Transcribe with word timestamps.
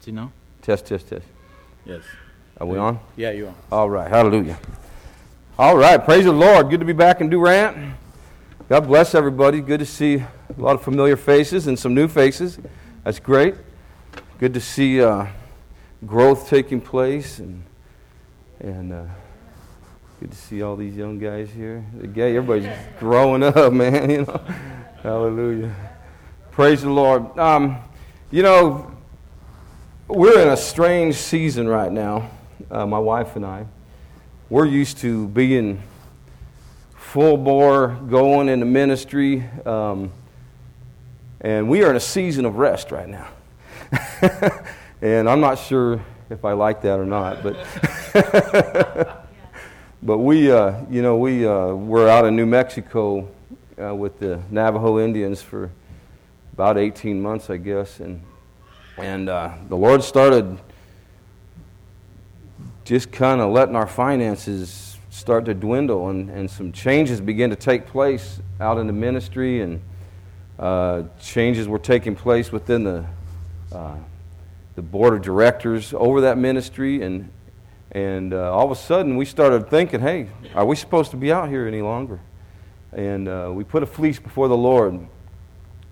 Let's 0.00 0.06
see 0.06 0.12
now. 0.12 0.32
Test, 0.62 0.86
test, 0.86 1.08
test. 1.08 1.26
Yes. 1.84 2.00
Are 2.58 2.66
we 2.66 2.78
on? 2.78 2.98
Yeah, 3.18 3.32
you 3.32 3.48
are. 3.48 3.54
All 3.70 3.90
right. 3.90 4.08
Hallelujah. 4.08 4.58
All 5.58 5.76
right. 5.76 6.02
Praise 6.02 6.24
the 6.24 6.32
Lord. 6.32 6.70
Good 6.70 6.80
to 6.80 6.86
be 6.86 6.94
back 6.94 7.20
in 7.20 7.28
Durant. 7.28 7.92
God 8.70 8.86
bless 8.86 9.14
everybody. 9.14 9.60
Good 9.60 9.80
to 9.80 9.84
see 9.84 10.14
a 10.14 10.26
lot 10.56 10.74
of 10.74 10.80
familiar 10.80 11.18
faces 11.18 11.66
and 11.66 11.78
some 11.78 11.92
new 11.92 12.08
faces. 12.08 12.58
That's 13.04 13.18
great. 13.18 13.56
Good 14.38 14.54
to 14.54 14.60
see 14.62 15.02
uh, 15.02 15.26
growth 16.06 16.48
taking 16.48 16.80
place 16.80 17.38
and 17.38 17.62
and 18.58 18.94
uh, 18.94 19.04
good 20.18 20.30
to 20.30 20.36
see 20.38 20.62
all 20.62 20.76
these 20.76 20.96
young 20.96 21.18
guys 21.18 21.50
here. 21.50 21.84
The 22.00 22.06
gay, 22.06 22.38
everybody's 22.38 22.74
growing 22.98 23.42
up, 23.42 23.70
man. 23.74 24.08
You 24.08 24.24
know. 24.24 24.40
Hallelujah. 25.02 25.74
Praise 26.52 26.80
the 26.80 26.88
Lord. 26.88 27.38
Um, 27.38 27.76
you 28.30 28.42
know, 28.42 28.96
we're 30.10 30.40
in 30.40 30.48
a 30.48 30.56
strange 30.56 31.14
season 31.14 31.68
right 31.68 31.92
now, 31.92 32.30
uh, 32.70 32.84
my 32.84 32.98
wife 32.98 33.36
and 33.36 33.46
I. 33.46 33.66
We're 34.48 34.66
used 34.66 34.98
to 34.98 35.28
being 35.28 35.82
full 36.96 37.36
bore, 37.36 37.96
going 38.08 38.48
into 38.48 38.66
ministry, 38.66 39.44
um, 39.64 40.10
and 41.40 41.68
we 41.68 41.84
are 41.84 41.90
in 41.90 41.96
a 41.96 42.00
season 42.00 42.44
of 42.44 42.56
rest 42.56 42.90
right 42.90 43.08
now. 43.08 43.28
and 45.00 45.28
I'm 45.28 45.40
not 45.40 45.58
sure 45.58 46.04
if 46.28 46.44
I 46.44 46.52
like 46.52 46.82
that 46.82 46.98
or 46.98 47.06
not, 47.06 47.44
but 47.44 47.56
but 50.02 50.18
we, 50.18 50.50
uh, 50.50 50.80
you 50.90 51.02
know, 51.02 51.18
we 51.18 51.46
uh, 51.46 51.68
were 51.68 52.08
out 52.08 52.24
in 52.24 52.34
New 52.34 52.46
Mexico 52.46 53.28
uh, 53.80 53.94
with 53.94 54.18
the 54.18 54.40
Navajo 54.50 54.98
Indians 54.98 55.40
for 55.40 55.70
about 56.52 56.78
18 56.78 57.22
months, 57.22 57.48
I 57.48 57.58
guess, 57.58 58.00
and 58.00 58.20
and 58.96 59.28
uh, 59.28 59.52
the 59.68 59.76
Lord 59.76 60.02
started 60.02 60.58
just 62.84 63.12
kind 63.12 63.40
of 63.40 63.52
letting 63.52 63.76
our 63.76 63.86
finances 63.86 64.98
start 65.10 65.44
to 65.44 65.54
dwindle, 65.54 66.08
and, 66.08 66.30
and 66.30 66.50
some 66.50 66.72
changes 66.72 67.20
began 67.20 67.50
to 67.50 67.56
take 67.56 67.86
place 67.86 68.40
out 68.60 68.78
in 68.78 68.86
the 68.86 68.92
ministry, 68.92 69.60
and 69.60 69.80
uh, 70.58 71.02
changes 71.20 71.68
were 71.68 71.78
taking 71.78 72.14
place 72.14 72.50
within 72.52 72.84
the 72.84 73.04
uh, 73.72 73.96
the 74.76 74.82
board 74.82 75.14
of 75.14 75.22
directors 75.22 75.92
over 75.94 76.22
that 76.22 76.38
ministry, 76.38 77.02
and 77.02 77.30
and 77.92 78.32
uh, 78.32 78.52
all 78.52 78.64
of 78.64 78.70
a 78.70 78.80
sudden 78.80 79.16
we 79.16 79.24
started 79.24 79.68
thinking, 79.68 80.00
hey, 80.00 80.28
are 80.54 80.64
we 80.64 80.76
supposed 80.76 81.10
to 81.10 81.16
be 81.16 81.32
out 81.32 81.48
here 81.48 81.66
any 81.66 81.82
longer? 81.82 82.20
And 82.92 83.28
uh, 83.28 83.50
we 83.52 83.62
put 83.62 83.82
a 83.82 83.86
fleece 83.86 84.18
before 84.18 84.48
the 84.48 84.56
Lord, 84.56 85.06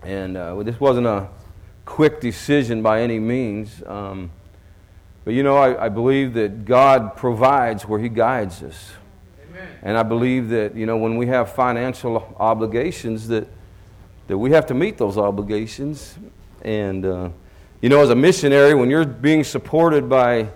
and 0.03 0.37
uh, 0.37 0.63
this 0.63 0.81
wasn't 0.81 1.07
a 1.07 1.29
quick 1.89 2.21
decision 2.21 2.83
by 2.83 3.01
any 3.01 3.19
means. 3.19 3.83
Um, 3.87 4.31
but 5.25 5.33
you 5.33 5.43
know, 5.43 5.57
I, 5.57 5.87
I, 5.87 5.89
believe 5.89 6.35
that 6.35 6.67
God 6.67 7.17
provides 7.17 7.89
where 7.89 7.99
He 7.99 8.11
guides 8.11 8.63
us. 8.63 8.93
Amen. 9.49 9.69
And 9.83 9.97
I 9.97 10.03
believe 10.03 10.51
that, 10.51 10.77
you 10.77 10.85
know, 10.85 10.99
when 10.99 11.17
we 11.17 11.27
have 11.29 11.55
financial 11.55 12.37
obligations, 12.39 13.27
that, 13.29 13.49
that 14.27 14.37
we 14.37 14.51
have 14.51 14.67
to 14.67 14.75
meet 14.75 14.99
those 14.99 15.17
obligations. 15.17 16.19
And, 16.61 17.07
uh, 17.07 17.31
you 17.81 17.89
know, 17.89 18.03
as 18.03 18.11
a 18.11 18.15
missionary, 18.15 18.75
when 18.75 18.91
you're 18.91 19.07
being 19.07 19.43
supported 19.43 20.11
by 20.11 20.51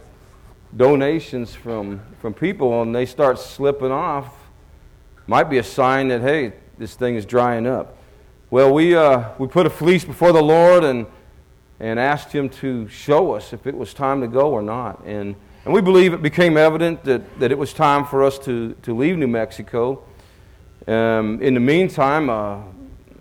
donations 0.76 1.54
from, 1.54 2.02
from 2.20 2.34
people 2.34 2.82
and 2.82 2.94
they 2.94 3.06
start 3.06 3.38
slipping 3.38 3.90
off, 3.90 4.34
might 5.26 5.44
be 5.44 5.56
a 5.56 5.64
sign 5.64 6.08
that, 6.08 6.20
hey, 6.20 6.52
this 6.76 6.94
thing 6.94 7.16
is 7.16 7.24
drying 7.24 7.66
up. 7.66 7.96
Well, 8.50 8.72
we, 8.72 8.94
uh, 8.94 9.30
we 9.38 9.48
put 9.48 9.64
a 9.64 9.70
fleece 9.70 10.04
before 10.04 10.32
the 10.32 10.42
Lord 10.42 10.84
and, 10.84 11.06
and 11.82 11.98
asked 11.98 12.32
Him 12.32 12.48
to 12.48 12.88
show 12.88 13.32
us 13.32 13.52
if 13.52 13.66
it 13.66 13.76
was 13.76 13.92
time 13.92 14.20
to 14.20 14.28
go 14.28 14.52
or 14.52 14.62
not. 14.62 15.02
And, 15.04 15.34
and 15.64 15.74
we 15.74 15.80
believe 15.80 16.12
it 16.12 16.22
became 16.22 16.56
evident 16.56 17.02
that, 17.04 17.40
that 17.40 17.50
it 17.50 17.58
was 17.58 17.74
time 17.74 18.06
for 18.06 18.22
us 18.22 18.38
to, 18.40 18.74
to 18.82 18.96
leave 18.96 19.18
New 19.18 19.26
Mexico. 19.26 20.04
Um, 20.86 21.42
in 21.42 21.54
the 21.54 21.60
meantime, 21.60 22.30
uh, 22.30 22.60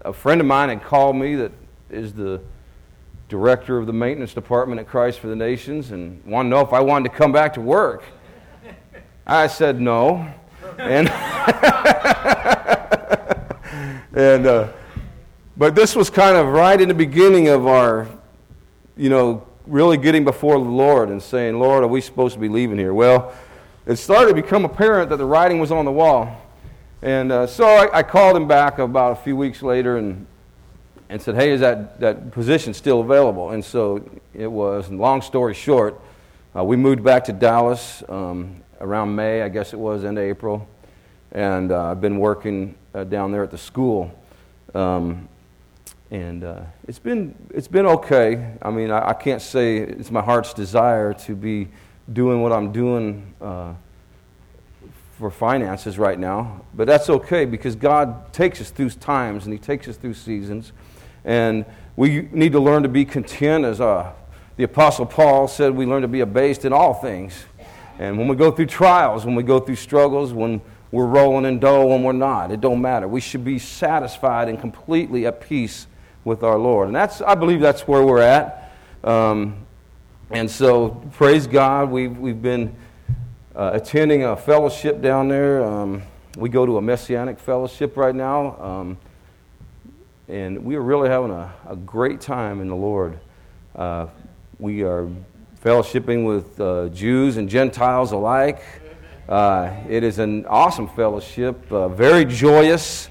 a 0.06 0.14
friend 0.14 0.40
of 0.40 0.48
mine 0.48 0.70
had 0.70 0.84
called 0.84 1.16
me 1.16 1.36
that 1.36 1.52
is 1.90 2.14
the 2.14 2.40
director 3.30 3.80
of 3.80 3.88
the 3.88 3.94
maintenance 3.94 4.36
department 4.36 4.80
at 4.80 4.88
Christ 4.88 5.20
for 5.20 5.28
the 5.28 5.36
Nations 5.36 5.90
and 5.90 6.24
wanted 6.24 6.50
to 6.50 6.56
know 6.56 6.62
if 6.62 6.72
I 6.72 6.82
wanted 6.82 7.10
to 7.10 7.16
come 7.16 7.32
back 7.32 7.54
to 7.54 7.62
work. 7.62 8.04
I 9.26 9.48
said 9.48 9.82
no. 9.82 10.32
And, 10.78 11.10
and 14.14 14.46
uh, 14.46 14.72
but 15.58 15.74
this 15.74 15.96
was 15.96 16.12
kind 16.12 16.38
of 16.38 16.48
right 16.48 16.80
in 16.80 16.90
the 16.90 16.94
beginning 16.94 17.48
of 17.48 17.66
our, 17.66 18.08
you 18.98 19.10
know, 19.10 19.48
really 19.68 19.98
getting 19.98 20.26
before 20.26 20.58
the 20.58 20.70
Lord 20.70 21.10
and 21.10 21.22
saying, 21.22 21.60
Lord, 21.60 21.84
are 21.84 21.88
we 21.88 22.02
supposed 22.02 22.34
to 22.34 22.40
be 22.40 22.50
leaving 22.50 22.78
here? 22.78 22.94
Well, 22.94 23.34
it 23.86 23.96
started 23.96 24.36
to 24.36 24.42
become 24.42 24.66
apparent 24.66 25.10
that 25.10 25.18
the 25.18 25.26
writing 25.26 25.60
was 25.60 25.72
on 25.72 25.86
the 25.86 25.92
wall. 25.92 26.42
And 27.02 27.32
uh, 27.32 27.48
so 27.48 27.66
I, 27.66 28.00
I, 28.00 28.04
called 28.04 28.38
him 28.38 28.48
back 28.48 28.78
about 28.78 29.14
a 29.14 29.16
few 29.16 29.36
weeks 29.36 29.64
later 29.64 29.98
and, 29.98 30.28
and 31.10 31.20
said, 31.20 31.34
hey, 31.34 31.50
is 31.52 31.62
that, 31.62 32.00
that 32.00 32.32
position 32.32 32.76
still 32.76 33.02
available? 33.02 33.52
And 33.52 33.66
so 33.66 34.08
it 34.36 34.46
was. 34.46 34.90
And 34.90 35.00
long 35.00 35.24
story 35.24 35.56
short, 35.56 36.00
uh, 36.56 36.64
we 36.64 36.76
moved 36.76 37.04
back 37.04 37.24
to 37.26 37.34
Dallas 37.34 38.04
um, 38.08 38.62
around 38.80 39.16
May, 39.16 39.42
I 39.42 39.50
guess 39.50 39.74
it 39.74 39.80
was, 39.80 40.06
end 40.06 40.20
of 40.20 40.24
April. 40.24 40.68
And 41.32 41.72
uh, 41.72 41.92
I've 41.92 42.02
been 42.02 42.20
working 42.20 42.76
uh, 42.94 43.04
down 43.06 43.32
there 43.32 43.44
at 43.44 43.50
the 43.50 43.58
school. 43.58 44.14
Um, 44.76 45.28
and 46.12 46.44
uh, 46.44 46.62
it's 46.90 47.00
been 47.00 47.34
it's 47.52 47.70
been 47.70 47.86
okay. 47.86 48.56
I 48.62 48.70
mean, 48.70 48.92
I, 48.92 49.10
I, 49.10 49.14
can't 49.14 49.42
say 49.42 49.78
it's 49.78 50.12
my 50.12 50.22
heart's 50.22 50.54
desire 50.54 51.14
to 51.14 51.36
be 51.36 51.70
doing 52.12 52.42
what 52.42 52.52
I'm 52.52 52.74
doing 52.74 53.34
uh, 53.40 53.74
for 55.18 55.32
finances 55.32 55.98
right 55.98 56.20
now, 56.20 56.66
but 56.74 56.86
that's 56.86 57.10
okay 57.10 57.46
because 57.46 57.78
God 57.78 58.34
takes 58.34 58.60
us 58.60 58.72
through 58.72 58.90
times 58.90 59.46
and 59.46 59.54
He 59.54 59.60
takes 59.60 59.88
us 59.88 59.96
through 59.96 60.16
seasons, 60.16 60.74
and 61.24 61.66
we 61.96 62.28
need 62.34 62.52
to 62.52 62.60
learn 62.60 62.84
to 62.84 62.90
be 62.90 63.06
content. 63.06 63.64
As 63.64 63.80
uh, 63.80 64.12
the 64.58 64.64
Apostle 64.64 65.06
Paul 65.06 65.48
said, 65.48 65.74
we 65.74 65.86
learn 65.86 66.02
to 66.02 66.10
be 66.10 66.20
abased 66.20 66.66
in 66.66 66.74
all 66.74 66.94
things. 66.94 67.46
And 68.00 68.18
when 68.18 68.28
we 68.28 68.36
go 68.36 68.52
through 68.52 68.66
trials, 68.66 69.26
when 69.26 69.36
we 69.36 69.44
go 69.44 69.60
through 69.60 69.76
struggles, 69.76 70.34
when 70.34 70.60
we're 70.92 71.06
rolling 71.06 71.46
in 71.46 71.60
dough, 71.60 71.86
when 71.86 72.04
we're 72.04 72.12
not, 72.12 72.52
it 72.52 72.60
don't 72.60 72.82
matter. 72.82 73.08
We 73.08 73.22
should 73.22 73.46
be 73.46 73.60
satisfied 73.60 74.50
and 74.50 74.60
completely 74.60 75.26
at 75.26 75.40
peace 75.40 75.88
with 76.24 76.44
our 76.44 76.58
Lord. 76.58 76.88
And 76.88 76.96
that's, 76.96 77.22
I 77.22 77.36
believe 77.36 77.60
that's 77.60 77.88
where 77.88 78.04
we're 78.04 78.22
at. 78.22 78.74
Um, 79.04 79.66
and 80.30 80.50
so, 80.50 80.90
praise 81.14 81.48
God, 81.48 81.90
we've, 81.90 82.18
we've 82.18 82.42
been 82.42 82.76
uh, 83.56 83.72
attending 83.74 84.24
a 84.24 84.36
fellowship 84.36 85.02
down 85.02 85.28
there. 85.28 85.64
Um, 85.64 86.04
we 86.38 86.50
go 86.50 86.66
to 86.66 86.78
a 86.78 86.82
messianic 86.82 87.40
fellowship 87.40 87.98
right 87.98 88.16
now. 88.16 88.60
Um, 88.62 88.98
and 90.28 90.64
we 90.64 90.76
are 90.76 90.82
really 90.82 91.10
having 91.10 91.32
a, 91.32 91.54
a 91.68 91.76
great 91.76 92.22
time 92.22 92.62
in 92.62 92.70
the 92.70 92.76
Lord. 92.76 93.20
Uh, 93.76 94.08
we 94.60 94.84
are 94.84 95.10
fellowshipping 95.64 96.26
with 96.26 96.60
uh, 96.62 96.88
Jews 96.90 97.38
and 97.38 97.50
Gentiles 97.50 98.14
alike. 98.14 98.64
Uh, 99.28 99.74
it 99.90 100.04
is 100.04 100.20
an 100.20 100.46
awesome 100.46 100.88
fellowship, 100.88 101.72
uh, 101.72 101.88
very 101.90 102.26
joyous 102.26 103.10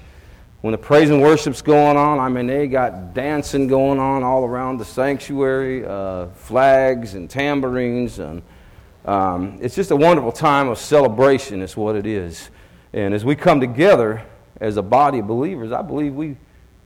when 0.61 0.73
the 0.73 0.77
praise 0.77 1.09
and 1.09 1.21
worship's 1.21 1.61
going 1.61 1.97
on, 1.97 2.19
I 2.19 2.29
mean, 2.29 2.45
they 2.45 2.67
got 2.67 3.15
dancing 3.15 3.67
going 3.67 3.99
on 3.99 4.23
all 4.23 4.45
around 4.45 4.77
the 4.77 4.85
sanctuary, 4.85 5.83
uh, 5.85 6.27
flags 6.27 7.15
and 7.15 7.27
tambourines, 7.27 8.19
and 8.19 8.43
um, 9.05 9.57
it's 9.59 9.75
just 9.75 9.89
a 9.89 9.95
wonderful 9.95 10.31
time 10.31 10.69
of 10.69 10.77
celebration, 10.77 11.63
is 11.63 11.75
what 11.75 11.95
it 11.95 12.05
is. 12.05 12.51
And 12.93 13.13
as 13.13 13.25
we 13.25 13.35
come 13.35 13.59
together 13.59 14.23
as 14.59 14.77
a 14.77 14.83
body 14.83 15.19
of 15.19 15.27
believers, 15.27 15.71
I 15.71 15.81
believe 15.81 16.13
we 16.13 16.37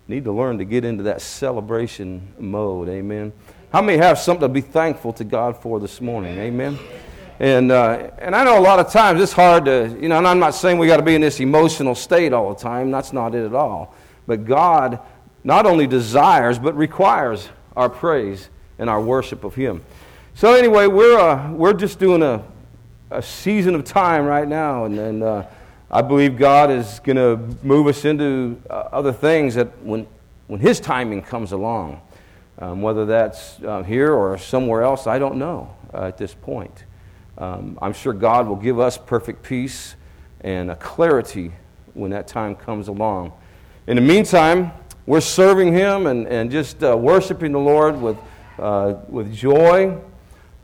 need 0.08 0.24
to 0.24 0.32
learn 0.32 0.58
to 0.60 0.66
get 0.66 0.86
into 0.86 1.04
that 1.04 1.22
celebration 1.22 2.34
mode. 2.40 2.88
Amen. 2.88 3.34
How 3.74 3.82
many 3.82 3.98
have 3.98 4.18
something 4.20 4.48
to 4.48 4.54
be 4.54 4.62
thankful 4.62 5.12
to 5.14 5.26
God 5.26 5.58
for 5.58 5.82
this 5.82 6.00
morning? 6.00 6.38
Amen. 6.38 6.80
And, 7.40 7.72
uh, 7.72 8.12
and 8.18 8.34
I 8.34 8.44
know 8.46 8.58
a 8.58 8.62
lot 8.62 8.80
of 8.80 8.92
times 8.92 9.22
it's 9.22 9.34
hard 9.34 9.66
to, 9.66 9.98
you 10.00 10.08
know, 10.08 10.18
and 10.18 10.28
I'm 10.28 10.40
not 10.40 10.56
saying 10.56 10.78
we 10.78 10.88
got 10.88 10.98
to 10.98 11.04
be 11.04 11.16
in 11.16 11.22
this 11.22 11.40
emotional 11.40 11.94
state 11.94 12.32
all 12.32 12.54
the 12.54 12.60
time. 12.60 12.92
That's 12.92 13.12
not 13.12 13.36
it 13.36 13.46
at 13.46 13.54
all. 13.54 13.94
But 14.26 14.46
God 14.46 15.00
not 15.44 15.66
only 15.66 15.86
desires, 15.86 16.58
but 16.58 16.76
requires 16.76 17.50
our 17.76 17.90
praise 17.90 18.50
and 18.80 18.90
our 18.90 19.02
worship 19.02 19.44
of 19.44 19.54
Him. 19.54 19.84
So, 20.34 20.54
anyway, 20.54 20.88
we're, 20.88 21.20
uh, 21.20 21.52
we're 21.52 21.74
just 21.74 22.00
doing 22.00 22.24
a, 22.24 22.44
a 23.12 23.22
season 23.22 23.76
of 23.76 23.84
time 23.84 24.26
right 24.26 24.48
now. 24.48 24.86
And, 24.86 24.98
and 24.98 25.24
uh, 25.24 25.46
I 25.92 26.02
believe 26.02 26.38
God 26.38 26.72
is 26.72 27.00
going 27.02 27.18
to 27.18 27.38
move 27.66 27.88
us 27.88 28.06
into 28.06 28.62
uh, 28.70 28.90
other 28.92 29.14
things 29.14 29.56
that 29.56 29.82
when, 29.84 30.08
when 30.48 30.60
His 30.60 30.80
timing 30.80 31.22
comes 31.22 31.52
along, 31.52 32.02
um, 32.60 32.82
whether 32.82 33.06
that's 33.06 33.62
uh, 33.62 33.84
here 33.84 34.14
or 34.14 34.38
somewhere 34.38 34.84
else, 34.84 35.06
I 35.06 35.20
don't 35.20 35.36
know 35.36 35.76
uh, 35.94 36.06
at 36.06 36.18
this 36.18 36.34
point. 36.34 36.86
Um, 37.38 37.78
I'm 37.82 37.94
sure 37.94 38.14
God 38.14 38.48
will 38.48 38.56
give 38.56 38.80
us 38.80 38.98
perfect 38.98 39.44
peace 39.44 39.96
and 40.42 40.72
a 40.72 40.76
clarity 40.76 41.52
when 41.94 42.12
that 42.12 42.28
time 42.28 42.56
comes 42.56 42.88
along. 42.88 43.34
In 43.88 43.96
the 43.96 44.02
meantime, 44.02 44.72
we're 45.06 45.22
serving 45.22 45.74
Him 45.74 46.08
and, 46.08 46.28
and 46.28 46.50
just 46.50 46.84
uh, 46.84 46.96
worshiping 46.98 47.52
the 47.52 47.60
Lord 47.60 48.02
with, 48.02 48.18
uh, 48.60 48.96
with 49.10 49.34
joy. 49.34 50.00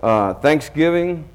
uh, 0.02 0.34
thanksgiving, 0.36 1.28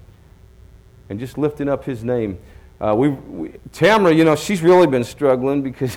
and 1.09 1.21
just 1.21 1.39
lifting 1.39 1.69
up 1.69 1.85
His 1.85 2.03
name. 2.03 2.39
Uh, 2.81 2.95
we, 2.97 3.09
we, 3.09 3.53
Tamara, 3.73 4.13
you 4.13 4.25
know, 4.25 4.37
she's 4.37 4.61
really 4.61 4.87
been 4.87 5.05
struggling 5.05 5.63
because 5.63 5.97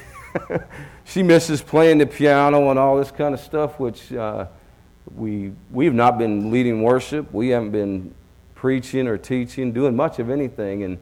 she 1.04 1.24
misses 1.24 1.62
playing 1.62 1.98
the 1.98 2.06
piano 2.06 2.70
and 2.70 2.80
all 2.80 2.98
this 2.98 3.12
kind 3.12 3.34
of 3.34 3.40
stuff, 3.40 3.80
which 3.80 4.14
uh, 4.14 4.46
we, 5.16 5.52
we 5.72 5.86
have 5.86 5.94
not 5.94 6.18
been 6.18 6.52
leading 6.52 6.84
worship. 6.84 7.34
We 7.34 7.50
haven't 7.50 7.72
been 7.72 8.14
preaching 8.60 9.08
or 9.08 9.18
teaching, 9.18 9.72
doing 9.72 9.96
much 9.96 10.20
of 10.20 10.30
anything. 10.30 10.84
And, 10.84 10.98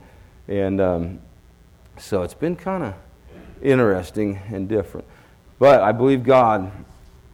and 0.48 0.80
um, 0.80 1.20
so 1.98 2.22
it's 2.22 2.36
been 2.36 2.56
kind 2.56 2.84
of 2.84 2.94
interesting 3.64 4.40
and 4.50 4.70
different. 4.70 5.08
But 5.58 5.82
I 5.82 5.92
believe 5.92 6.24
God 6.24 6.72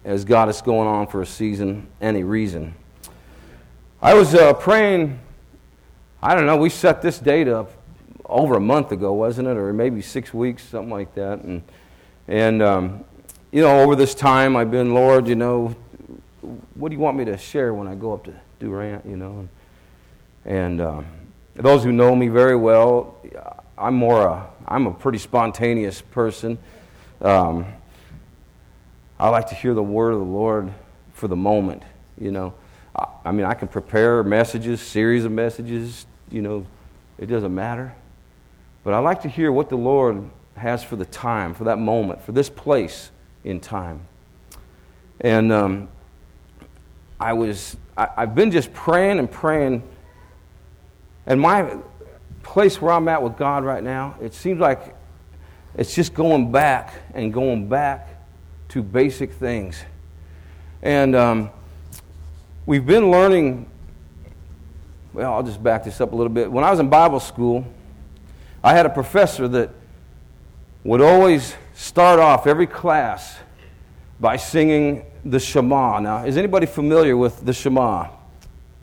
has 0.06 0.24
got 0.24 0.48
us 0.48 0.62
going 0.62 0.88
on 0.88 1.08
for 1.08 1.22
a 1.22 1.26
season, 1.26 1.88
any 2.00 2.24
reason. 2.24 2.74
I 4.02 4.14
was 4.14 4.34
uh, 4.34 4.54
praying, 4.54 5.20
I 6.22 6.36
don't 6.36 6.46
know, 6.46 6.56
we 6.56 6.70
set 6.70 7.02
this 7.02 7.20
date 7.20 7.50
up 7.50 7.72
over 8.24 8.56
a 8.56 8.62
month 8.62 8.94
ago, 8.94 9.12
wasn't 9.12 9.50
it? 9.50 9.58
Or 9.58 9.74
maybe 9.74 10.02
six 10.02 10.34
weeks, 10.34 10.64
something 10.64 10.90
like 10.90 11.14
that. 11.16 11.40
And, 11.40 11.64
and 12.30 12.62
um, 12.62 13.04
you 13.52 13.62
know, 13.62 13.82
over 13.82 13.98
this 13.98 14.16
time, 14.16 14.56
I've 14.56 14.72
been, 14.72 14.94
Lord, 14.94 15.28
you 15.28 15.36
know, 15.36 15.76
what 16.76 16.90
do 16.90 16.96
you 16.96 17.02
want 17.02 17.18
me 17.18 17.26
to 17.26 17.38
share 17.38 17.74
when 17.74 17.90
I 17.90 17.96
go 17.96 18.14
up 18.14 18.24
to 18.24 18.34
Durant, 18.62 19.06
you 19.06 19.18
know? 19.18 19.40
And, 19.40 19.50
and 20.46 20.82
um, 20.82 21.06
those 21.56 21.84
who 21.84 21.92
know 21.92 22.16
me 22.16 22.28
very 22.28 22.56
well, 22.56 23.18
I'm 23.78 23.96
more 23.96 24.26
a, 24.26 24.48
I'm 24.68 24.88
a 24.88 24.94
pretty 24.94 25.18
spontaneous 25.18 26.02
person. 26.02 26.58
Um, 27.22 27.66
I 29.20 29.30
like 29.30 29.50
to 29.50 29.56
hear 29.56 29.74
the 29.74 29.84
word 29.84 30.14
of 30.14 30.20
the 30.20 30.26
Lord 30.26 30.72
for 31.14 31.28
the 31.28 31.36
moment, 31.36 31.84
you 32.20 32.32
know. 32.32 32.54
I, 32.96 33.08
I 33.26 33.32
mean, 33.32 33.46
I 33.46 33.54
can 33.54 33.68
prepare 33.68 34.24
messages, 34.24 34.82
series 34.82 35.26
of 35.26 35.32
messages, 35.32 36.06
you 36.30 36.42
know, 36.42 36.66
it 37.18 37.28
doesn't 37.28 37.54
matter. 37.54 37.96
But 38.84 38.94
I 38.94 39.00
like 39.00 39.22
to 39.22 39.30
hear 39.30 39.52
what 39.52 39.70
the 39.70 39.78
Lord 39.78 40.30
has 40.56 40.84
for 40.84 40.96
the 40.96 41.06
time, 41.06 41.54
for 41.54 41.66
that 41.66 41.80
moment, 41.80 42.22
for 42.22 42.32
this 42.32 42.50
place 42.50 43.12
in 43.44 43.60
time. 43.60 44.02
And 45.22 45.52
um, 45.52 45.90
I 47.20 47.34
was, 47.34 47.78
I, 47.98 48.10
I've 48.18 48.36
been 48.36 48.52
just 48.52 48.74
praying 48.74 49.20
and 49.20 49.32
praying. 49.32 49.84
And 51.26 51.40
my 51.40 51.78
place 52.44 52.82
where 52.82 52.92
I'm 52.92 53.08
at 53.08 53.22
with 53.22 53.38
God 53.38 53.64
right 53.64 53.84
now, 53.84 54.16
it 54.22 54.34
seems 54.34 54.60
like 54.60 54.96
it's 55.76 55.96
just 55.96 56.14
going 56.14 56.52
back 56.52 56.94
and 57.14 57.34
going 57.34 57.68
back 57.68 58.10
to 58.70 58.84
basic 58.84 59.32
things. 59.32 59.82
And 60.82 61.16
um, 61.16 61.50
we've 62.66 62.86
been 62.86 63.10
learning, 63.10 63.70
well, 65.14 65.34
I'll 65.34 65.44
just 65.44 65.64
back 65.64 65.84
this 65.84 66.02
up 66.02 66.12
a 66.12 66.16
little 66.16 66.34
bit. 66.34 66.52
When 66.52 66.64
I 66.64 66.72
was 66.72 66.80
in 66.80 66.90
Bible 66.90 67.20
school, 67.20 67.66
I 68.64 68.74
had 68.74 68.86
a 68.86 68.90
professor 68.90 69.48
that 69.48 69.70
would 70.84 71.02
always 71.02 71.56
start 71.74 72.20
off 72.20 72.46
every 72.46 72.68
class 72.68 73.38
by 74.20 74.38
singing 74.38 75.06
the 75.26 75.40
Shema. 75.40 76.00
Now, 76.00 76.26
is 76.26 76.38
anybody 76.38 76.66
familiar 76.66 77.16
with 77.16 77.46
the 77.46 77.54
Shema? 77.54 78.10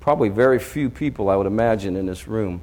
Probably 0.01 0.29
very 0.29 0.59
few 0.59 0.91
people, 0.91 1.31
I 1.31 1.37
would 1.37 1.47
imagine, 1.47 1.97
in 1.97 2.07
this 2.07 2.27
room. 2.27 2.61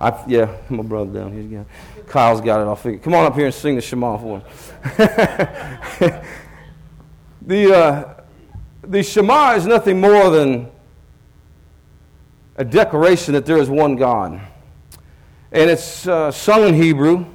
I, 0.00 0.24
yeah, 0.26 0.56
my 0.70 0.82
brother 0.82 1.20
down 1.20 1.32
here. 1.32 1.42
Yeah. 1.42 1.64
Kyle's 2.06 2.40
got 2.40 2.60
it 2.60 2.66
all 2.66 2.76
figured. 2.76 3.02
Come 3.02 3.14
on 3.14 3.26
up 3.26 3.34
here 3.34 3.46
and 3.46 3.54
sing 3.54 3.76
the 3.76 3.80
Shema 3.80 4.16
for 4.18 4.38
him. 4.38 4.44
the, 7.42 7.76
uh, 7.76 8.14
the 8.82 9.02
Shema 9.02 9.52
is 9.54 9.66
nothing 9.66 10.00
more 10.00 10.30
than 10.30 10.70
a 12.56 12.64
declaration 12.64 13.34
that 13.34 13.46
there 13.46 13.58
is 13.58 13.68
one 13.68 13.96
God. 13.96 14.40
And 15.52 15.70
it's 15.70 16.06
uh, 16.06 16.30
sung 16.30 16.68
in 16.68 16.74
Hebrew. 16.74 17.26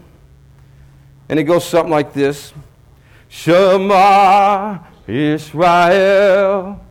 And 1.30 1.40
it 1.40 1.44
goes 1.44 1.66
something 1.66 1.92
like 1.92 2.14
this 2.14 2.54
Shema 3.28 4.80
Israel, 5.08 6.85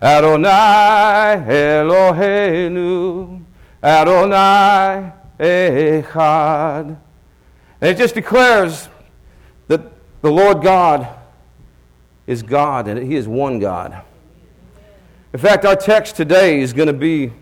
Adonai 0.00 1.44
Eloheinu, 1.48 3.42
Adonai 3.82 5.12
Echad. 5.38 6.96
And 7.80 7.90
it 7.90 7.96
just 7.96 8.14
declares 8.14 8.88
that 9.66 9.82
the 10.22 10.30
Lord 10.30 10.62
God 10.62 11.08
is 12.26 12.42
God 12.42 12.86
and 12.86 13.10
He 13.10 13.16
is 13.16 13.26
one 13.26 13.58
God. 13.58 14.02
In 15.32 15.40
fact, 15.40 15.64
our 15.64 15.76
text 15.76 16.16
today 16.16 16.60
is 16.60 16.72
going 16.72 16.86
to 16.86 16.92
be 16.92 17.32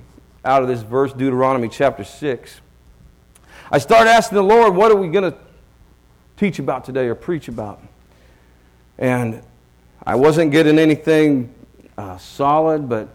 out 0.45 0.63
of 0.63 0.69
this 0.69 0.83
verse, 0.83 1.13
Deuteronomy 1.13 1.69
chapter 1.69 2.05
6. 2.05 2.61
I 3.71 3.79
start 3.79 4.07
asking 4.07 4.37
the 4.37 4.43
Lord, 4.43 4.75
what 4.75 4.91
are 4.91 4.97
we 4.97 5.09
going 5.09 5.31
to 5.31 5.39
teach 6.37 6.59
about 6.59 6.85
today 6.85 7.07
or 7.07 7.15
preach 7.15 7.49
about? 7.49 7.83
And 8.99 9.43
I 10.07 10.15
wasn't 10.15 10.53
getting 10.53 10.79
anything 10.79 11.53
uh, 11.99 12.19
solid, 12.19 12.89
but 12.89 13.09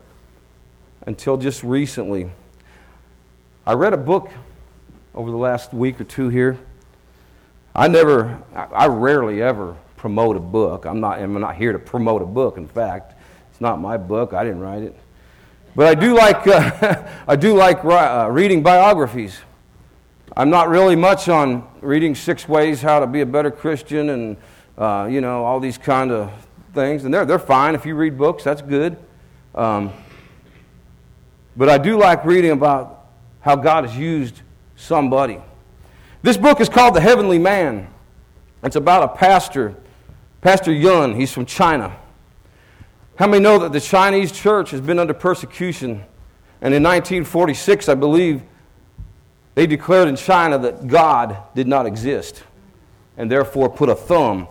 until 1.06 1.38
just 1.38 1.64
recently. 1.64 2.32
I 3.66 3.74
read 3.74 3.94
a 3.94 3.98
book 3.98 4.30
over 5.14 5.30
the 5.30 5.38
last 5.38 5.74
week 5.74 6.02
or 6.02 6.04
two 6.04 6.30
here. 6.30 6.58
I 7.76 7.88
never, 7.88 8.42
I 8.54 8.88
rarely 8.88 9.42
ever 9.42 9.78
promote 9.98 10.36
a 10.36 10.42
book. 10.42 10.86
I'm 10.86 11.00
not, 11.00 11.20
I'm 11.20 11.40
not 11.40 11.56
here 11.56 11.72
to 11.72 11.80
promote 11.80 12.22
a 12.22 12.26
book. 12.26 12.58
In 12.58 12.68
fact, 12.68 13.14
it's 13.52 13.62
not 13.62 13.80
my 13.80 13.98
book. 13.98 14.34
I 14.34 14.44
didn't 14.44 14.60
write 14.60 14.84
it. 14.84 14.96
But 15.76 15.88
I 15.88 15.96
do 15.96 16.16
like, 16.16 16.48
uh, 16.48 17.08
I 17.28 17.36
do 17.36 17.56
like 17.56 17.86
uh, 17.86 18.28
reading 18.32 18.62
biographies. 18.64 19.40
I'm 20.36 20.50
not 20.50 20.70
really 20.70 20.96
much 20.96 21.28
on 21.28 21.68
reading 21.82 22.16
six 22.16 22.48
ways 22.48 22.82
how 22.82 23.00
to 23.00 23.08
be 23.08 23.22
a 23.22 23.26
better 23.26 23.52
Christian 23.52 24.10
and 24.10 24.38
uh, 24.78 25.08
you 25.12 25.20
know 25.20 25.44
all 25.44 25.60
these 25.60 25.78
kind 25.78 26.10
of 26.10 26.32
things, 26.74 27.06
and 27.06 27.14
they're 27.14 27.26
they're 27.26 27.40
fine 27.40 27.76
if 27.76 27.86
you 27.86 27.96
read 27.96 28.18
books. 28.18 28.44
That's 28.44 28.62
good. 28.62 28.98
Um, 29.54 29.92
but 31.56 31.70
I 31.70 31.78
do 31.78 31.98
like 31.98 32.24
reading 32.26 32.52
about 32.52 33.08
how 33.42 33.56
God 33.56 33.86
has 33.86 33.98
used 33.98 34.42
somebody. 34.76 35.40
This 36.24 36.38
book 36.38 36.62
is 36.62 36.70
called 36.70 36.96
The 36.96 37.02
Heavenly 37.02 37.40
Man. 37.40 37.88
It's 38.64 38.76
about 38.76 39.04
a 39.04 39.08
pastor, 39.10 39.76
Pastor 40.42 40.72
Yun. 40.72 41.16
He's 41.16 41.32
from 41.32 41.46
China. 41.46 41.98
How 43.16 43.28
many 43.28 43.44
know 43.44 43.60
that 43.60 43.72
the 43.72 43.82
Chinese 43.82 44.32
church 44.32 44.72
has 44.72 44.82
been 44.82 45.00
under 45.00 45.14
persecution? 45.14 46.04
And 46.62 46.74
in 46.74 46.84
1946, 46.84 47.90
I 47.90 47.96
believe, 47.96 48.44
they 49.56 49.68
declared 49.68 50.08
in 50.08 50.16
China 50.16 50.58
that 50.60 50.88
God 50.88 51.38
did 51.56 51.68
not 51.68 51.86
exist 51.86 52.44
and 53.18 53.30
therefore 53.30 53.70
put 53.70 53.90
a 53.90 53.96
thumb. 53.96 54.48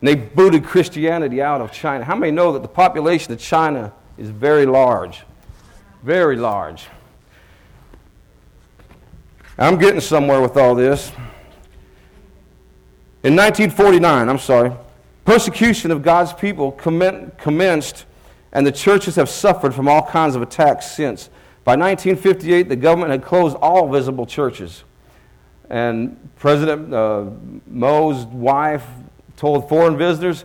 And 0.00 0.08
they 0.08 0.14
booted 0.14 0.64
Christianity 0.64 1.42
out 1.42 1.60
of 1.60 1.72
China. 1.72 2.04
How 2.04 2.14
many 2.14 2.32
know 2.32 2.52
that 2.52 2.62
the 2.62 2.68
population 2.68 3.32
of 3.32 3.40
China 3.40 3.92
is 4.16 4.30
very 4.30 4.64
large? 4.64 5.24
Very 6.02 6.36
large. 6.36 6.86
I'm 9.58 9.76
getting 9.76 10.00
somewhere 10.00 10.40
with 10.40 10.56
all 10.56 10.76
this. 10.76 11.08
In 13.24 13.34
1949, 13.34 14.28
I'm 14.28 14.38
sorry, 14.38 14.70
persecution 15.24 15.90
of 15.90 16.02
God's 16.02 16.32
people 16.32 16.70
commenced, 16.70 18.06
and 18.52 18.64
the 18.64 18.70
churches 18.70 19.16
have 19.16 19.28
suffered 19.28 19.74
from 19.74 19.88
all 19.88 20.02
kinds 20.02 20.36
of 20.36 20.42
attacks 20.42 20.92
since. 20.92 21.28
By 21.64 21.72
1958, 21.72 22.68
the 22.68 22.76
government 22.76 23.10
had 23.10 23.24
closed 23.24 23.56
all 23.56 23.88
visible 23.88 24.24
churches. 24.24 24.84
And 25.68 26.30
President 26.36 26.94
uh, 26.94 27.24
Mao's 27.66 28.24
wife 28.26 28.86
told 29.38 29.68
foreign 29.68 29.96
visitors 29.96 30.44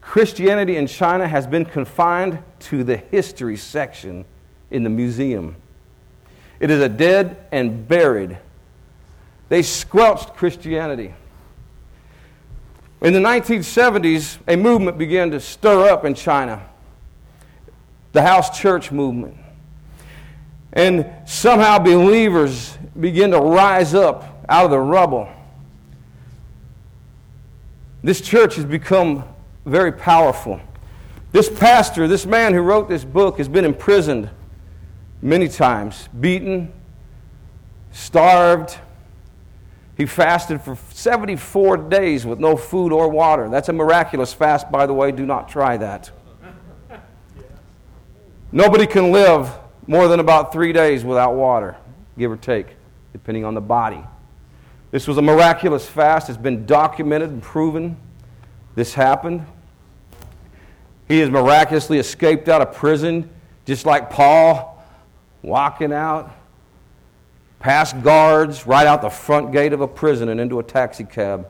Christianity 0.00 0.76
in 0.76 0.86
China 0.86 1.28
has 1.28 1.46
been 1.46 1.64
confined 1.64 2.38
to 2.60 2.82
the 2.82 2.96
history 2.96 3.56
section 3.56 4.24
in 4.70 4.82
the 4.82 4.90
museum. 4.90 5.56
It 6.58 6.70
is 6.70 6.80
a 6.80 6.88
dead 6.88 7.36
and 7.52 7.86
buried. 7.86 8.38
They 9.48 9.62
squelched 9.62 10.34
Christianity. 10.34 11.14
In 13.02 13.12
the 13.12 13.18
1970s, 13.18 14.38
a 14.46 14.56
movement 14.56 14.96
began 14.96 15.30
to 15.32 15.40
stir 15.40 15.90
up 15.90 16.04
in 16.04 16.14
China 16.14 16.66
the 18.12 18.22
house 18.22 18.58
church 18.58 18.90
movement. 18.90 19.36
And 20.72 21.10
somehow 21.26 21.78
believers 21.78 22.76
began 22.98 23.30
to 23.30 23.40
rise 23.40 23.94
up 23.94 24.44
out 24.48 24.66
of 24.66 24.70
the 24.70 24.78
rubble. 24.78 25.28
This 28.02 28.20
church 28.20 28.56
has 28.56 28.64
become 28.64 29.24
very 29.66 29.92
powerful. 29.92 30.60
This 31.32 31.48
pastor, 31.48 32.08
this 32.08 32.26
man 32.26 32.54
who 32.54 32.60
wrote 32.60 32.88
this 32.88 33.04
book, 33.04 33.38
has 33.38 33.48
been 33.48 33.64
imprisoned 33.64 34.30
many 35.22 35.48
times, 35.48 36.08
beaten, 36.18 36.72
starved. 37.92 38.78
He 39.96 40.06
fasted 40.06 40.62
for 40.62 40.76
74 40.92 41.76
days 41.76 42.24
with 42.24 42.38
no 42.38 42.56
food 42.56 42.92
or 42.92 43.08
water. 43.08 43.48
That's 43.48 43.68
a 43.68 43.72
miraculous 43.72 44.32
fast, 44.32 44.70
by 44.70 44.86
the 44.86 44.94
way. 44.94 45.12
Do 45.12 45.26
not 45.26 45.48
try 45.48 45.76
that. 45.76 46.10
Nobody 48.50 48.86
can 48.86 49.12
live 49.12 49.52
more 49.86 50.08
than 50.08 50.20
about 50.20 50.52
three 50.52 50.72
days 50.72 51.04
without 51.04 51.34
water, 51.34 51.76
give 52.18 52.32
or 52.32 52.36
take, 52.36 52.76
depending 53.12 53.44
on 53.44 53.54
the 53.54 53.60
body. 53.60 54.02
This 54.90 55.06
was 55.06 55.18
a 55.18 55.22
miraculous 55.22 55.86
fast. 55.86 56.28
It's 56.28 56.38
been 56.38 56.66
documented 56.66 57.30
and 57.30 57.42
proven 57.42 57.96
this 58.74 58.94
happened. 58.94 59.46
He 61.08 61.18
has 61.20 61.30
miraculously 61.30 61.98
escaped 61.98 62.48
out 62.48 62.62
of 62.62 62.74
prison, 62.74 63.30
just 63.66 63.86
like 63.86 64.10
Paul, 64.10 64.84
walking 65.42 65.92
out 65.92 66.30
past 67.58 68.02
guards, 68.02 68.66
right 68.66 68.86
out 68.86 69.02
the 69.02 69.10
front 69.10 69.52
gate 69.52 69.72
of 69.72 69.80
a 69.80 69.88
prison 69.88 70.28
and 70.30 70.40
into 70.40 70.58
a 70.58 70.62
taxi 70.62 71.04
cab, 71.04 71.46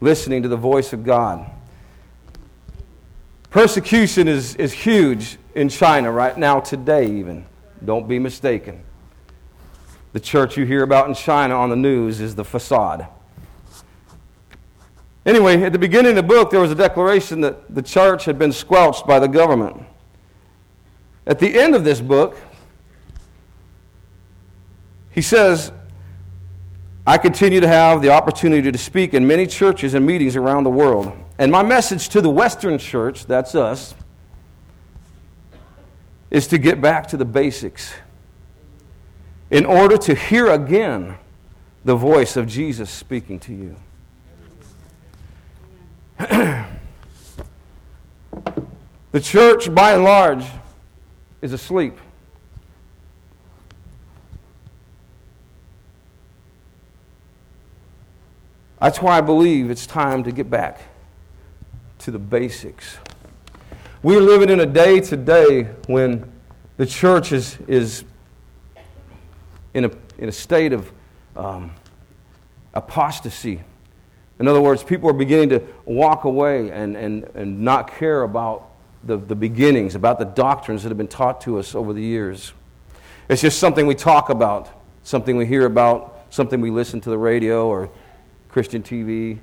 listening 0.00 0.42
to 0.42 0.48
the 0.48 0.56
voice 0.56 0.92
of 0.92 1.04
God. 1.04 1.50
Persecution 3.50 4.28
is, 4.28 4.56
is 4.56 4.72
huge 4.72 5.38
in 5.54 5.68
China 5.68 6.12
right 6.12 6.36
now, 6.36 6.60
today, 6.60 7.06
even. 7.06 7.46
Don't 7.84 8.06
be 8.06 8.18
mistaken. 8.18 8.82
The 10.14 10.20
church 10.20 10.56
you 10.56 10.64
hear 10.64 10.84
about 10.84 11.08
in 11.08 11.14
China 11.14 11.56
on 11.56 11.70
the 11.70 11.76
news 11.76 12.20
is 12.20 12.36
the 12.36 12.44
facade. 12.44 13.08
Anyway, 15.26 15.60
at 15.60 15.72
the 15.72 15.78
beginning 15.78 16.10
of 16.10 16.16
the 16.16 16.22
book, 16.22 16.52
there 16.52 16.60
was 16.60 16.70
a 16.70 16.76
declaration 16.76 17.40
that 17.40 17.74
the 17.74 17.82
church 17.82 18.24
had 18.24 18.38
been 18.38 18.52
squelched 18.52 19.08
by 19.08 19.18
the 19.18 19.26
government. 19.26 19.82
At 21.26 21.40
the 21.40 21.58
end 21.58 21.74
of 21.74 21.82
this 21.82 22.00
book, 22.00 22.36
he 25.10 25.20
says, 25.20 25.72
I 27.04 27.18
continue 27.18 27.58
to 27.58 27.68
have 27.68 28.00
the 28.00 28.10
opportunity 28.10 28.70
to 28.70 28.78
speak 28.78 29.14
in 29.14 29.26
many 29.26 29.48
churches 29.48 29.94
and 29.94 30.06
meetings 30.06 30.36
around 30.36 30.62
the 30.62 30.70
world. 30.70 31.12
And 31.38 31.50
my 31.50 31.64
message 31.64 32.08
to 32.10 32.20
the 32.20 32.30
Western 32.30 32.78
church, 32.78 33.26
that's 33.26 33.56
us, 33.56 33.96
is 36.30 36.46
to 36.48 36.58
get 36.58 36.80
back 36.80 37.08
to 37.08 37.16
the 37.16 37.24
basics 37.24 37.94
in 39.54 39.64
order 39.64 39.96
to 39.96 40.16
hear 40.16 40.50
again 40.50 41.16
the 41.84 41.94
voice 41.94 42.36
of 42.36 42.48
Jesus 42.48 42.90
speaking 42.90 43.38
to 43.38 43.54
you. 43.54 43.76
the 49.12 49.20
church, 49.20 49.72
by 49.72 49.92
and 49.92 50.02
large, 50.02 50.44
is 51.40 51.52
asleep. 51.52 51.96
That's 58.80 59.00
why 59.00 59.18
I 59.18 59.20
believe 59.20 59.70
it's 59.70 59.86
time 59.86 60.24
to 60.24 60.32
get 60.32 60.50
back 60.50 60.80
to 62.00 62.10
the 62.10 62.18
basics. 62.18 62.98
We're 64.02 64.20
living 64.20 64.50
in 64.50 64.58
a 64.58 64.66
day 64.66 64.98
today 64.98 65.68
when 65.86 66.32
the 66.76 66.86
church 66.86 67.30
is, 67.30 67.56
is 67.68 68.02
in, 69.74 69.84
a, 69.84 69.90
in 70.18 70.28
a 70.28 70.32
state 70.32 70.72
of 70.72 70.90
um, 71.36 71.72
apostasy. 72.72 73.60
In 74.38 74.48
other 74.48 74.60
words, 74.60 74.82
people 74.82 75.08
are 75.10 75.14
beginning 75.14 75.50
to 75.50 75.62
walk 75.84 76.24
away 76.24 76.70
and, 76.70 76.96
and, 76.96 77.24
and 77.34 77.60
not 77.60 77.94
care 77.94 78.22
about 78.22 78.70
the, 79.04 79.16
the 79.16 79.34
beginnings, 79.34 79.94
about 79.94 80.18
the 80.18 80.24
doctrines 80.24 80.82
that 80.82 80.88
have 80.88 80.98
been 80.98 81.06
taught 81.06 81.40
to 81.42 81.58
us 81.58 81.74
over 81.74 81.92
the 81.92 82.02
years. 82.02 82.52
It's 83.28 83.42
just 83.42 83.58
something 83.58 83.86
we 83.86 83.94
talk 83.94 84.30
about, 84.30 84.68
something 85.02 85.36
we 85.36 85.46
hear 85.46 85.66
about, 85.66 86.26
something 86.30 86.60
we 86.60 86.70
listen 86.70 87.00
to 87.02 87.10
the 87.10 87.18
radio 87.18 87.68
or 87.68 87.90
Christian 88.48 88.82
TV, 88.82 89.38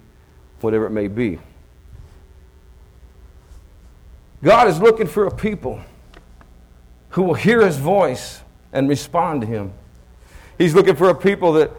whatever 0.61 0.85
it 0.85 0.91
may 0.91 1.07
be. 1.07 1.39
God 4.43 4.67
is 4.67 4.79
looking 4.79 5.07
for 5.07 5.27
a 5.27 5.31
people 5.31 5.81
who 7.09 7.23
will 7.23 7.35
hear 7.35 7.65
his 7.65 7.77
voice 7.77 8.41
and 8.73 8.89
respond 8.89 9.41
to 9.41 9.47
him. 9.47 9.73
He's 10.61 10.75
looking 10.75 10.95
for 10.95 11.09
a 11.09 11.15
people 11.15 11.53
that 11.53 11.71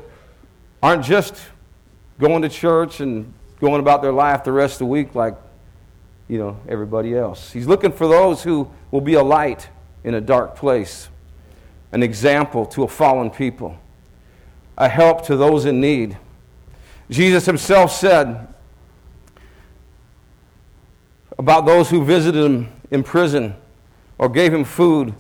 aren't 0.83 1.05
just 1.05 1.37
going 2.19 2.43
to 2.43 2.49
church 2.49 2.99
and 2.99 3.33
going 3.61 3.79
about 3.79 4.03
their 4.03 4.11
life 4.11 4.43
the 4.43 4.51
rest 4.51 4.75
of 4.75 4.79
the 4.81 4.87
week 4.87 5.15
like 5.15 5.37
you 6.27 6.37
know 6.37 6.59
everybody 6.69 7.17
else. 7.17 7.53
He's 7.53 7.69
looking 7.69 7.93
for 7.93 8.09
those 8.09 8.43
who 8.43 8.69
will 8.91 9.01
be 9.01 9.15
a 9.15 9.23
light 9.23 9.69
in 10.03 10.15
a 10.15 10.21
dark 10.21 10.57
place, 10.57 11.09
an 11.93 12.03
example 12.03 12.67
to 12.67 12.83
a 12.83 12.89
fallen 12.89 13.31
people, 13.31 13.79
a 14.77 14.89
help 14.89 15.27
to 15.27 15.37
those 15.37 15.65
in 15.65 15.81
need. 15.81 16.19
Jesus 17.09 17.47
himself 17.47 17.93
said 17.93 18.53
about 21.39 21.67
those 21.67 21.89
who 21.89 22.05
visited 22.05 22.45
him 22.45 22.69
in 22.91 23.05
prison 23.05 23.55
or 24.19 24.29
gave 24.29 24.53
him 24.53 24.65
food, 24.65 25.15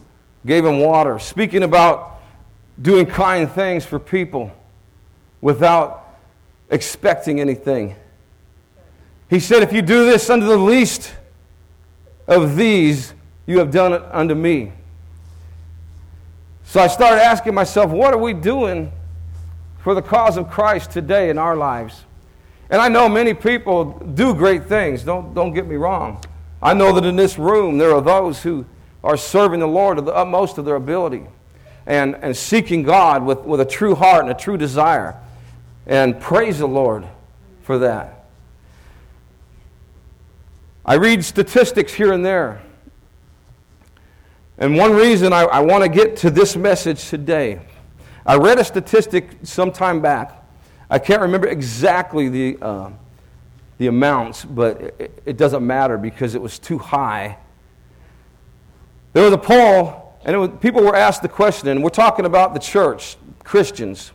gave 0.45 0.65
him 0.65 0.81
water, 0.81 1.21
speaking 1.21 1.63
about 1.63 2.12
doing 2.83 3.07
kind 3.07 3.51
things 3.51 3.87
for 3.87 3.99
people 3.99 4.53
without 5.41 6.19
expecting 6.69 7.41
anything. 7.41 7.97
He 9.31 9.41
said, 9.41 9.63
If 9.63 9.73
you 9.73 9.81
do 9.81 10.05
this 10.05 10.29
unto 10.29 10.47
the 10.47 10.59
least 10.59 11.15
of 12.27 12.57
these, 12.57 13.15
you 13.47 13.59
have 13.61 13.71
done 13.71 13.95
it 13.95 14.03
unto 14.11 14.35
me. 14.35 14.73
So 16.65 16.81
I 16.81 16.89
started 16.89 17.23
asking 17.23 17.55
myself, 17.55 17.91
what 17.91 18.13
are 18.13 18.19
we 18.19 18.35
doing 18.35 18.93
for 19.83 19.95
the 19.95 20.03
cause 20.03 20.37
of 20.37 20.49
Christ 20.49 20.93
today 20.93 21.29
in 21.29 21.39
our 21.39 21.57
lives. 21.57 22.05
And 22.71 22.81
I 22.81 22.89
know 22.89 23.09
many 23.09 23.35
people 23.35 23.99
do 24.15 24.35
great 24.35 24.65
things, 24.65 25.03
don't, 25.03 25.35
don't 25.35 25.53
get 25.53 25.67
me 25.67 25.77
wrong. 25.77 26.23
I 26.63 26.73
know 26.73 26.93
that 26.93 27.05
in 27.05 27.17
this 27.17 27.37
room 27.37 27.79
there 27.79 27.93
are 27.93 28.01
those 28.01 28.43
who 28.43 28.65
are 29.03 29.17
serving 29.17 29.61
the 29.61 29.67
Lord 29.67 29.99
to 29.99 30.03
the 30.03 30.15
utmost 30.15 30.57
of 30.59 30.65
their 30.65 30.77
ability 30.77 31.27
and, 31.87 32.15
and 32.17 32.37
seeking 32.37 32.83
God 32.83 33.25
with, 33.25 33.41
with 33.41 33.61
a 33.61 33.65
true 33.65 33.95
heart 33.95 34.23
and 34.23 34.31
a 34.31 34.35
true 34.35 34.57
desire. 34.57 35.17
And 35.87 36.21
praise 36.21 36.59
the 36.59 36.69
Lord 36.69 37.07
for 37.63 37.79
that. 37.79 38.27
I 40.85 40.95
read 40.95 41.25
statistics 41.25 41.95
here 41.95 42.13
and 42.13 42.25
there. 42.25 42.63
And 44.59 44.77
one 44.77 44.93
reason 44.93 45.33
I, 45.33 45.43
I 45.43 45.61
want 45.61 45.83
to 45.83 45.89
get 45.89 46.17
to 46.19 46.31
this 46.31 46.57
message 46.57 47.09
today 47.09 47.61
I 48.25 48.37
read 48.37 48.59
a 48.59 48.65
statistic 48.65 49.31
some 49.43 49.73
time 49.73 50.01
back. 50.01 50.45
I 50.89 50.99
can't 50.99 51.23
remember 51.23 51.49
exactly 51.49 52.29
the, 52.29 52.59
uh, 52.63 52.91
the 53.79 53.89
amounts, 53.89 54.45
but 54.45 54.81
it, 54.81 55.23
it, 55.27 55.37
doesn't 55.37 55.67
matter 55.67 55.99
because 55.99 56.37
it 56.37 56.41
was 56.41 56.59
too 56.59 56.79
high. 56.79 57.39
There 59.13 59.25
was 59.25 59.33
a 59.33 59.39
poll, 59.39 60.02
and 60.25 60.41
was, 60.41 60.51
people 60.61 60.83
were 60.83 60.95
asked 60.95 61.23
the 61.23 61.29
question, 61.29 61.69
and 61.69 61.83
we're 61.83 61.91
talking 61.91 62.25
about 62.25 62.55
the 62.55 62.61
church, 62.61 63.17
Christians. 63.45 64.13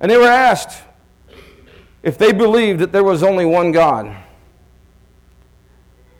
And 0.00 0.10
they 0.10 0.16
were 0.16 0.24
asked 0.24 0.82
if 2.02 2.18
they 2.18 2.32
believed 2.32 2.80
that 2.80 2.92
there 2.92 3.04
was 3.04 3.22
only 3.22 3.44
one 3.44 3.72
God. 3.72 4.14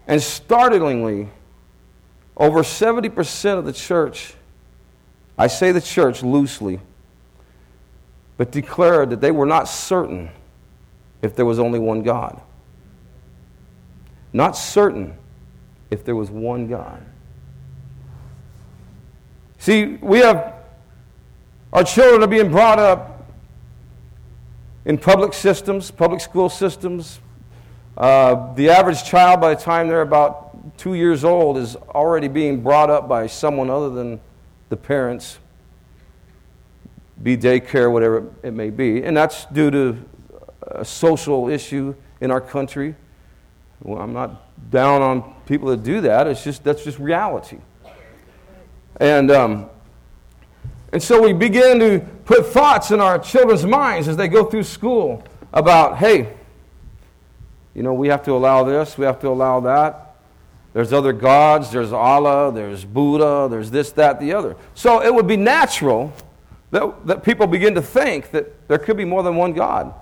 And 0.07 0.23
startlingly, 0.23 1.29
over 2.37 2.61
70% 2.63 3.59
of 3.59 3.65
the 3.65 3.73
church 3.73 4.35
I 5.39 5.47
say 5.47 5.71
the 5.71 5.81
church 5.81 6.25
loosely, 6.25 6.81
but 8.37 8.51
declared 8.51 9.11
that 9.11 9.21
they 9.21 9.31
were 9.31 9.47
not 9.47 9.69
certain 9.69 10.31
if 11.23 11.37
there 11.37 11.47
was 11.47 11.61
only 11.61 11.79
one 11.79 12.03
God. 12.03 12.41
Not 14.33 14.57
certain 14.57 15.17
if 15.91 16.05
there 16.05 16.17
was 16.17 16.29
one 16.29 16.67
God. 16.67 17.01
See, 19.59 19.99
we 20.01 20.21
have 20.21 20.55
our 21.73 21.85
children 21.85 22.23
are 22.23 22.29
being 22.29 22.51
brought 22.51 22.79
up 22.79 23.27
in 24.85 24.97
public 24.97 25.35
systems, 25.35 25.91
public 25.91 26.21
school 26.21 26.49
systems. 26.49 27.21
Uh, 27.97 28.55
the 28.55 28.71
average 28.71 29.05
child, 29.05 29.41
by 29.41 29.55
the 29.55 29.61
time 29.61 29.89
they're 29.89 30.01
about 30.01 30.79
two 30.79 30.95
years 30.95 31.25
old, 31.25 31.59
is 31.59 31.77
already 31.77 32.29
being 32.29 32.63
brought 32.63 32.89
up 32.89 33.09
by 33.09 33.27
someone 33.27 33.69
other 33.69 33.91
than 33.91 34.21
the 34.69 34.77
parents, 34.77 35.39
be 37.23 37.37
daycare, 37.37 37.93
whatever 37.93 38.33
it 38.43 38.53
may 38.53 38.71
be. 38.71 39.03
And 39.03 39.17
that's 39.17 39.45
due 39.47 39.71
to 39.71 39.99
a 40.63 40.85
social 40.85 41.49
issue 41.49 41.95
in 42.21 42.31
our 42.31 42.41
country. 42.41 42.95
Well, 43.83 44.01
I'm 44.01 44.13
not 44.13 44.71
down 44.71 45.03
on 45.03 45.35
people 45.47 45.69
that 45.69 45.83
do 45.83 46.01
that. 46.03 46.27
It's 46.27 46.45
just 46.45 46.65
that's 46.65 46.85
just 46.85 46.99
reality. 46.99 47.59
And 48.97 49.31
um, 49.31 49.71
and 50.93 51.03
so 51.03 51.23
we 51.23 51.33
begin 51.33 51.79
to 51.81 52.01
put 52.25 52.47
thoughts 52.47 52.91
in 52.91 53.01
our 53.01 53.19
children's 53.19 53.67
minds 53.67 54.09
as 54.09 54.17
they 54.17 54.29
go 54.29 54.45
through 54.45 54.63
school 54.63 55.23
about, 55.53 55.99
hey, 55.99 56.35
you 57.75 57.83
know, 57.83 57.93
we 57.93 58.09
have 58.09 58.25
to 58.25 58.33
allow 58.33 58.65
this, 58.65 58.97
we 58.97 59.05
have 59.05 59.21
to 59.21 59.29
allow 59.29 59.61
that. 59.61 60.17
There's 60.73 60.93
other 60.93 61.13
gods, 61.13 61.71
there's 61.71 61.93
Allah, 61.93 62.53
there's 62.53 62.85
Buddha, 62.85 63.49
there's 63.51 63.71
this, 63.71 63.93
that, 63.93 64.21
the 64.21 64.33
other. 64.33 64.57
So 64.75 65.03
it 65.03 65.15
would 65.15 65.27
be 65.27 65.37
natural 65.37 66.13
that, 66.71 67.07
that 67.07 67.23
people 67.23 67.47
begin 67.47 67.75
to 67.75 67.83
think 67.83 68.31
that 68.31 68.69
there 68.69 68.79
could 68.79 68.97
be 68.97 69.05
more 69.05 69.23
than 69.23 69.37
one 69.37 69.53
God. 69.53 69.93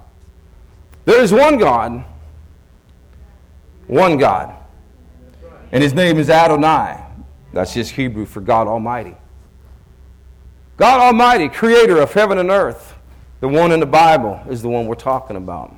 There 1.04 1.20
is 1.20 1.32
one 1.32 1.58
God, 1.58 2.04
one 3.86 4.18
God, 4.18 4.54
and 5.70 5.82
his 5.82 5.94
name 5.94 6.18
is 6.18 6.30
Adonai. 6.30 7.05
That's 7.56 7.72
just 7.72 7.92
Hebrew 7.92 8.26
for 8.26 8.42
God 8.42 8.68
Almighty. 8.68 9.16
God 10.76 11.00
Almighty, 11.00 11.48
creator 11.48 12.02
of 12.02 12.12
heaven 12.12 12.36
and 12.36 12.50
earth, 12.50 12.94
the 13.40 13.48
one 13.48 13.72
in 13.72 13.80
the 13.80 13.86
Bible 13.86 14.38
is 14.50 14.60
the 14.60 14.68
one 14.68 14.86
we're 14.86 14.94
talking 14.94 15.38
about. 15.38 15.74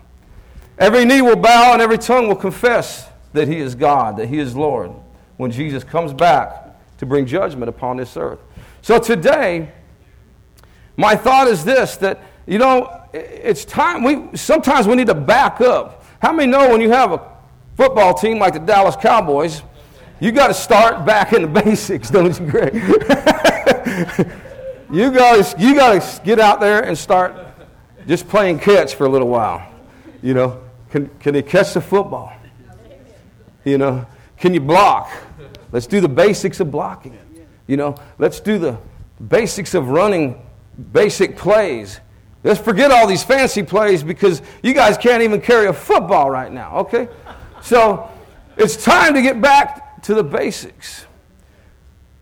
Every 0.77 1.05
knee 1.05 1.23
will 1.23 1.37
bow 1.37 1.75
and 1.75 1.81
every 1.81 1.97
tongue 1.97 2.27
will 2.27 2.35
confess 2.35 3.09
that 3.33 3.47
He 3.47 3.59
is 3.59 3.77
God, 3.77 4.17
that 4.17 4.29
He 4.29 4.41
is 4.41 4.57
Lord, 4.57 4.91
when 5.37 5.53
Jesus 5.53 5.85
comes 5.85 6.13
back 6.13 6.77
to 6.99 7.07
bring 7.07 7.27
judgment 7.27 7.69
upon 7.69 7.97
this 7.97 8.17
earth. 8.17 8.41
So 8.83 8.99
today, 8.99 9.71
my 10.97 11.15
thought 11.15 11.47
is 11.47 11.65
this 11.65 11.97
that, 11.99 12.21
you 12.49 12.59
know, 12.59 13.05
it's 13.13 13.65
time, 13.65 14.03
we, 14.03 14.37
sometimes 14.37 14.89
we 14.89 14.97
need 14.97 15.07
to 15.07 15.15
back 15.15 15.61
up. 15.61 16.05
How 16.21 16.33
many 16.33 16.51
know 16.51 16.71
when 16.71 16.81
you 16.81 16.91
have 16.91 17.13
a 17.13 17.23
football 17.77 18.15
team 18.15 18.41
like 18.41 18.55
the 18.55 18.59
Dallas 18.59 18.97
Cowboys, 18.97 19.63
you 20.21 20.33
got 20.33 20.49
to 20.49 20.55
start 20.55 21.07
back 21.07 21.33
in 21.33 21.43
the 21.43 21.49
basics, 21.63 22.11
don't 22.11 22.39
you, 22.39 22.47
Greg? 22.47 22.75
you 24.93 25.13
guys, 25.13 25.55
you 25.59 25.75
got 25.75 26.01
to 26.01 26.21
get 26.25 26.41
out 26.41 26.61
there 26.61 26.85
and 26.85 26.97
start 26.97 27.35
just 28.07 28.29
playing 28.29 28.59
catch 28.59 28.95
for 28.95 29.07
a 29.07 29.09
little 29.09 29.29
while. 29.29 29.67
You 30.23 30.35
know, 30.35 30.61
can, 30.91 31.09
can 31.21 31.35
they 31.35 31.43
catch 31.43 31.75
the 31.75 31.81
football? 31.81 32.33
You 33.65 33.79
know, 33.79 34.07
can 34.39 34.55
you 34.55 34.61
block? 34.61 35.11
Let's 35.73 35.87
do 35.87 36.01
the 36.01 36.09
basics 36.09 36.61
of 36.61 36.71
blocking. 36.71 37.19
You 37.67 37.77
know, 37.77 37.97
let's 38.19 38.41
do 38.41 38.59
the 38.59 38.79
basics 39.29 39.75
of 39.75 39.91
running 39.91 40.41
basic 40.93 41.37
plays. 41.37 42.01
Let's 42.45 42.61
forget 42.61 42.91
all 42.91 43.07
these 43.07 43.23
fancy 43.23 43.63
plays 43.63 44.03
because 44.03 44.41
you 44.63 44.73
guys 44.73 44.97
can't 44.97 45.23
even 45.23 45.41
carry 45.41 45.67
a 45.67 45.73
football 45.73 46.31
right 46.31 46.51
now, 46.51 46.79
okay? 46.79 47.09
So 47.63 48.09
it's 48.57 48.83
time 48.83 49.13
to 49.15 49.23
get 49.23 49.41
back 49.41 49.88
to 50.02 50.14
the 50.14 50.25
basics. 50.25 51.07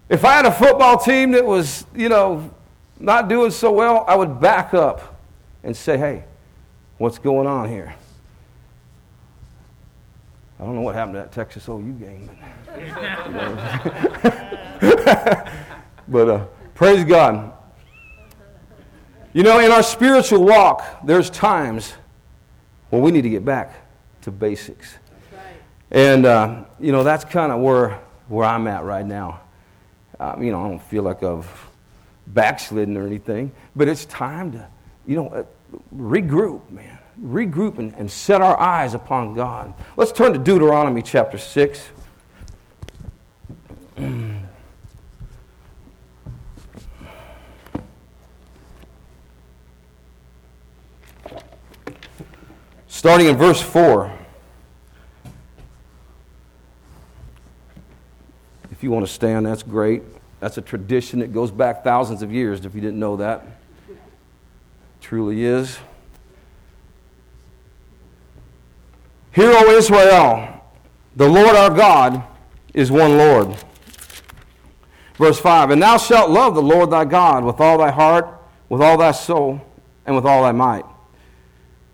If 0.08 0.24
I 0.24 0.34
had 0.34 0.46
a 0.46 0.52
football 0.52 0.98
team 0.98 1.32
that 1.32 1.44
was, 1.44 1.84
you 1.94 2.08
know, 2.08 2.50
not 2.98 3.28
doing 3.28 3.50
so 3.50 3.72
well, 3.72 4.04
I 4.06 4.14
would 4.14 4.40
back 4.40 4.72
up 4.72 5.20
and 5.62 5.76
say, 5.76 5.98
hey, 5.98 6.24
what's 6.98 7.18
going 7.18 7.46
on 7.46 7.68
here? 7.68 7.94
I 10.58 10.64
don't 10.64 10.74
know 10.74 10.80
what 10.80 10.94
happened 10.94 11.16
to 11.16 11.20
that 11.20 11.32
Texas 11.32 11.68
OU 11.68 11.92
game, 12.00 12.30
but, 14.80 15.52
but 16.08 16.28
uh, 16.28 16.46
praise 16.74 17.04
God. 17.04 17.52
You 19.34 19.42
know, 19.42 19.58
in 19.58 19.70
our 19.70 19.82
spiritual 19.82 20.44
walk, 20.44 21.04
there's 21.04 21.28
times 21.28 21.92
when 22.88 23.02
we 23.02 23.10
need 23.10 23.22
to 23.22 23.28
get 23.28 23.44
back 23.44 23.74
to 24.22 24.30
basics. 24.30 24.96
And, 25.96 26.26
uh, 26.26 26.64
you 26.78 26.92
know, 26.92 27.02
that's 27.02 27.24
kind 27.24 27.50
of 27.50 27.60
where, 27.60 27.98
where 28.28 28.46
I'm 28.46 28.66
at 28.66 28.84
right 28.84 29.06
now. 29.06 29.40
Um, 30.20 30.42
you 30.42 30.52
know, 30.52 30.62
I 30.62 30.68
don't 30.68 30.82
feel 30.82 31.02
like 31.02 31.22
I've 31.22 31.48
backslidden 32.26 32.98
or 32.98 33.06
anything, 33.06 33.50
but 33.74 33.88
it's 33.88 34.04
time 34.04 34.52
to, 34.52 34.68
you 35.06 35.16
know, 35.16 35.28
uh, 35.28 35.44
regroup, 35.94 36.70
man 36.70 36.98
regroup 37.22 37.78
and, 37.78 37.94
and 37.94 38.10
set 38.10 38.42
our 38.42 38.60
eyes 38.60 38.92
upon 38.92 39.32
God. 39.34 39.72
Let's 39.96 40.12
turn 40.12 40.34
to 40.34 40.38
Deuteronomy 40.38 41.00
chapter 41.02 41.38
6. 41.38 41.88
Starting 52.86 53.28
in 53.28 53.36
verse 53.36 53.62
4. 53.62 54.25
You 58.86 58.92
want 58.92 59.04
to 59.04 59.12
stand, 59.12 59.44
that's 59.44 59.64
great. 59.64 60.04
That's 60.38 60.58
a 60.58 60.62
tradition 60.62 61.18
that 61.18 61.32
goes 61.32 61.50
back 61.50 61.82
thousands 61.82 62.22
of 62.22 62.32
years, 62.32 62.64
if 62.64 62.72
you 62.72 62.80
didn't 62.80 63.00
know 63.00 63.16
that. 63.16 63.44
It 63.88 63.96
truly 65.00 65.44
is. 65.44 65.76
Hear, 69.32 69.50
O 69.50 69.70
Israel, 69.70 70.62
the 71.16 71.28
Lord 71.28 71.56
our 71.56 71.70
God 71.70 72.22
is 72.74 72.92
one 72.92 73.18
Lord. 73.18 73.56
Verse 75.16 75.40
5 75.40 75.70
And 75.70 75.82
thou 75.82 75.96
shalt 75.96 76.30
love 76.30 76.54
the 76.54 76.62
Lord 76.62 76.90
thy 76.90 77.06
God 77.06 77.42
with 77.42 77.60
all 77.60 77.78
thy 77.78 77.90
heart, 77.90 78.28
with 78.68 78.80
all 78.80 78.96
thy 78.96 79.10
soul, 79.10 79.60
and 80.06 80.14
with 80.14 80.24
all 80.24 80.44
thy 80.44 80.52
might. 80.52 80.84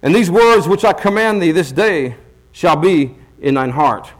And 0.02 0.14
these 0.14 0.30
words 0.30 0.68
which 0.68 0.84
I 0.84 0.92
command 0.92 1.40
thee 1.40 1.52
this 1.52 1.72
day 1.72 2.16
shall 2.52 2.76
be 2.76 3.16
in 3.40 3.54
thine 3.54 3.70
heart. 3.70 4.12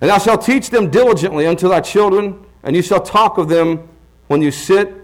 And 0.00 0.08
thou 0.10 0.18
shalt 0.18 0.42
teach 0.42 0.70
them 0.70 0.90
diligently 0.90 1.46
unto 1.46 1.68
thy 1.68 1.80
children, 1.80 2.44
and 2.62 2.74
you 2.74 2.82
shall 2.82 3.00
talk 3.00 3.38
of 3.38 3.48
them 3.48 3.88
when 4.28 4.40
you 4.40 4.50
sit 4.50 4.94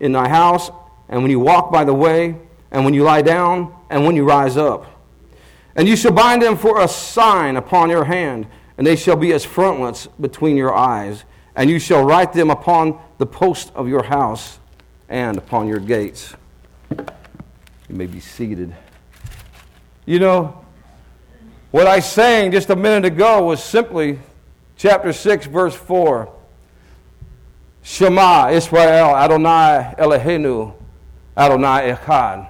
in 0.00 0.12
thy 0.12 0.28
house, 0.28 0.70
and 1.08 1.22
when 1.22 1.30
you 1.30 1.40
walk 1.40 1.72
by 1.72 1.84
the 1.84 1.94
way, 1.94 2.36
and 2.70 2.84
when 2.84 2.94
you 2.94 3.02
lie 3.02 3.22
down, 3.22 3.74
and 3.90 4.04
when 4.04 4.16
you 4.16 4.24
rise 4.24 4.56
up. 4.56 4.86
And 5.76 5.88
you 5.88 5.96
shall 5.96 6.12
bind 6.12 6.42
them 6.42 6.56
for 6.56 6.80
a 6.80 6.88
sign 6.88 7.56
upon 7.56 7.90
your 7.90 8.04
hand, 8.04 8.46
and 8.78 8.86
they 8.86 8.96
shall 8.96 9.16
be 9.16 9.32
as 9.32 9.44
frontlets 9.44 10.06
between 10.20 10.56
your 10.56 10.74
eyes. 10.74 11.24
And 11.56 11.70
you 11.70 11.78
shall 11.78 12.04
write 12.04 12.32
them 12.32 12.50
upon 12.50 12.98
the 13.18 13.26
post 13.26 13.72
of 13.74 13.88
your 13.88 14.02
house 14.02 14.58
and 15.08 15.38
upon 15.38 15.68
your 15.68 15.78
gates. 15.78 16.34
You 16.90 17.96
may 17.96 18.06
be 18.06 18.20
seated. 18.20 18.74
You 20.06 20.18
know, 20.18 20.64
what 21.70 21.86
I 21.86 22.00
sang 22.00 22.52
just 22.52 22.70
a 22.70 22.76
minute 22.76 23.04
ago 23.04 23.44
was 23.44 23.62
simply 23.62 24.18
chapter 24.76 25.12
6, 25.12 25.46
verse 25.46 25.74
4. 25.74 26.32
Shema 27.82 28.48
Israel 28.50 29.14
Adonai 29.14 29.94
Eloheinu 29.98 30.74
Adonai 31.36 31.92
Echad. 31.92 32.48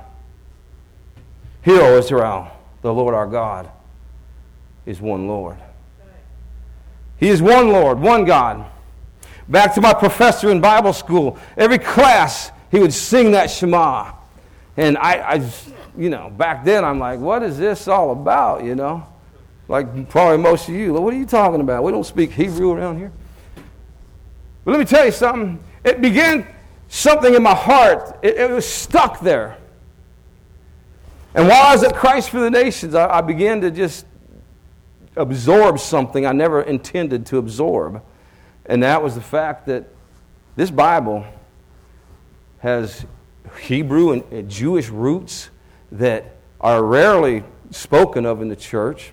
Hear, 1.62 1.80
O 1.80 1.98
Israel 1.98 2.50
the 2.84 2.92
Lord 2.92 3.14
our 3.14 3.26
God 3.26 3.70
is 4.84 5.00
one 5.00 5.26
Lord. 5.26 5.56
He 7.16 7.28
is 7.28 7.40
one 7.40 7.70
Lord, 7.70 7.98
one 7.98 8.26
God. 8.26 8.66
Back 9.48 9.74
to 9.76 9.80
my 9.80 9.94
professor 9.94 10.50
in 10.50 10.60
Bible 10.60 10.92
school, 10.92 11.38
every 11.56 11.78
class 11.78 12.52
he 12.70 12.78
would 12.78 12.92
sing 12.92 13.30
that 13.30 13.50
Shema. 13.50 14.12
And 14.76 14.98
I, 14.98 15.12
I, 15.36 15.50
you 15.96 16.10
know, 16.10 16.28
back 16.28 16.62
then 16.62 16.84
I'm 16.84 16.98
like, 16.98 17.20
what 17.20 17.42
is 17.42 17.56
this 17.56 17.88
all 17.88 18.12
about, 18.12 18.64
you 18.64 18.74
know? 18.74 19.06
Like 19.68 20.08
probably 20.08 20.38
most 20.38 20.68
of 20.68 20.74
you. 20.74 20.92
What 20.94 21.14
are 21.14 21.16
you 21.16 21.26
talking 21.26 21.60
about? 21.60 21.82
We 21.84 21.92
don't 21.92 22.04
speak 22.04 22.32
Hebrew 22.32 22.72
around 22.72 22.98
here. 22.98 23.12
But 24.64 24.72
let 24.72 24.80
me 24.80 24.86
tell 24.86 25.04
you 25.04 25.12
something. 25.12 25.62
It 25.84 26.00
began 26.00 26.46
something 26.88 27.34
in 27.34 27.42
my 27.42 27.54
heart. 27.54 28.18
It, 28.22 28.36
it 28.36 28.50
was 28.50 28.66
stuck 28.66 29.20
there. 29.20 29.58
And 31.34 31.48
while 31.48 31.62
I 31.62 31.72
was 31.72 31.82
at 31.82 31.94
Christ 31.94 32.30
for 32.30 32.40
the 32.40 32.50
Nations, 32.50 32.94
I, 32.94 33.18
I 33.18 33.20
began 33.20 33.60
to 33.62 33.70
just 33.70 34.06
absorb 35.16 35.78
something 35.78 36.26
I 36.26 36.32
never 36.32 36.62
intended 36.62 37.26
to 37.26 37.38
absorb. 37.38 38.02
And 38.66 38.82
that 38.82 39.02
was 39.02 39.14
the 39.14 39.20
fact 39.20 39.66
that 39.66 39.88
this 40.56 40.70
Bible 40.70 41.26
has 42.60 43.04
Hebrew 43.60 44.12
and 44.12 44.50
Jewish 44.50 44.88
roots 44.88 45.50
that 45.92 46.36
are 46.60 46.82
rarely 46.82 47.44
spoken 47.70 48.24
of 48.24 48.40
in 48.40 48.48
the 48.48 48.56
church. 48.56 49.12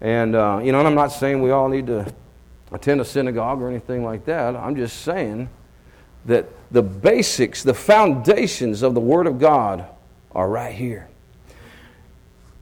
And, 0.00 0.34
uh, 0.34 0.60
you 0.62 0.72
know, 0.72 0.78
and 0.78 0.88
I'm 0.88 0.94
not 0.94 1.08
saying 1.08 1.42
we 1.42 1.50
all 1.50 1.68
need 1.68 1.86
to 1.88 2.12
attend 2.70 3.00
a 3.00 3.04
synagogue 3.04 3.60
or 3.60 3.68
anything 3.68 4.04
like 4.04 4.24
that. 4.26 4.54
I'm 4.54 4.76
just 4.76 5.02
saying 5.02 5.48
that 6.26 6.46
the 6.70 6.82
basics, 6.82 7.62
the 7.62 7.74
foundations 7.74 8.82
of 8.82 8.94
the 8.94 9.00
Word 9.00 9.26
of 9.26 9.38
God 9.38 9.86
are 10.32 10.48
right 10.48 10.74
here. 10.74 11.08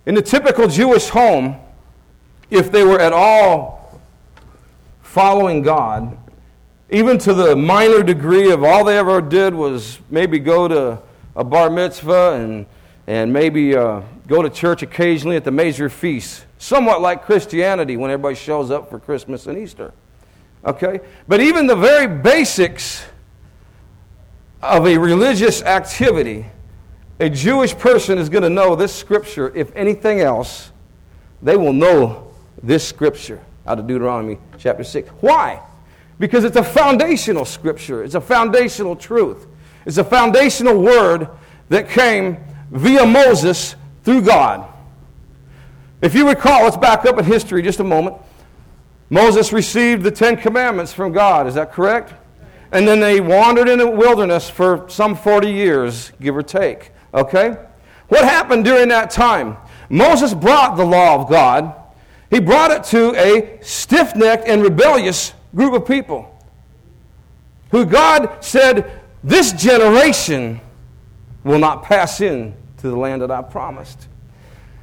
In 0.07 0.15
the 0.15 0.23
typical 0.23 0.69
Jewish 0.69 1.09
home, 1.09 1.57
if 2.49 2.71
they 2.71 2.85
were 2.85 3.01
at 3.01 3.13
all 3.13 4.01
following 5.03 5.63
God, 5.63 6.17
even 6.91 7.19
to 7.19 7.35
the 7.35 7.57
minor 7.57 8.03
degree 8.05 8.53
of 8.53 8.63
all 8.63 8.85
they 8.85 8.97
ever 8.97 9.21
did 9.21 9.53
was 9.53 9.99
maybe 10.09 10.39
go 10.39 10.69
to 10.69 11.03
a 11.35 11.43
bar 11.43 11.69
mitzvah 11.69 12.35
and, 12.35 12.67
and 13.09 13.33
maybe 13.33 13.75
uh, 13.75 14.01
go 14.29 14.43
to 14.43 14.49
church 14.49 14.83
occasionally 14.83 15.37
at 15.37 15.43
the 15.43 15.51
major 15.51 15.89
feasts, 15.89 16.46
somewhat 16.59 17.01
like 17.01 17.25
Christianity 17.25 17.97
when 17.97 18.11
everybody 18.11 18.35
shows 18.35 18.71
up 18.71 18.91
for 18.91 18.99
Christmas 18.99 19.47
and 19.47 19.59
Easter. 19.59 19.93
Okay? 20.65 21.01
But 21.29 21.41
even 21.41 21.67
the 21.67 21.77
very 21.77 22.07
basics 22.07 23.05
of 24.63 24.87
a 24.87 24.99
religious 24.99 25.63
activity 25.63 26.47
a 27.19 27.31
Jewish 27.31 27.77
person 27.77 28.19
is 28.19 28.29
going 28.29 28.43
to 28.43 28.51
know 28.51 28.77
this 28.77 28.95
scripture, 28.95 29.51
if 29.55 29.75
anything 29.75 30.21
else, 30.21 30.71
they 31.43 31.57
will 31.57 31.73
know 31.73 32.31
this 32.63 32.87
scripture 32.87 33.41
out 33.67 33.79
of 33.79 33.87
Deuteronomy 33.87 34.39
chapter 34.59 34.85
6. 34.85 35.09
Why? 35.21 35.63
Because 36.19 36.45
it's 36.45 36.57
a 36.57 36.65
foundational 36.65 37.45
scripture, 37.45 38.05
it's 38.05 38.15
a 38.15 38.21
foundational 38.21 38.97
truth, 38.97 39.47
it's 39.87 39.99
a 39.99 40.05
foundational 40.05 40.81
word 40.81 41.29
that 41.69 41.89
came 41.89 42.39
via 42.71 43.07
Moses 43.07 43.77
through 44.05 44.23
God. 44.23 44.69
If 46.03 46.15
you 46.15 46.29
recall, 46.29 46.65
let's 46.65 46.77
back 46.77 47.07
up 47.07 47.19
in 47.19 47.25
history 47.25 47.63
just 47.63 47.81
a 47.81 47.85
moment. 47.85 48.17
Moses 49.09 49.53
received 49.53 50.03
the 50.03 50.11
Ten 50.11 50.37
Commandments 50.37 50.93
from 50.93 51.13
God. 51.13 51.47
Is 51.47 51.55
that 51.55 51.73
correct? 51.73 52.13
And 52.73 52.87
then 52.87 53.01
they 53.01 53.21
wandered 53.21 53.69
in 53.69 53.79
the 53.79 53.89
wilderness 53.89 54.51
for 54.51 54.87
some 54.89 55.15
40 55.15 55.51
years, 55.51 56.13
give 56.21 56.37
or 56.37 56.43
take. 56.43 56.91
Okay? 57.15 57.57
What 58.09 58.25
happened 58.25 58.65
during 58.65 58.89
that 58.89 59.11
time? 59.11 59.57
Moses 59.89 60.35
brought 60.35 60.77
the 60.77 60.85
law 60.85 61.15
of 61.15 61.31
God. 61.31 61.75
He 62.31 62.41
brought 62.41 62.73
it 62.73 62.85
to 62.85 63.15
a 63.15 63.59
stiff 63.63 64.15
necked 64.17 64.47
and 64.47 64.63
rebellious 64.63 65.33
group 65.55 65.73
of 65.73 65.87
people 65.87 66.37
who 67.71 67.87
God 67.87 68.45
said, 68.45 69.01
This 69.23 69.53
generation 69.53 70.61
will 71.45 71.59
not 71.59 71.85
pass 71.85 72.21
in 72.21 72.55
to 72.79 72.91
the 72.91 72.97
land 72.97 73.23
that 73.23 73.31
I 73.31 73.43
promised. 73.43 74.09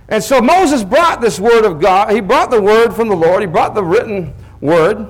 And 0.09 0.23
so 0.23 0.41
Moses 0.41 0.83
brought 0.83 1.21
this 1.21 1.39
word 1.39 1.65
of 1.65 1.79
God. 1.79 2.11
He 2.11 2.21
brought 2.21 2.51
the 2.51 2.61
word 2.61 2.93
from 2.93 3.07
the 3.07 3.15
Lord, 3.15 3.41
he 3.41 3.47
brought 3.47 3.73
the 3.73 3.83
written 3.83 4.33
word. 4.61 5.09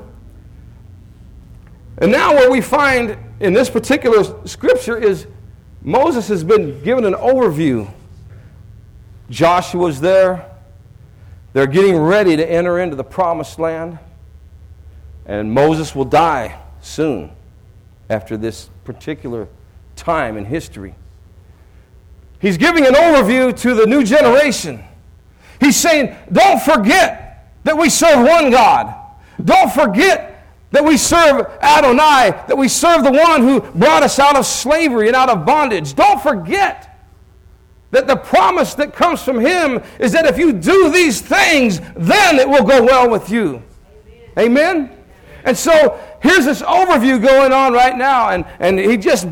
And 1.98 2.12
now, 2.12 2.34
what 2.34 2.52
we 2.52 2.60
find 2.60 3.18
in 3.40 3.54
this 3.54 3.70
particular 3.70 4.24
scripture 4.48 4.98
is 4.98 5.28
Moses 5.82 6.28
has 6.30 6.44
been 6.44 6.82
given 6.84 7.06
an 7.06 7.14
overview. 7.14 7.92
Joshua's 9.30 10.02
there. 10.02 10.50
They're 11.54 11.68
getting 11.68 11.98
ready 11.98 12.36
to 12.36 12.52
enter 12.52 12.80
into 12.80 12.96
the 12.96 13.04
promised 13.04 13.60
land. 13.60 14.00
And 15.26 15.52
Moses 15.54 15.94
will 15.94 16.06
die 16.06 16.60
soon 16.82 17.32
after 18.10 18.38
this 18.38 18.70
particular 18.84 19.48
time 19.96 20.36
in 20.36 20.46
history. 20.46 20.96
He's 22.44 22.58
giving 22.58 22.86
an 22.86 22.94
overview 22.94 23.58
to 23.62 23.74
the 23.74 23.88
new 23.88 24.04
generation. 24.04 24.84
He's 25.62 25.78
saying, 25.78 26.14
don't 26.30 26.62
forget 26.62 27.48
that 27.64 27.78
we 27.78 27.90
serve 27.90 28.28
one 28.28 28.52
God. 28.52 28.94
Don't 29.46 29.72
forget 29.72 30.46
that 30.72 30.84
we 30.84 30.98
serve 30.98 31.48
Adonai, 31.62 32.32
that 32.50 32.58
we 32.58 32.68
serve 32.68 33.06
the 33.06 33.14
one 33.14 33.44
who 33.44 33.62
brought 33.62 34.04
us 34.04 34.20
out 34.20 34.36
of 34.36 34.46
slavery 34.46 35.08
and 35.08 35.16
out 35.16 35.30
of 35.30 35.46
bondage. 35.46 35.96
Don't 35.96 36.22
forget 36.22 37.00
that 37.92 38.08
the 38.08 38.18
promise 38.18 38.74
that 38.74 38.94
comes 38.94 39.24
from 39.24 39.40
Him 39.40 39.82
is 39.98 40.12
that 40.12 40.26
if 40.26 40.38
you 40.38 40.52
do 40.52 40.92
these 40.92 41.22
things, 41.22 41.80
then 41.96 42.40
it 42.40 42.50
will 42.50 42.66
go 42.66 42.84
well 42.84 43.10
with 43.10 43.30
you. 43.30 43.64
Amen? 44.38 44.90
Amen? 44.90 44.98
And 45.46 45.58
so 45.58 45.98
here's 46.22 46.44
this 46.44 46.62
overview 46.62 47.22
going 47.22 47.54
on 47.54 47.72
right 47.72 47.96
now, 47.96 48.32
and, 48.32 48.46
and 48.60 48.78
he 48.78 48.98
just 48.98 49.28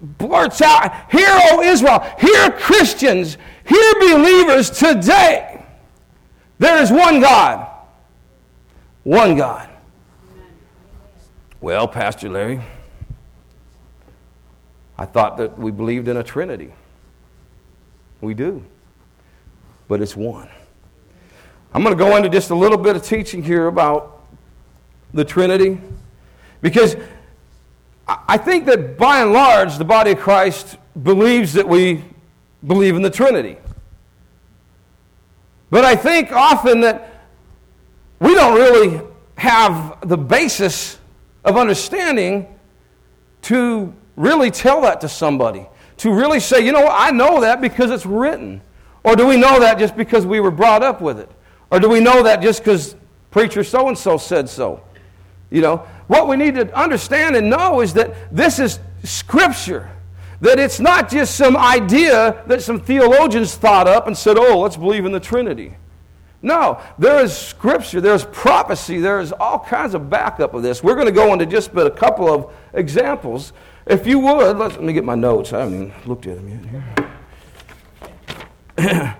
blurts 0.00 0.62
out, 0.62 1.10
Hear, 1.10 1.28
O 1.28 1.62
Israel, 1.62 2.04
hear 2.18 2.50
Christians, 2.52 3.36
hear 3.64 3.94
believers 4.00 4.70
today. 4.70 5.64
There 6.58 6.82
is 6.82 6.90
one 6.90 7.20
God. 7.20 7.66
One 9.02 9.36
God. 9.36 9.68
Well, 11.60 11.88
Pastor 11.88 12.28
Larry, 12.28 12.60
I 14.98 15.06
thought 15.06 15.36
that 15.38 15.58
we 15.58 15.70
believed 15.70 16.08
in 16.08 16.16
a 16.16 16.22
Trinity. 16.22 16.72
We 18.20 18.34
do. 18.34 18.64
But 19.88 20.00
it's 20.00 20.14
one. 20.14 20.48
I'm 21.72 21.82
going 21.82 21.96
to 21.96 22.02
go 22.02 22.16
into 22.16 22.28
just 22.28 22.50
a 22.50 22.54
little 22.54 22.78
bit 22.78 22.96
of 22.96 23.02
teaching 23.02 23.42
here 23.42 23.66
about 23.66 24.22
the 25.14 25.24
Trinity 25.24 25.80
because 26.60 26.96
I 28.26 28.38
think 28.38 28.66
that 28.66 28.98
by 28.98 29.20
and 29.20 29.32
large, 29.32 29.76
the 29.78 29.84
body 29.84 30.12
of 30.12 30.18
Christ 30.18 30.78
believes 31.02 31.52
that 31.52 31.68
we 31.68 32.04
believe 32.66 32.96
in 32.96 33.02
the 33.02 33.10
Trinity. 33.10 33.56
But 35.70 35.84
I 35.84 35.94
think 35.94 36.32
often 36.32 36.80
that 36.80 37.26
we 38.18 38.34
don't 38.34 38.54
really 38.54 39.00
have 39.36 40.08
the 40.08 40.18
basis 40.18 40.98
of 41.44 41.56
understanding 41.56 42.46
to 43.42 43.94
really 44.16 44.50
tell 44.50 44.82
that 44.82 45.00
to 45.02 45.08
somebody. 45.08 45.66
To 45.98 46.12
really 46.12 46.40
say, 46.40 46.64
you 46.64 46.72
know 46.72 46.88
I 46.88 47.12
know 47.12 47.40
that 47.42 47.60
because 47.60 47.90
it's 47.90 48.06
written. 48.06 48.60
Or 49.04 49.14
do 49.14 49.26
we 49.26 49.36
know 49.36 49.60
that 49.60 49.78
just 49.78 49.96
because 49.96 50.26
we 50.26 50.40
were 50.40 50.50
brought 50.50 50.82
up 50.82 51.00
with 51.00 51.18
it? 51.18 51.30
Or 51.70 51.78
do 51.78 51.88
we 51.88 52.00
know 52.00 52.22
that 52.24 52.42
just 52.42 52.64
because 52.64 52.96
preacher 53.30 53.62
so 53.62 53.88
and 53.88 53.96
so 53.96 54.16
said 54.18 54.48
so? 54.48 54.82
You 55.50 55.62
know, 55.62 55.76
what 56.06 56.28
we 56.28 56.36
need 56.36 56.54
to 56.54 56.72
understand 56.78 57.36
and 57.36 57.50
know 57.50 57.80
is 57.80 57.94
that 57.94 58.34
this 58.34 58.58
is 58.58 58.78
Scripture. 59.02 59.90
That 60.40 60.58
it's 60.58 60.80
not 60.80 61.10
just 61.10 61.34
some 61.34 61.56
idea 61.56 62.42
that 62.46 62.62
some 62.62 62.80
theologians 62.80 63.54
thought 63.54 63.86
up 63.86 64.06
and 64.06 64.16
said, 64.16 64.38
oh, 64.38 64.60
let's 64.60 64.76
believe 64.76 65.04
in 65.04 65.12
the 65.12 65.20
Trinity. 65.20 65.76
No, 66.42 66.80
there 66.98 67.22
is 67.22 67.36
Scripture, 67.36 68.00
there's 68.00 68.24
prophecy, 68.24 68.98
there's 68.98 69.32
all 69.32 69.58
kinds 69.58 69.92
of 69.94 70.08
backup 70.08 70.54
of 70.54 70.62
this. 70.62 70.82
We're 70.82 70.94
going 70.94 71.06
to 71.06 71.12
go 71.12 71.34
into 71.34 71.44
just 71.44 71.74
but 71.74 71.86
a 71.86 71.90
couple 71.90 72.32
of 72.32 72.54
examples. 72.72 73.52
If 73.86 74.06
you 74.06 74.18
would, 74.20 74.56
let 74.56 74.82
me 74.82 74.94
get 74.94 75.04
my 75.04 75.16
notes. 75.16 75.52
I 75.52 75.60
haven't 75.60 75.88
even 75.88 75.94
looked 76.06 76.26
at 76.26 76.36
them 76.36 76.48
yet 76.48 76.64
here. 78.78 79.16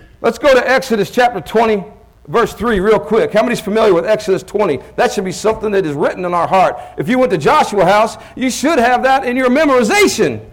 let's 0.22 0.38
go 0.38 0.54
to 0.54 0.70
Exodus 0.70 1.10
chapter 1.10 1.40
20 1.42 1.84
verse 2.28 2.52
3 2.52 2.80
real 2.80 3.00
quick. 3.00 3.32
How 3.32 3.42
many's 3.42 3.60
familiar 3.60 3.94
with 3.94 4.06
Exodus 4.06 4.42
20? 4.42 4.78
That 4.96 5.12
should 5.12 5.24
be 5.24 5.32
something 5.32 5.70
that 5.72 5.84
is 5.84 5.94
written 5.94 6.24
in 6.24 6.34
our 6.34 6.46
heart. 6.46 6.80
If 6.98 7.08
you 7.08 7.18
went 7.18 7.30
to 7.32 7.38
Joshua 7.38 7.84
house, 7.84 8.16
you 8.36 8.50
should 8.50 8.78
have 8.78 9.02
that 9.02 9.24
in 9.24 9.36
your 9.36 9.50
memorization. 9.50 10.44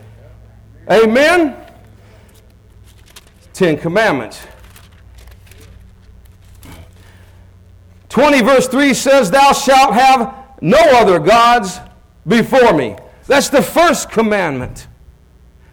Amen. 0.90 1.56
10 3.54 3.78
commandments. 3.78 4.46
20 8.10 8.42
verse 8.42 8.68
3 8.68 8.94
says, 8.94 9.30
Thou 9.30 9.54
shalt 9.54 9.94
have 9.94 10.34
no 10.62 10.80
other 10.80 11.20
gods 11.20 11.80
before 12.28 12.74
me. 12.74 12.96
That's 13.28 13.50
the 13.50 13.62
first 13.62 14.10
commandment. 14.10 14.88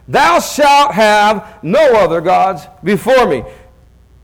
Thou 0.09 0.41
shalt 0.41 0.93
have 0.93 1.59
no 1.63 1.95
other 1.95 2.21
gods 2.21 2.67
before 2.83 3.27
me. 3.27 3.45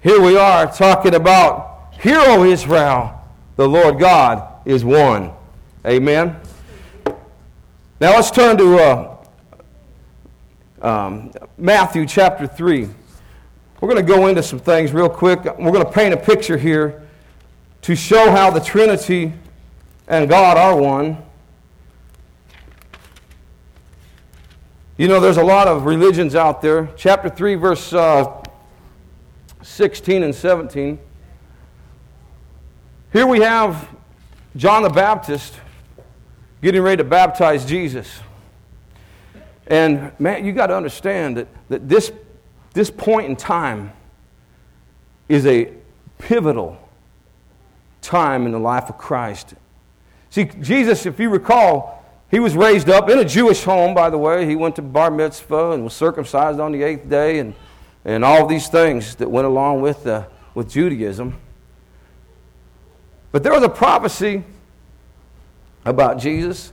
Here 0.03 0.19
we 0.19 0.35
are 0.39 0.67
talking 0.67 1.15
about, 1.15 1.93
Hear, 2.01 2.21
O 2.21 2.43
Israel, 2.45 3.23
the 3.57 3.69
Lord 3.69 3.99
God 3.99 4.51
is 4.65 4.83
one. 4.83 5.31
Amen. 5.87 6.41
Now 8.01 8.13
let's 8.15 8.31
turn 8.31 8.57
to 8.57 8.79
uh, 8.79 9.17
um, 10.81 11.33
Matthew 11.59 12.07
chapter 12.07 12.47
3. 12.47 12.89
We're 13.83 13.89
going 13.91 13.97
to 13.97 14.03
go 14.03 14.29
into 14.29 14.43
some 14.43 14.59
things 14.59 14.93
real 14.93 15.11
quick. 15.11 15.45
We're 15.45 15.71
going 15.71 15.85
to 15.85 15.93
paint 15.93 16.15
a 16.15 16.17
picture 16.17 16.57
here 16.57 17.07
to 17.83 17.95
show 17.95 18.31
how 18.31 18.51
the 18.51 18.61
Trinity 18.61 19.35
and 20.09 20.31
God 20.31 20.57
are 20.57 20.77
one. 20.77 21.19
You 24.97 25.09
know, 25.09 25.21
there's 25.21 25.37
a 25.37 25.45
lot 25.45 25.69
of 25.69 25.85
religions 25.85 26.35
out 26.35 26.63
there. 26.63 26.89
Chapter 26.97 27.29
3, 27.29 27.57
verse 27.57 27.93
uh, 27.93 28.40
16 29.63 30.23
and 30.23 30.35
17. 30.35 30.99
Here 33.13 33.27
we 33.27 33.41
have 33.41 33.89
John 34.57 34.83
the 34.83 34.89
Baptist 34.89 35.55
getting 36.63 36.83
ready 36.83 36.99
to 36.99 37.05
baptize 37.05 37.65
Jesus. 37.65 38.21
And 39.67 40.13
man, 40.19 40.45
you 40.45 40.53
got 40.53 40.69
to 40.69 40.77
understand 40.77 41.37
that, 41.37 41.49
that 41.69 41.89
this, 41.89 42.13
this 42.73 42.91
point 42.91 43.29
in 43.29 43.37
time 43.37 43.93
is 45.29 45.47
a 45.47 45.73
pivotal 46.19 46.77
time 48.03 48.47
in 48.47 48.53
the 48.53 48.59
life 48.59 48.89
of 48.89 48.99
Christ. 48.99 49.55
See, 50.31 50.45
Jesus, 50.45 51.07
if 51.07 51.19
you 51.19 51.31
recall, 51.31 52.05
he 52.31 52.39
was 52.39 52.55
raised 52.55 52.89
up 52.89 53.11
in 53.11 53.19
a 53.19 53.25
Jewish 53.25 53.65
home, 53.65 53.95
by 53.95 54.11
the 54.11 54.19
way. 54.19 54.47
He 54.47 54.57
went 54.57 54.77
to 54.77 54.83
bar 54.83 55.11
mitzvah 55.11 55.73
and 55.73 55.85
was 55.85 55.95
circumcised 55.95 56.61
on 56.61 56.73
the 56.73 56.83
eighth 56.83 57.09
day 57.09 57.39
and 57.41 57.55
and 58.11 58.25
all 58.25 58.47
these 58.47 58.69
things 58.69 59.15
that 59.17 59.31
went 59.31 59.47
along 59.47 59.81
with, 59.81 60.07
uh, 60.07 60.27
with 60.55 60.71
Judaism. 60.71 61.39
But 63.33 63.43
there 63.43 63.53
was 63.53 63.63
a 63.63 63.69
prophecy 63.69 64.45
about 65.85 66.19
Jesus. 66.19 66.73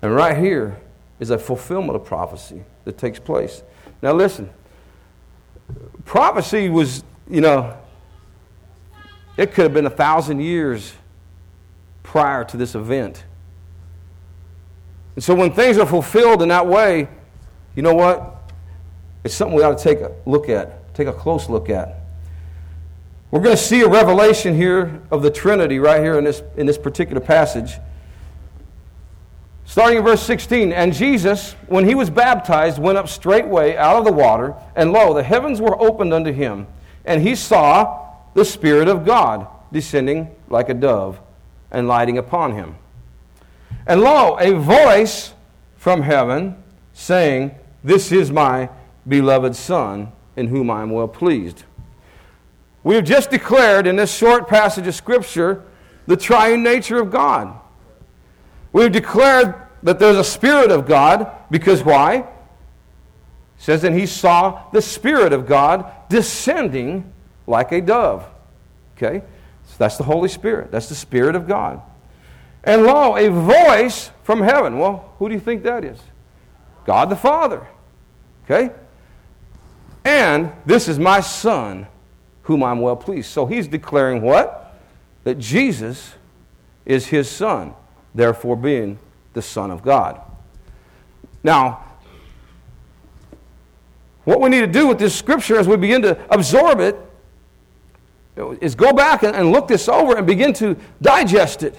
And 0.00 0.14
right 0.14 0.36
here 0.36 0.80
is 1.20 1.30
a 1.30 1.38
fulfillment 1.38 1.96
of 1.96 2.04
prophecy 2.04 2.62
that 2.84 2.98
takes 2.98 3.18
place. 3.18 3.62
Now, 4.00 4.12
listen 4.12 4.50
prophecy 6.04 6.68
was, 6.68 7.04
you 7.28 7.40
know, 7.40 7.76
it 9.36 9.52
could 9.52 9.64
have 9.64 9.74
been 9.74 9.86
a 9.86 9.90
thousand 9.90 10.40
years 10.40 10.92
prior 12.02 12.44
to 12.44 12.56
this 12.56 12.74
event. 12.74 13.24
And 15.14 15.24
so 15.24 15.34
when 15.34 15.52
things 15.52 15.78
are 15.78 15.86
fulfilled 15.86 16.42
in 16.42 16.48
that 16.48 16.66
way, 16.66 17.08
you 17.74 17.82
know 17.82 17.94
what? 17.94 18.31
It's 19.24 19.34
something 19.34 19.56
we 19.56 19.62
ought 19.62 19.78
to 19.78 19.82
take 19.82 20.00
a 20.00 20.12
look 20.26 20.48
at, 20.48 20.94
take 20.94 21.06
a 21.06 21.12
close 21.12 21.48
look 21.48 21.70
at. 21.70 22.00
We're 23.30 23.40
going 23.40 23.56
to 23.56 23.62
see 23.62 23.80
a 23.80 23.88
revelation 23.88 24.54
here 24.54 25.00
of 25.10 25.22
the 25.22 25.30
Trinity 25.30 25.78
right 25.78 26.02
here 26.02 26.18
in 26.18 26.24
this, 26.24 26.42
in 26.56 26.66
this 26.66 26.76
particular 26.76 27.20
passage. 27.20 27.78
Starting 29.64 29.98
in 29.98 30.04
verse 30.04 30.22
16, 30.22 30.70
and 30.72 30.92
Jesus, 30.92 31.52
when 31.66 31.88
he 31.88 31.94
was 31.94 32.10
baptized, 32.10 32.78
went 32.78 32.98
up 32.98 33.08
straightway 33.08 33.74
out 33.76 33.96
of 33.96 34.04
the 34.04 34.12
water, 34.12 34.54
and 34.76 34.92
lo, 34.92 35.14
the 35.14 35.22
heavens 35.22 35.62
were 35.62 35.80
opened 35.80 36.12
unto 36.12 36.30
him, 36.30 36.66
and 37.06 37.22
he 37.22 37.34
saw 37.34 38.06
the 38.34 38.44
Spirit 38.44 38.86
of 38.86 39.06
God 39.06 39.46
descending 39.72 40.34
like 40.48 40.68
a 40.68 40.74
dove 40.74 41.18
and 41.70 41.88
lighting 41.88 42.18
upon 42.18 42.52
him. 42.52 42.76
And 43.86 44.02
lo, 44.02 44.36
a 44.38 44.52
voice 44.52 45.32
from 45.78 46.02
heaven 46.02 46.62
saying, 46.92 47.54
This 47.82 48.12
is 48.12 48.30
my 48.30 48.68
beloved 49.06 49.56
Son, 49.56 50.12
in 50.36 50.48
whom 50.48 50.70
I 50.70 50.82
am 50.82 50.90
well 50.90 51.08
pleased. 51.08 51.64
We 52.84 52.96
have 52.96 53.04
just 53.04 53.30
declared 53.30 53.86
in 53.86 53.96
this 53.96 54.12
short 54.12 54.48
passage 54.48 54.86
of 54.86 54.94
Scripture 54.94 55.64
the 56.06 56.16
triune 56.16 56.62
nature 56.62 57.00
of 57.00 57.10
God. 57.10 57.58
We've 58.72 58.90
declared 58.90 59.54
that 59.82 59.98
there's 59.98 60.16
a 60.16 60.24
Spirit 60.24 60.70
of 60.70 60.86
God 60.86 61.30
because 61.50 61.84
why? 61.84 62.16
It 62.16 62.26
says, 63.58 63.84
and 63.84 63.96
he 63.96 64.06
saw 64.06 64.64
the 64.72 64.82
Spirit 64.82 65.32
of 65.32 65.46
God 65.46 65.90
descending 66.08 67.12
like 67.46 67.72
a 67.72 67.80
dove. 67.80 68.26
Okay? 68.96 69.22
So 69.66 69.74
that's 69.78 69.96
the 69.96 70.04
Holy 70.04 70.28
Spirit. 70.28 70.70
That's 70.72 70.88
the 70.88 70.94
Spirit 70.94 71.36
of 71.36 71.46
God. 71.46 71.80
And 72.64 72.84
lo, 72.84 73.16
a 73.16 73.28
voice 73.28 74.10
from 74.22 74.42
heaven. 74.42 74.78
Well, 74.78 75.14
who 75.18 75.28
do 75.28 75.34
you 75.34 75.40
think 75.40 75.62
that 75.64 75.84
is? 75.84 75.98
God 76.84 77.10
the 77.10 77.16
Father. 77.16 77.66
Okay? 78.44 78.72
And 80.04 80.52
this 80.66 80.88
is 80.88 80.98
my 80.98 81.20
Son, 81.20 81.86
whom 82.42 82.62
I'm 82.62 82.80
well 82.80 82.96
pleased. 82.96 83.30
So 83.30 83.46
he's 83.46 83.68
declaring 83.68 84.22
what? 84.22 84.74
That 85.24 85.38
Jesus 85.38 86.14
is 86.84 87.06
his 87.06 87.30
Son, 87.30 87.74
therefore 88.14 88.56
being 88.56 88.98
the 89.32 89.42
Son 89.42 89.70
of 89.70 89.82
God. 89.82 90.20
Now, 91.44 91.84
what 94.24 94.40
we 94.40 94.48
need 94.48 94.60
to 94.60 94.66
do 94.66 94.86
with 94.86 94.98
this 94.98 95.14
scripture 95.14 95.58
as 95.58 95.66
we 95.66 95.76
begin 95.76 96.02
to 96.02 96.18
absorb 96.32 96.80
it 96.80 96.96
is 98.60 98.74
go 98.74 98.92
back 98.92 99.22
and 99.22 99.52
look 99.52 99.68
this 99.68 99.88
over 99.88 100.16
and 100.16 100.26
begin 100.26 100.52
to 100.54 100.76
digest 101.00 101.62
it. 101.62 101.76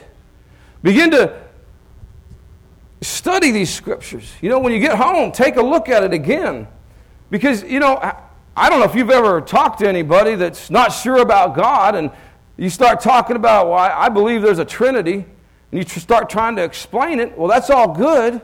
Begin 0.82 1.12
to 1.12 1.42
study 3.02 3.52
these 3.52 3.74
scriptures. 3.74 4.32
You 4.42 4.50
know, 4.50 4.60
when 4.60 4.74
you 4.74 4.80
get 4.80 4.98
home, 4.98 5.32
take 5.32 5.56
a 5.56 5.62
look 5.62 5.90
at 5.90 6.04
it 6.04 6.14
again. 6.14 6.68
Because, 7.34 7.64
you 7.64 7.80
know, 7.80 7.98
I 8.56 8.70
don't 8.70 8.78
know 8.78 8.86
if 8.86 8.94
you've 8.94 9.10
ever 9.10 9.42
talked 9.42 9.80
to 9.80 9.90
anybody 9.90 10.36
that's 10.36 10.70
not 10.70 10.90
sure 10.90 11.18
about 11.18 11.56
God 11.56 11.96
and 11.96 12.12
you 12.58 12.70
start 12.70 13.00
talking 13.00 13.36
about, 13.36 13.70
well, 13.70 13.80
I 13.80 14.08
believe 14.10 14.44
there's 14.44 14.60
a 14.60 14.66
Trinity, 14.66 15.16
and 15.16 15.26
you 15.72 15.84
start 15.84 16.30
trying 16.30 16.56
to 16.58 16.64
explain 16.64 17.20
it. 17.20 17.36
Well, 17.36 17.48
that's 17.48 17.72
all 17.72 17.92
good. 17.92 18.40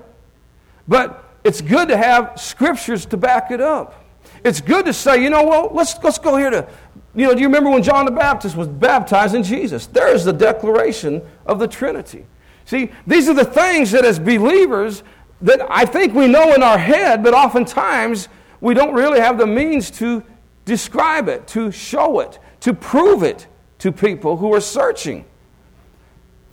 But 0.87 1.23
it's 1.43 1.61
good 1.61 1.89
to 1.89 1.97
have 1.97 2.39
scriptures 2.39 3.05
to 3.05 3.17
back 3.17 3.51
it 3.51 3.61
up. 3.61 4.03
It's 4.43 4.59
good 4.59 4.87
to 4.87 4.93
say, 4.93 5.21
you 5.21 5.29
know, 5.29 5.43
well, 5.43 5.69
let's, 5.71 5.95
let's 6.03 6.17
go 6.17 6.35
here 6.35 6.49
to, 6.49 6.67
you 7.13 7.27
know, 7.27 7.35
do 7.35 7.41
you 7.41 7.47
remember 7.47 7.69
when 7.69 7.83
John 7.83 8.05
the 8.05 8.11
Baptist 8.11 8.55
was 8.55 8.67
baptizing 8.67 9.43
Jesus? 9.43 9.85
There 9.85 10.11
is 10.11 10.25
the 10.25 10.33
declaration 10.33 11.21
of 11.45 11.59
the 11.59 11.67
Trinity. 11.67 12.25
See, 12.65 12.89
these 13.05 13.29
are 13.29 13.35
the 13.35 13.45
things 13.45 13.91
that 13.91 14.03
as 14.03 14.17
believers 14.17 15.03
that 15.41 15.61
I 15.69 15.85
think 15.85 16.15
we 16.15 16.27
know 16.27 16.55
in 16.55 16.63
our 16.63 16.79
head, 16.79 17.23
but 17.23 17.35
oftentimes 17.35 18.29
we 18.61 18.73
don't 18.73 18.93
really 18.93 19.19
have 19.19 19.37
the 19.37 19.47
means 19.47 19.89
to 19.91 20.23
describe 20.65 21.27
it, 21.27 21.47
to 21.47 21.71
show 21.71 22.19
it, 22.19 22.39
to 22.61 22.73
prove 22.73 23.23
it 23.23 23.47
to 23.79 23.91
people 23.91 24.37
who 24.37 24.53
are 24.53 24.61
searching. 24.61 25.25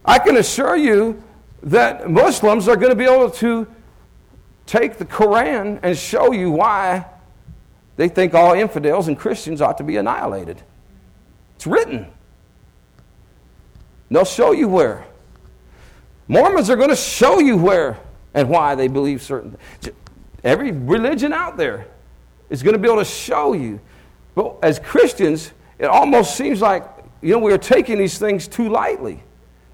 I 0.05 0.19
can 0.19 0.37
assure 0.37 0.77
you 0.77 1.23
that 1.63 2.09
Muslims 2.09 2.69
are 2.69 2.77
going 2.77 2.91
to 2.91 2.97
be 2.97 3.05
able 3.05 3.31
to 3.31 3.67
take 4.67 4.99
the 4.99 5.05
Koran 5.05 5.81
and 5.83 5.97
show 5.97 6.33
you 6.33 6.51
why 6.51 7.07
they 7.97 8.09
think 8.09 8.35
all 8.35 8.55
infidels 8.55 9.09
and 9.09 9.19
Christians 9.19 9.61
ought 9.61 9.79
to 9.79 9.85
be 9.85 9.97
annihilated. 9.97 10.63
It's 11.57 11.67
written. 11.67 12.07
They'll 14.11 14.25
show 14.25 14.53
you 14.53 14.69
where. 14.69 15.05
Mormons 16.29 16.71
are 16.71 16.77
going 16.77 16.91
to 16.91 16.97
show 16.97 17.39
you 17.39 17.57
where 17.57 17.99
and 18.35 18.49
why 18.49 18.75
they 18.75 18.89
believe 18.89 19.23
certain 19.23 19.57
things. 19.81 19.97
Every 20.45 20.71
religion 20.71 21.33
out 21.33 21.57
there 21.57 21.89
is 22.51 22.63
going 22.63 22.75
to 22.75 22.79
be 22.79 22.89
able 22.89 22.99
to 22.99 23.05
show 23.05 23.53
you. 23.53 23.81
But 24.35 24.57
as 24.63 24.79
Christians, 24.79 25.53
it 25.79 25.87
almost 25.87 26.37
seems 26.37 26.61
like 26.61 26.85
you 27.23 27.33
know 27.33 27.39
we 27.39 27.53
are 27.53 27.59
taking 27.59 27.99
these 27.99 28.19
things 28.19 28.49
too 28.49 28.69
lightly. 28.69 29.23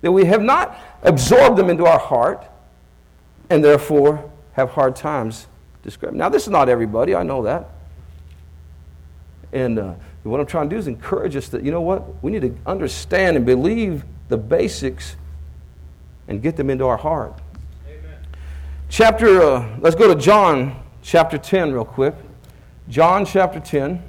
That 0.03 0.13
we 0.13 0.25
have 0.25 0.43
not 0.43 0.79
absorbed 1.03 1.57
them 1.57 1.71
into 1.71 1.87
our 1.87 1.99
heart 1.99 2.45
and 3.51 3.63
therefore 3.63 4.31
have 4.55 4.71
hard 4.71 4.97
times 4.97 5.47
describing. 5.83 6.19
Now, 6.19 6.29
this 6.29 6.45
is 6.45 6.49
not 6.49 6.69
everybody, 6.69 7.15
I 7.15 7.23
know 7.23 7.43
that. 7.43 7.69
And 9.53 9.79
uh, 9.79 9.95
what 10.23 10.41
I'm 10.41 10.47
trying 10.47 10.69
to 10.71 10.75
do 10.75 10.79
is 10.79 10.87
encourage 10.87 11.37
us 11.37 11.49
that, 11.49 11.63
you 11.63 11.71
know 11.71 11.81
what? 11.81 12.23
We 12.23 12.31
need 12.31 12.43
to 12.43 12.57
understand 12.67 13.37
and 13.37 13.45
believe 13.45 14.05
the 14.29 14.39
basics 14.39 15.17
and 16.29 16.43
get 16.43 16.57
them 16.57 16.71
into 16.71 16.87
our 16.87 16.97
heart. 16.97 17.39
Amen. 17.87 18.17
Chapter, 18.89 19.43
uh, 19.43 19.77
let's 19.81 19.97
go 19.97 20.13
to 20.13 20.19
John 20.19 20.83
chapter 21.03 21.37
10 21.37 21.73
real 21.73 21.85
quick. 21.85 22.15
John 22.89 23.25
chapter 23.25 23.61
10. 23.61 24.03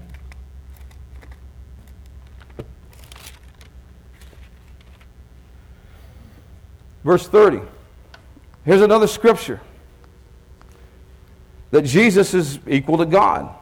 Verse 7.04 7.28
30. 7.28 7.62
Here's 8.66 8.82
another 8.82 9.08
scripture 9.08 9.60
that 11.72 11.84
Jesus 11.84 12.34
is 12.34 12.60
equal 12.68 12.98
to 12.98 13.06
God. 13.06 13.54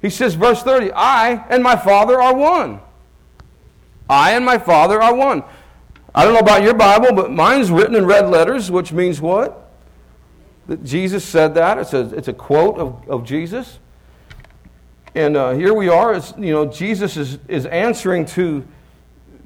He 0.00 0.10
says, 0.10 0.34
verse 0.34 0.62
30, 0.62 0.92
I 0.92 1.44
and 1.48 1.62
my 1.62 1.76
Father 1.76 2.20
are 2.20 2.34
one. 2.34 2.80
I 4.08 4.32
and 4.32 4.44
my 4.44 4.58
Father 4.58 5.02
are 5.02 5.14
one. 5.14 5.42
I 6.14 6.24
don't 6.24 6.34
know 6.34 6.40
about 6.40 6.62
your 6.62 6.74
Bible, 6.74 7.12
but 7.14 7.32
mine's 7.32 7.70
written 7.70 7.94
in 7.94 8.06
red 8.06 8.28
letters, 8.30 8.70
which 8.70 8.92
means 8.92 9.20
what? 9.20 9.72
That 10.66 10.84
Jesus 10.84 11.24
said 11.24 11.54
that. 11.54 11.78
It's 11.78 11.92
a, 11.92 12.14
it's 12.14 12.28
a 12.28 12.32
quote 12.32 12.78
of, 12.78 13.08
of 13.08 13.24
Jesus. 13.24 13.78
And 15.16 15.34
uh, 15.34 15.52
here 15.52 15.72
we 15.72 15.88
are. 15.88 16.12
It's, 16.12 16.34
you 16.36 16.52
know, 16.52 16.66
Jesus 16.66 17.16
is, 17.16 17.38
is 17.48 17.64
answering 17.64 18.26
to 18.26 18.62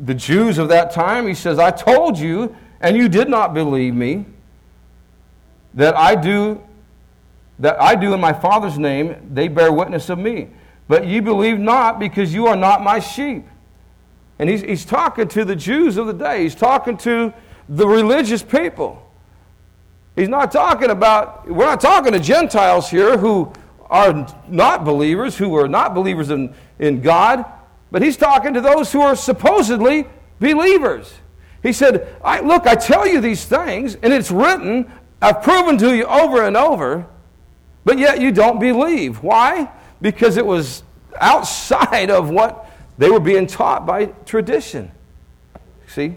the 0.01 0.15
Jews 0.15 0.59
of 0.59 0.69
that 0.71 0.91
time. 0.91 1.29
He 1.29 1.35
says, 1.35 1.61
I 1.61 1.71
told 1.71 2.19
you, 2.19 2.57
and 2.81 2.97
you 2.97 3.09
did 3.09 3.29
not 3.29 3.55
believe 3.55 3.95
me, 3.95 4.27
that 5.75 5.97
I 5.97 6.17
do 6.17 6.61
that 7.61 7.81
I 7.81 7.95
do 7.95 8.15
in 8.15 8.21
my 8.21 8.33
Father's 8.33 8.79
name, 8.79 9.31
they 9.33 9.47
bear 9.47 9.71
witness 9.71 10.09
of 10.09 10.19
me. 10.19 10.49
But 10.89 11.07
ye 11.07 11.21
believe 11.21 11.59
not, 11.59 12.01
because 12.01 12.35
you 12.35 12.47
are 12.47 12.57
not 12.57 12.83
my 12.83 12.99
sheep. 12.99 13.45
And 14.39 14.49
he's, 14.49 14.63
he's 14.63 14.85
talking 14.85 15.29
to 15.29 15.45
the 15.45 15.55
Jews 15.55 15.99
of 15.99 16.07
the 16.07 16.15
day, 16.15 16.43
he's 16.43 16.55
talking 16.55 16.97
to 16.99 17.33
the 17.69 17.87
religious 17.87 18.43
people. 18.43 19.07
He's 20.17 20.31
not 20.31 20.51
talking 20.51 20.91
about, 20.91 21.49
we're 21.49 21.67
not 21.67 21.81
talking 21.81 22.13
to 22.13 22.19
Gentiles 22.19 22.91
here 22.91 23.19
who 23.19 23.53
are 23.91 24.27
not 24.49 24.85
believers, 24.85 25.37
who 25.37 25.57
are 25.57 25.69
not 25.69 25.95
believers 25.95 26.31
in, 26.31 26.55
in 26.79 27.03
God, 27.03 27.45
but 27.91 28.03
he's 28.03 28.17
talking 28.17 28.55
to 28.55 28.61
those 28.61 28.93
who 28.93 29.01
are 29.01 29.17
supposedly 29.17 30.07
believers. 30.39 31.13
He 31.63 31.73
said, 31.73 32.17
I, 32.25 32.41
Look, 32.41 32.67
I 32.67 32.77
tell 32.77 33.07
you 33.07 33.21
these 33.21 33.45
things, 33.45 33.97
and 33.97 34.13
it's 34.13 34.31
written, 34.31 34.91
I've 35.21 35.43
proven 35.43 35.77
to 35.79 35.95
you 35.95 36.05
over 36.07 36.45
and 36.45 36.57
over, 36.57 37.07
but 37.85 37.99
yet 37.99 38.21
you 38.21 38.31
don't 38.31 38.61
believe. 38.61 39.23
Why? 39.23 39.71
Because 40.01 40.37
it 40.37 40.47
was 40.47 40.85
outside 41.21 42.11
of 42.11 42.31
what 42.31 42.71
they 42.97 43.11
were 43.11 43.21
being 43.21 43.47
taught 43.47 43.85
by 43.85 44.07
tradition. 44.25 44.93
See? 45.89 46.15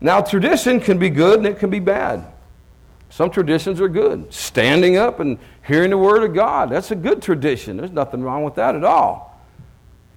Now, 0.00 0.20
tradition 0.20 0.78
can 0.78 0.98
be 0.98 1.10
good 1.10 1.38
and 1.38 1.46
it 1.46 1.58
can 1.58 1.70
be 1.70 1.80
bad. 1.80 2.24
Some 3.10 3.30
traditions 3.30 3.80
are 3.80 3.88
good. 3.88 4.32
Standing 4.32 4.96
up 4.96 5.20
and 5.20 5.38
hearing 5.66 5.90
the 5.90 5.98
Word 5.98 6.22
of 6.22 6.34
God, 6.34 6.70
that's 6.70 6.90
a 6.90 6.96
good 6.96 7.22
tradition. 7.22 7.76
There's 7.76 7.90
nothing 7.90 8.22
wrong 8.22 8.44
with 8.44 8.56
that 8.56 8.74
at 8.74 8.84
all. 8.84 9.40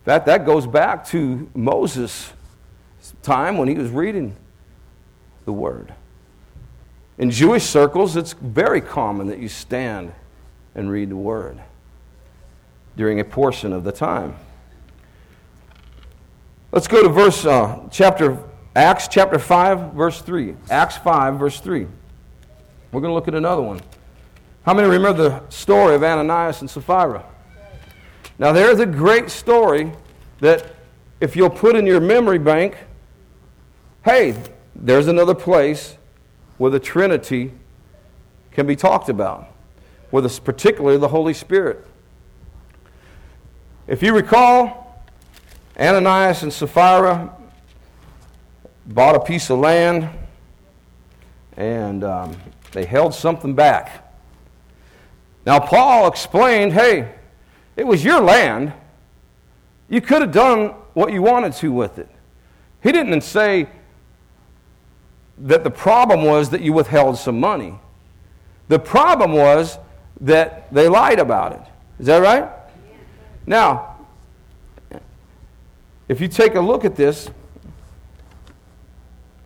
In 0.02 0.06
fact, 0.06 0.26
that 0.26 0.46
goes 0.46 0.68
back 0.68 1.06
to 1.08 1.50
Moses' 1.54 2.34
time 3.22 3.58
when 3.58 3.68
he 3.68 3.76
was 3.76 3.90
reading 3.92 4.36
the 5.46 5.54
Word. 5.54 5.94
In 7.18 7.32
Jewish 7.32 7.64
circles, 7.64 8.16
it's 8.16 8.34
very 8.34 8.82
common 8.82 9.28
that 9.28 9.40
you 9.40 9.48
stand 9.48 10.12
and 10.76 10.90
read 10.90 11.10
the 11.10 11.16
Word 11.16 11.60
during 12.98 13.20
a 13.20 13.24
portion 13.26 13.74
of 13.74 13.84
the 13.84 13.92
time. 13.92 14.36
Let's 16.72 16.88
go 16.88 17.04
to 17.04 17.10
verse 17.10 17.46
uh, 17.46 17.88
chapter 17.92 18.38
Acts 18.76 19.10
chapter 19.10 19.38
5 19.38 19.94
verse 19.94 20.22
3. 20.22 20.56
Acts 20.70 20.98
5 20.98 21.38
verse 21.38 21.60
3. 21.60 21.88
We're 22.92 23.02
going 23.02 23.12
to 23.12 23.16
look 23.16 23.28
at 23.28 23.36
another 23.36 23.62
one. 23.62 23.80
How 24.66 24.74
many 24.74 24.88
remember 24.88 25.30
the 25.30 25.50
story 25.50 25.96
of 25.96 26.04
Ananias 26.04 26.62
and 26.62 26.70
Sapphira? 26.70 27.24
Now 28.38 28.52
there's 28.52 28.80
a 28.80 28.86
great 28.86 29.30
story 29.30 29.92
that 30.40 30.76
if 31.20 31.36
you'll 31.36 31.50
put 31.50 31.76
in 31.76 31.86
your 31.86 32.02
memory 32.02 32.40
bank, 32.40 32.76
hey, 34.04 34.36
there's 34.76 35.08
another 35.08 35.36
place 35.36 35.98
where 36.58 36.72
the 36.72 36.80
Trinity 36.80 37.52
can 38.52 38.68
be 38.68 38.76
talked 38.76 39.10
about, 39.10 39.48
where 40.10 40.22
this 40.22 40.40
particularly 40.40 40.98
the 40.98 41.08
Holy 41.08 41.34
Spirit. 41.34 41.86
If 43.88 44.04
you 44.04 44.14
recall, 44.14 45.04
Ananias 45.80 46.44
and 46.44 46.52
Sapphira 46.52 47.34
bought 48.86 49.16
a 49.16 49.20
piece 49.20 49.50
of 49.50 49.60
land 49.60 50.10
and 51.58 52.04
um, 52.04 52.36
they 52.72 52.86
held 52.86 53.14
something 53.14 53.54
back. 53.54 54.08
Now, 55.46 55.60
Paul 55.60 56.08
explained 56.08 56.74
hey, 56.74 57.14
it 57.76 57.86
was 57.86 58.04
your 58.04 58.20
land. 58.20 58.74
You 59.90 60.02
could 60.02 60.22
have 60.22 60.32
done 60.32 60.70
what 60.94 61.12
you 61.12 61.22
wanted 61.22 61.54
to 61.54 61.72
with 61.72 61.98
it. 61.98 62.10
He 62.84 62.92
didn't 62.92 63.22
say 63.22 63.68
that 65.38 65.64
the 65.64 65.72
problem 65.72 66.24
was 66.24 66.50
that 66.52 66.62
you 66.62 66.74
withheld 66.74 67.18
some 67.18 67.40
money. 67.40 67.76
The 68.68 68.80
problem 68.80 69.34
was 69.34 69.78
that 70.22 70.72
they 70.74 70.88
lied 70.88 71.20
about 71.20 71.54
it. 71.54 71.62
Is 72.00 72.06
that 72.08 72.18
right? 72.18 72.50
Now, 73.46 73.98
if 76.08 76.22
you 76.22 76.28
take 76.28 76.56
a 76.56 76.62
look 76.62 76.86
at 76.86 76.96
this, 76.96 77.30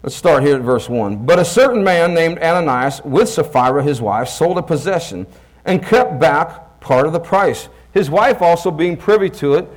let's 0.06 0.16
start 0.16 0.44
here 0.44 0.56
at 0.56 0.62
verse 0.62 0.88
1. 0.88 1.26
But 1.26 1.40
a 1.40 1.46
certain 1.46 1.84
man 1.84 2.14
named 2.14 2.38
Ananias, 2.38 3.02
with 3.04 3.28
Sapphira 3.28 3.82
his 3.82 4.00
wife, 4.00 4.30
sold 4.30 4.60
a 4.60 4.62
possession 4.62 5.26
and 5.66 5.84
kept 5.84 6.20
back 6.20 6.80
part 6.80 7.08
of 7.08 7.14
the 7.14 7.20
price. 7.20 7.70
His 7.92 8.08
wife 8.08 8.40
also 8.40 8.70
being 8.70 8.98
privy 8.98 9.32
to 9.32 9.56
it, 9.56 9.68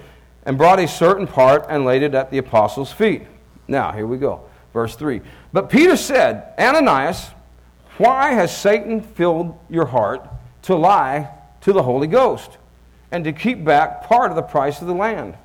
and 0.44 0.58
brought 0.58 0.80
a 0.80 0.88
certain 0.88 1.26
part 1.26 1.64
and 1.68 1.84
laid 1.84 2.02
it 2.02 2.14
at 2.14 2.30
the 2.30 2.38
apostles' 2.38 2.92
feet. 2.92 3.22
Now, 3.68 3.92
here 3.92 4.06
we 4.06 4.18
go. 4.18 4.42
Verse 4.74 4.96
3. 4.96 5.22
But 5.52 5.70
Peter 5.70 5.96
said, 5.96 6.52
Ananias, 6.58 7.30
why 7.96 8.32
has 8.32 8.54
Satan 8.54 9.00
filled 9.00 9.58
your 9.70 9.86
heart 9.86 10.26
to 10.62 10.74
lie 10.74 11.30
to 11.62 11.72
the 11.72 11.82
Holy 11.82 12.06
Ghost 12.06 12.58
and 13.10 13.24
to 13.24 13.32
keep 13.32 13.64
back 13.64 14.04
part 14.04 14.30
of 14.30 14.36
the 14.36 14.42
price 14.42 14.80
of 14.80 14.88
the 14.88 14.94
land? 14.94 15.36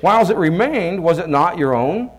Whiles 0.00 0.30
it 0.30 0.36
remained, 0.36 1.02
was 1.02 1.18
it 1.18 1.28
not 1.28 1.58
your 1.58 1.74
own? 1.74 2.10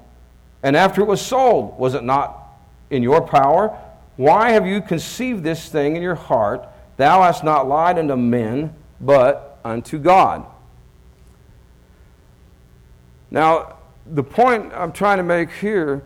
And 0.66 0.76
after 0.76 1.02
it 1.02 1.06
was 1.06 1.22
sold, 1.22 1.78
was 1.78 1.94
it 1.94 2.04
not 2.04 2.58
in 2.90 3.04
your 3.04 3.22
power? 3.22 3.78
Why 4.18 4.50
have 4.50 4.66
you 4.66 4.82
conceived 4.82 5.44
this 5.44 5.70
thing 5.70 5.96
in 5.96 6.02
your 6.02 6.16
heart? 6.16 6.68
Thou 6.98 7.22
hast 7.22 7.44
not 7.44 7.68
lied 7.68 8.00
unto 8.00 8.16
men, 8.16 8.74
but 9.00 9.60
unto 9.64 10.00
God. 10.00 10.44
Now, 13.30 13.76
the 14.08 14.24
point 14.24 14.74
I'm 14.74 14.92
trying 14.92 15.18
to 15.18 15.24
make 15.24 15.52
here, 15.52 16.02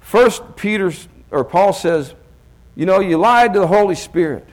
first 0.00 0.42
Peter 0.56 0.92
or 1.30 1.44
Paul 1.44 1.72
says, 1.72 2.16
you 2.74 2.84
know, 2.84 2.98
you 2.98 3.16
lied 3.16 3.54
to 3.54 3.60
the 3.60 3.68
Holy 3.68 3.94
Spirit. 3.94 4.48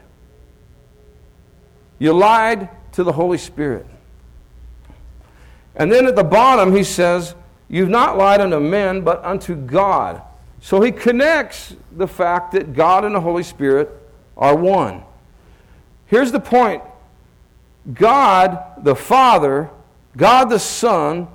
You 1.97 2.13
lied 2.13 2.69
to 2.91 3.03
the 3.03 3.13
Holy 3.13 3.39
Spirit. 3.39 3.87
And 5.75 5.91
then 5.91 6.05
at 6.05 6.15
the 6.15 6.23
bottom 6.23 6.75
he 6.75 6.83
says, 6.83 7.33
You've 7.67 7.89
not 7.89 8.17
lied 8.17 8.41
unto 8.41 8.59
men, 8.59 9.01
but 9.01 9.23
unto 9.23 9.55
God. 9.55 10.21
So 10.61 10.81
he 10.81 10.91
connects 10.91 11.75
the 11.91 12.07
fact 12.07 12.51
that 12.53 12.73
God 12.73 13.05
and 13.05 13.15
the 13.15 13.21
Holy 13.21 13.43
Spirit 13.43 13.89
are 14.37 14.55
one. 14.55 15.03
Here's 16.07 16.31
the 16.31 16.39
point 16.39 16.83
God 17.93 18.83
the 18.83 18.95
Father, 18.95 19.69
God 20.17 20.45
the 20.45 20.59
Son, 20.59 21.27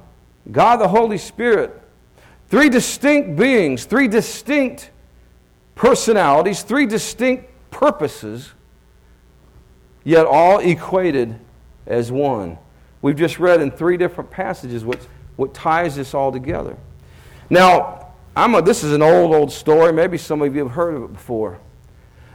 God 0.50 0.76
the 0.76 0.88
Holy 0.88 1.18
Spirit. 1.18 1.76
Three 2.48 2.68
distinct 2.68 3.36
beings, 3.36 3.84
three 3.84 4.08
distinct 4.08 4.90
personalities, 5.76 6.62
three 6.62 6.86
distinct 6.86 7.48
purposes, 7.70 8.50
yet 10.02 10.26
all 10.26 10.58
equated 10.58 11.38
as 11.86 12.10
one. 12.10 12.58
We've 13.02 13.16
just 13.16 13.38
read 13.38 13.60
in 13.60 13.70
three 13.70 13.96
different 13.96 14.30
passages 14.30 14.84
what, 14.84 15.06
what 15.40 15.55
ties 15.55 15.96
this 15.96 16.12
all 16.12 16.31
together. 16.31 16.76
Now, 17.48 18.12
I'm 18.37 18.55
a, 18.55 18.61
this 18.61 18.85
is 18.85 18.92
an 18.92 19.00
old, 19.00 19.35
old 19.35 19.50
story. 19.50 19.90
Maybe 19.90 20.18
some 20.18 20.42
of 20.42 20.55
you 20.55 20.64
have 20.64 20.72
heard 20.72 20.94
of 20.94 21.05
it 21.05 21.12
before. 21.14 21.59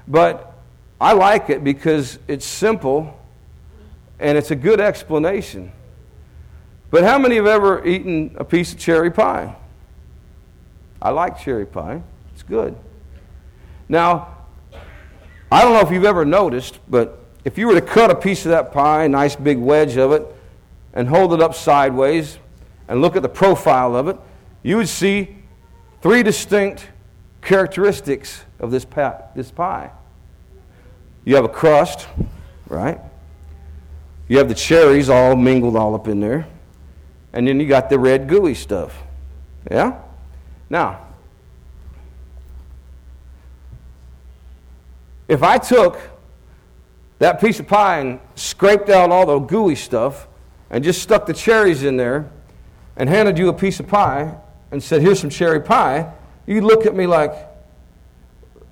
But 0.07 0.57
I 0.99 1.13
like 1.13 1.51
it 1.51 1.63
because 1.63 2.17
it's 2.27 2.47
simple 2.47 3.15
and 4.19 4.39
it's 4.39 4.49
a 4.49 4.55
good 4.55 4.81
explanation. 4.81 5.71
But 6.89 7.03
how 7.03 7.19
many 7.19 7.35
have 7.35 7.45
ever 7.45 7.85
eaten 7.85 8.35
a 8.39 8.43
piece 8.43 8.73
of 8.73 8.79
cherry 8.79 9.11
pie? 9.11 9.55
I 10.99 11.11
like 11.11 11.39
cherry 11.39 11.67
pie, 11.67 12.01
it's 12.33 12.41
good. 12.41 12.75
Now, 13.87 14.35
I 15.51 15.61
don't 15.61 15.73
know 15.73 15.81
if 15.81 15.91
you've 15.91 16.05
ever 16.05 16.25
noticed, 16.25 16.79
but 16.89 17.19
if 17.43 17.59
you 17.59 17.67
were 17.67 17.75
to 17.75 17.85
cut 17.85 18.09
a 18.09 18.15
piece 18.15 18.45
of 18.45 18.49
that 18.49 18.71
pie, 18.71 19.03
a 19.03 19.09
nice 19.09 19.35
big 19.35 19.59
wedge 19.59 19.95
of 19.95 20.11
it, 20.11 20.25
and 20.91 21.07
hold 21.07 21.33
it 21.33 21.41
up 21.41 21.53
sideways 21.53 22.39
and 22.87 23.01
look 23.01 23.15
at 23.15 23.21
the 23.21 23.29
profile 23.29 23.95
of 23.95 24.07
it, 24.07 24.17
you 24.63 24.77
would 24.77 24.89
see 24.89 25.35
three 26.01 26.23
distinct 26.23 26.87
characteristics 27.41 28.43
of 28.59 28.71
this 28.71 28.85
pie. 28.85 29.91
You 31.23 31.35
have 31.35 31.45
a 31.45 31.49
crust, 31.49 32.07
right? 32.67 32.99
You 34.27 34.37
have 34.39 34.47
the 34.47 34.55
cherries 34.55 35.09
all 35.09 35.35
mingled 35.35 35.75
all 35.75 35.95
up 35.95 36.07
in 36.07 36.19
there 36.19 36.47
and 37.35 37.45
then 37.45 37.59
you 37.59 37.67
got 37.67 37.89
the 37.89 37.99
red 37.99 38.29
gooey 38.29 38.55
stuff. 38.55 38.97
Yeah? 39.69 39.99
Now, 40.69 41.05
if 45.27 45.43
I 45.43 45.57
took 45.57 45.99
that 47.19 47.41
piece 47.41 47.59
of 47.59 47.67
pie 47.67 47.99
and 47.99 48.19
scraped 48.35 48.89
out 48.89 49.11
all 49.11 49.25
the 49.25 49.39
gooey 49.39 49.75
stuff 49.75 50.27
and 50.69 50.83
just 50.83 51.01
stuck 51.01 51.25
the 51.25 51.33
cherries 51.33 51.83
in 51.83 51.97
there 51.97 52.31
and 52.97 53.09
handed 53.09 53.37
you 53.37 53.49
a 53.49 53.53
piece 53.53 53.79
of 53.79 53.87
pie 53.87 54.35
and 54.71 54.81
said, 54.81 55.01
Here's 55.01 55.19
some 55.19 55.29
cherry 55.29 55.61
pie, 55.61 56.11
you'd 56.45 56.63
look 56.63 56.85
at 56.85 56.95
me 56.95 57.07
like, 57.07 57.33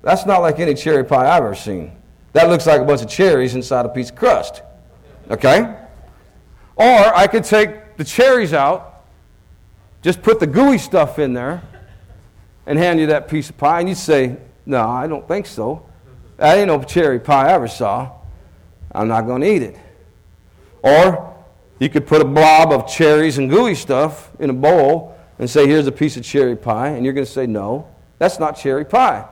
That's 0.02 0.26
not 0.26 0.40
like 0.40 0.58
any 0.58 0.74
cherry 0.74 1.04
pie 1.04 1.28
I've 1.28 1.42
ever 1.42 1.54
seen. 1.54 1.92
That 2.32 2.48
looks 2.48 2.66
like 2.66 2.80
a 2.80 2.84
bunch 2.84 3.02
of 3.02 3.08
cherries 3.08 3.54
inside 3.54 3.86
a 3.86 3.88
piece 3.88 4.10
of 4.10 4.16
crust. 4.16 4.62
Okay? 5.30 5.76
Or 6.76 7.16
I 7.16 7.26
could 7.26 7.44
take 7.44 7.96
the 7.96 8.04
cherries 8.04 8.52
out, 8.52 9.04
just 10.02 10.20
put 10.20 10.40
the 10.40 10.46
gooey 10.46 10.78
stuff 10.78 11.18
in 11.18 11.32
there, 11.32 11.62
and 12.66 12.78
hand 12.78 12.98
you 12.98 13.06
that 13.06 13.28
piece 13.28 13.50
of 13.50 13.56
pie, 13.56 13.80
and 13.80 13.88
you'd 13.88 13.98
say, 13.98 14.36
No, 14.66 14.80
I 14.80 15.06
don't 15.06 15.26
think 15.28 15.46
so. 15.46 15.86
That 16.36 16.58
ain't 16.58 16.66
no 16.66 16.82
cherry 16.82 17.20
pie 17.20 17.48
I 17.48 17.52
ever 17.52 17.68
saw. 17.68 18.10
I'm 18.92 19.08
not 19.08 19.26
going 19.26 19.42
to 19.42 19.52
eat 19.52 19.62
it. 19.62 19.78
Or 20.82 21.33
you 21.78 21.88
could 21.88 22.06
put 22.06 22.20
a 22.20 22.24
blob 22.24 22.72
of 22.72 22.86
cherries 22.86 23.38
and 23.38 23.50
gooey 23.50 23.74
stuff 23.74 24.30
in 24.38 24.50
a 24.50 24.54
bowl 24.54 25.16
and 25.38 25.48
say, 25.48 25.66
Here's 25.66 25.86
a 25.86 25.92
piece 25.92 26.16
of 26.16 26.24
cherry 26.24 26.56
pie, 26.56 26.88
and 26.88 27.04
you're 27.04 27.14
going 27.14 27.26
to 27.26 27.32
say, 27.32 27.46
No, 27.46 27.88
that's 28.18 28.38
not 28.38 28.52
cherry 28.52 28.84
pie. 28.84 29.28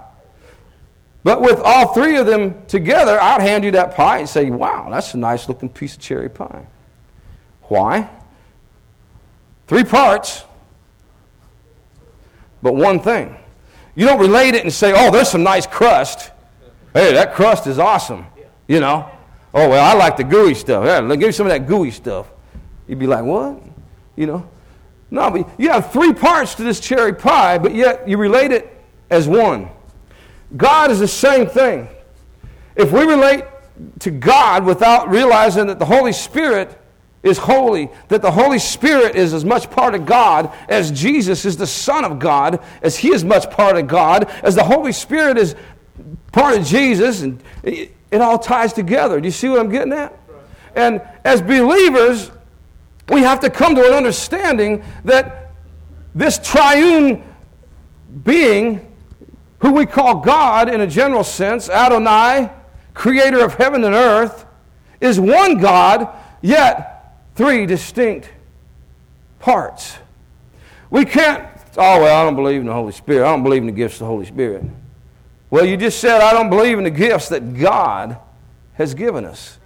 But 1.25 1.41
with 1.41 1.61
all 1.61 1.95
three 1.95 2.17
of 2.17 2.27
them 2.27 2.67
together, 2.67 3.21
I'd 3.21 3.41
hand 3.41 3.65
you 3.65 3.71
that 3.73 3.95
pie 3.95 4.19
and 4.19 4.29
say, 4.29 4.51
Wow, 4.51 4.89
that's 4.91 5.15
a 5.15 5.19
nice 5.19 5.49
looking 5.49 5.69
piece 5.69 5.95
of 5.95 6.01
cherry 6.01 6.29
pie. 6.29 6.67
Why? 7.63 8.11
Three 9.67 9.85
parts, 9.85 10.45
but 12.63 12.75
one 12.75 13.01
thing. 13.01 13.37
You 13.95 14.07
don't 14.07 14.21
relate 14.21 14.55
it 14.55 14.63
and 14.63 14.73
say, 14.73 14.93
oh, 14.95 15.11
there's 15.11 15.31
some 15.31 15.43
nice 15.43 15.67
crust. 15.67 16.31
Hey, 16.95 17.13
that 17.13 17.35
crust 17.35 17.67
is 17.67 17.79
awesome. 17.79 18.27
You 18.67 18.81
know? 18.81 19.11
Oh, 19.55 19.69
well, 19.69 19.85
I 19.85 19.99
like 19.99 20.17
the 20.17 20.25
gooey 20.25 20.55
stuff. 20.55 20.85
Yeah, 20.85 21.01
give 21.17 21.27
me 21.27 21.33
some 21.33 21.47
of 21.47 21.53
that 21.53 21.67
gooey 21.67 21.91
stuff. 21.91 22.31
You'd 22.89 22.99
be 22.99 23.07
like, 23.07 23.25
what? 23.25 23.61
You 24.17 24.27
know? 24.27 24.49
No, 25.11 25.31
but 25.31 25.49
you 25.59 25.69
have 25.69 25.93
three 25.93 26.15
parts 26.15 26.55
to 26.55 26.65
this 26.65 26.81
cherry 26.81 27.13
pie, 27.13 27.59
but 27.59 27.75
yet 27.75 28.09
you 28.09 28.17
relate 28.17 28.51
it 28.51 28.75
as 29.11 29.29
one. 29.29 29.69
God 30.57 30.91
is 30.91 30.99
the 30.99 31.09
same 31.09 31.47
thing. 31.47 31.89
If 32.77 32.93
we 32.93 33.01
relate 33.05 33.45
to 34.01 34.11
God 34.11 34.65
without 34.65 35.11
realizing 35.11 35.67
that 35.67 35.79
the 35.79 35.85
Holy 35.85 36.13
Spirit 36.13 36.79
is 37.23 37.39
holy, 37.39 37.91
that 38.09 38.23
the 38.23 38.31
Holy 38.31 38.59
Spirit 38.59 39.15
is 39.15 39.33
as 39.33 39.45
much 39.45 39.71
part 39.71 39.95
of 39.95 40.07
God 40.07 40.53
as 40.69 40.91
Jesus 40.91 41.45
is 41.45 41.57
the 41.57 41.67
Son 41.67 42.05
of 42.05 42.19
God, 42.19 42.63
as 42.83 42.97
He 42.97 43.13
is 43.13 43.23
much 43.23 43.51
part 43.51 43.77
of 43.77 43.87
God, 43.87 44.31
as 44.43 44.55
the 44.55 44.65
Holy 44.65 44.93
Spirit 44.93 45.39
is 45.39 45.55
part 46.33 46.59
of 46.59 46.67
Jesus, 46.67 47.23
and 47.23 47.43
it, 47.63 47.93
all 48.13 48.39
ties 48.39 48.73
together. 48.73 49.21
Do 49.21 49.27
you 49.27 49.33
see 49.33 49.49
what 49.49 49.61
I'm 49.61 49.71
getting 49.71 49.93
at? 49.93 50.19
And 50.75 51.03
as 51.25 51.41
believers, 51.41 52.31
we 53.09 53.21
have 53.21 53.41
to 53.41 53.51
come 53.51 53.75
to 53.75 53.87
an 53.87 53.93
understanding 53.93 54.83
that 55.05 55.51
this 56.15 56.39
triune 56.39 57.23
being, 58.25 58.87
who 59.61 59.73
we 59.73 59.87
call 59.87 60.17
God 60.21 60.69
in 60.69 60.81
a 60.81 60.87
general 60.87 61.25
sense, 61.25 61.69
Adonai, 61.69 62.51
creator 62.95 63.45
of 63.45 63.55
heaven 63.55 63.85
and 63.85 63.95
earth, 63.95 64.47
is 65.01 65.19
one 65.19 65.59
God, 65.59 66.09
yet 66.43 67.19
three 67.35 67.67
distinct 67.67 68.31
parts. 69.41 69.97
We 70.91 71.05
can't, 71.05 71.49
oh, 71.77 72.01
well, 72.03 72.21
I 72.21 72.25
don't 72.25 72.37
believe 72.37 72.61
in 72.61 72.67
the 72.67 72.73
Holy 72.73 72.93
Spirit. 72.93 73.27
I 73.27 73.31
don't 73.31 73.43
believe 73.43 73.63
in 73.63 73.67
the 73.67 73.73
gifts 73.73 73.95
of 73.95 74.01
the 74.01 74.07
Holy 74.07 74.27
Spirit. 74.27 74.65
Well, 75.53 75.67
you 75.67 75.77
just 75.77 76.01
said, 76.01 76.23
I 76.23 76.33
don't 76.33 76.49
believe 76.49 76.79
in 76.79 76.85
the 76.85 76.91
gifts 76.91 77.29
that 77.29 77.53
God 77.53 78.17
has 78.73 78.95
given 78.95 79.27
us. 79.27 79.59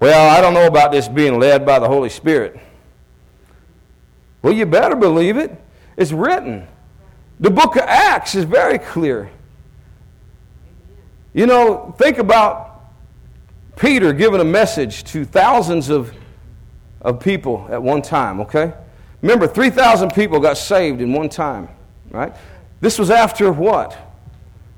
Well, 0.00 0.36
I 0.36 0.40
don't 0.40 0.52
know 0.52 0.66
about 0.66 0.90
this 0.90 1.06
being 1.06 1.38
led 1.38 1.64
by 1.64 1.78
the 1.78 1.86
Holy 1.86 2.08
Spirit. 2.08 2.58
Well, 4.42 4.52
you 4.52 4.66
better 4.66 4.96
believe 4.96 5.36
it. 5.36 5.56
It's 5.96 6.10
written. 6.10 6.66
The 7.38 7.50
book 7.50 7.76
of 7.76 7.82
Acts 7.82 8.34
is 8.34 8.44
very 8.44 8.80
clear. 8.80 9.30
You 11.32 11.46
know, 11.46 11.94
think 11.96 12.18
about 12.18 12.80
Peter 13.76 14.12
giving 14.12 14.40
a 14.40 14.44
message 14.44 15.04
to 15.04 15.24
thousands 15.24 15.88
of, 15.88 16.12
of 17.00 17.20
people 17.20 17.68
at 17.70 17.80
one 17.80 18.02
time, 18.02 18.40
okay? 18.40 18.74
Remember, 19.22 19.46
3,000 19.46 20.10
people 20.10 20.40
got 20.40 20.58
saved 20.58 21.00
in 21.00 21.12
one 21.12 21.28
time, 21.28 21.68
right? 22.10 22.34
This 22.80 22.98
was 22.98 23.10
after 23.10 23.52
what? 23.52 23.96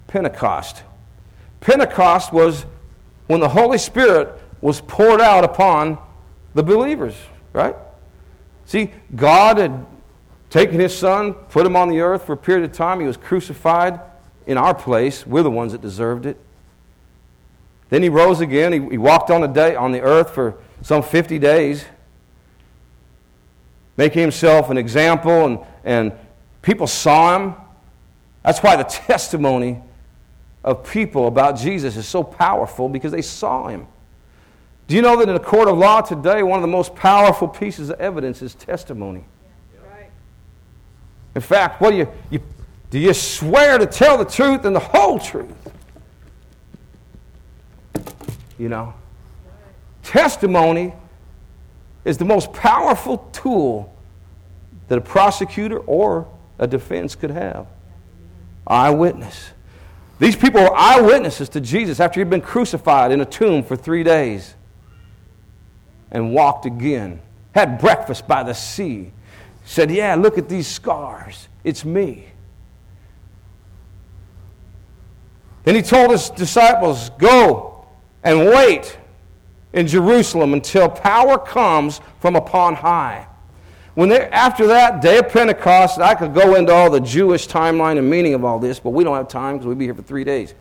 Pentecost. 0.09 0.83
Pentecost 1.61 2.33
was 2.33 2.67
when 3.29 3.41
the 3.41 3.49
Holy 3.49 3.79
Spirit 3.79 4.41
was 4.61 4.81
poured 4.81 5.21
out 5.21 5.45
upon 5.45 5.99
the 6.55 6.63
believers, 6.63 7.15
right? 7.53 7.77
See, 8.67 8.91
God 9.15 9.59
had 9.59 9.87
taken 10.51 10.81
his 10.81 10.97
son, 10.97 11.35
put 11.35 11.65
him 11.65 11.77
on 11.77 11.89
the 11.89 12.01
earth 12.01 12.25
for 12.25 12.33
a 12.33 12.37
period 12.37 12.69
of 12.69 12.77
time. 12.77 13.01
He 13.01 13.07
was 13.07 13.17
crucified 13.17 14.01
in 14.47 14.59
our 14.59 14.75
place. 14.75 15.27
We're 15.27 15.43
the 15.43 15.51
ones 15.51 15.73
that 15.73 15.81
deserved 15.81 16.27
it. 16.27 16.39
Then 17.91 18.03
he 18.03 18.09
rose 18.09 18.41
again. 18.41 18.73
He, 18.73 18.81
he 18.91 18.99
walked 18.99 19.31
on 19.31 19.43
the, 19.43 19.47
day, 19.47 19.77
on 19.77 19.93
the 19.93 20.01
earth 20.01 20.31
for 20.31 20.57
some 20.83 21.03
50 21.03 21.39
days, 21.39 21.85
making 23.97 24.23
himself 24.23 24.71
an 24.71 24.79
example, 24.79 25.47
and, 25.47 25.59
and 25.85 26.13
people 26.63 26.87
saw 26.87 27.39
him. 27.39 27.55
That's 28.43 28.63
why 28.63 28.77
the 28.77 28.85
testimony 28.85 29.83
of 30.65 30.89
people 30.89 31.27
about 31.27 31.57
Jesus 31.57 31.97
is 31.97 32.07
so 32.07 32.23
powerful 32.23 32.89
because 32.89 33.13
they 33.13 33.23
saw 33.23 33.69
him. 33.69 33.87
Do 34.87 34.97
you 34.97 35.03
know 35.03 35.17
that 35.17 35.29
in 35.29 35.37
a 35.37 35.41
court 35.41 35.69
of 35.69 35.77
law 35.77 36.01
today, 36.01 36.43
one 36.43 36.59
of 36.59 36.63
the 36.63 36.69
most 36.69 36.95
powerful 36.95 37.47
pieces 37.47 37.91
of 37.91 38.01
evidence 38.01 38.43
is 38.43 38.55
testimony? 38.55 39.25
In 41.35 41.43
fact, 41.43 41.81
what 41.81 41.91
do 41.91 41.99
you, 41.99 42.09
you 42.31 42.41
do 42.91 42.99
you 42.99 43.13
swear 43.13 43.79
to 43.79 43.87
tell 43.87 44.17
the 44.17 44.25
truth 44.25 44.65
and 44.65 44.75
the 44.75 44.81
whole 44.81 45.19
truth? 45.19 45.55
You 48.59 48.69
know, 48.69 48.95
testimony 50.03 50.95
is 52.05 52.17
the 52.17 52.25
most 52.25 52.53
powerful 52.53 53.19
tool 53.33 53.95
that 54.89 54.97
a 54.97 55.03
prosecutor 55.03 55.79
or 55.81 56.27
a 56.59 56.67
defense 56.67 57.15
could 57.15 57.31
have. 57.31 57.67
Eyewitness. 58.67 59.51
These 60.19 60.37
people 60.37 60.61
were 60.61 60.75
eyewitnesses 60.75 61.49
to 61.51 61.61
Jesus 61.61 62.01
after 62.01 62.21
he'd 62.21 62.31
been 62.31 62.41
crucified 62.41 63.13
in 63.13 63.21
a 63.21 63.25
tomb 63.25 63.63
for 63.63 63.77
three 63.77 64.03
days 64.03 64.55
and 66.11 66.33
walked 66.33 66.67
again, 66.67 67.21
had 67.55 67.79
breakfast 67.79 68.27
by 68.27 68.43
the 68.43 68.55
sea, 68.55 69.13
said, 69.65 69.91
Yeah, 69.91 70.17
look 70.17 70.37
at 70.37 70.49
these 70.49 70.67
scars. 70.67 71.49
It's 71.63 71.85
me. 71.85 72.27
Then 75.63 75.75
he 75.75 75.83
told 75.83 76.11
his 76.11 76.31
disciples, 76.31 77.11
Go 77.11 77.87
and 78.25 78.47
wait 78.47 78.99
in 79.73 79.87
Jerusalem 79.87 80.53
until 80.53 80.89
power 80.89 81.39
comes 81.39 82.01
from 82.21 82.35
upon 82.35 82.75
high. 82.75 83.28
When 83.99 84.11
they, 84.11 84.21
after 84.29 84.69
that 84.69 85.03
day 85.03 85.19
of 85.19 85.29
Pentecost, 85.29 85.99
I 85.99 86.15
could 86.15 86.33
go 86.33 86.55
into 86.55 86.73
all 86.73 86.89
the 86.89 87.01
Jewish 87.01 87.49
timeline 87.49 87.99
and 87.99 88.09
meaning 88.09 88.33
of 88.33 88.45
all 88.45 88.61
this, 88.61 88.79
but 88.79 88.91
we 88.91 89.03
don't 89.03 89.17
have 89.17 89.27
time 89.27 89.57
because 89.57 89.67
we'll 89.67 89.75
be 89.75 89.87
here 89.87 89.95
for 89.97 90.03
three 90.03 90.23
days. 90.23 90.55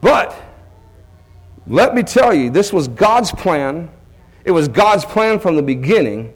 But 0.00 0.34
let 1.68 1.94
me 1.94 2.02
tell 2.02 2.34
you, 2.34 2.50
this 2.50 2.72
was 2.72 2.88
God's 2.88 3.30
plan. 3.30 3.88
It 4.44 4.50
was 4.50 4.66
God's 4.66 5.04
plan 5.04 5.38
from 5.38 5.54
the 5.54 5.62
beginning 5.62 6.34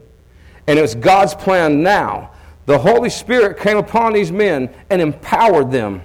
and 0.65 0.79
it's 0.79 0.95
God's 0.95 1.35
plan 1.35 1.83
now. 1.83 2.31
The 2.65 2.77
Holy 2.77 3.09
Spirit 3.09 3.59
came 3.59 3.75
upon 3.75 4.13
these 4.13 4.31
men 4.31 4.73
and 4.89 5.01
empowered 5.01 5.71
them. 5.71 6.03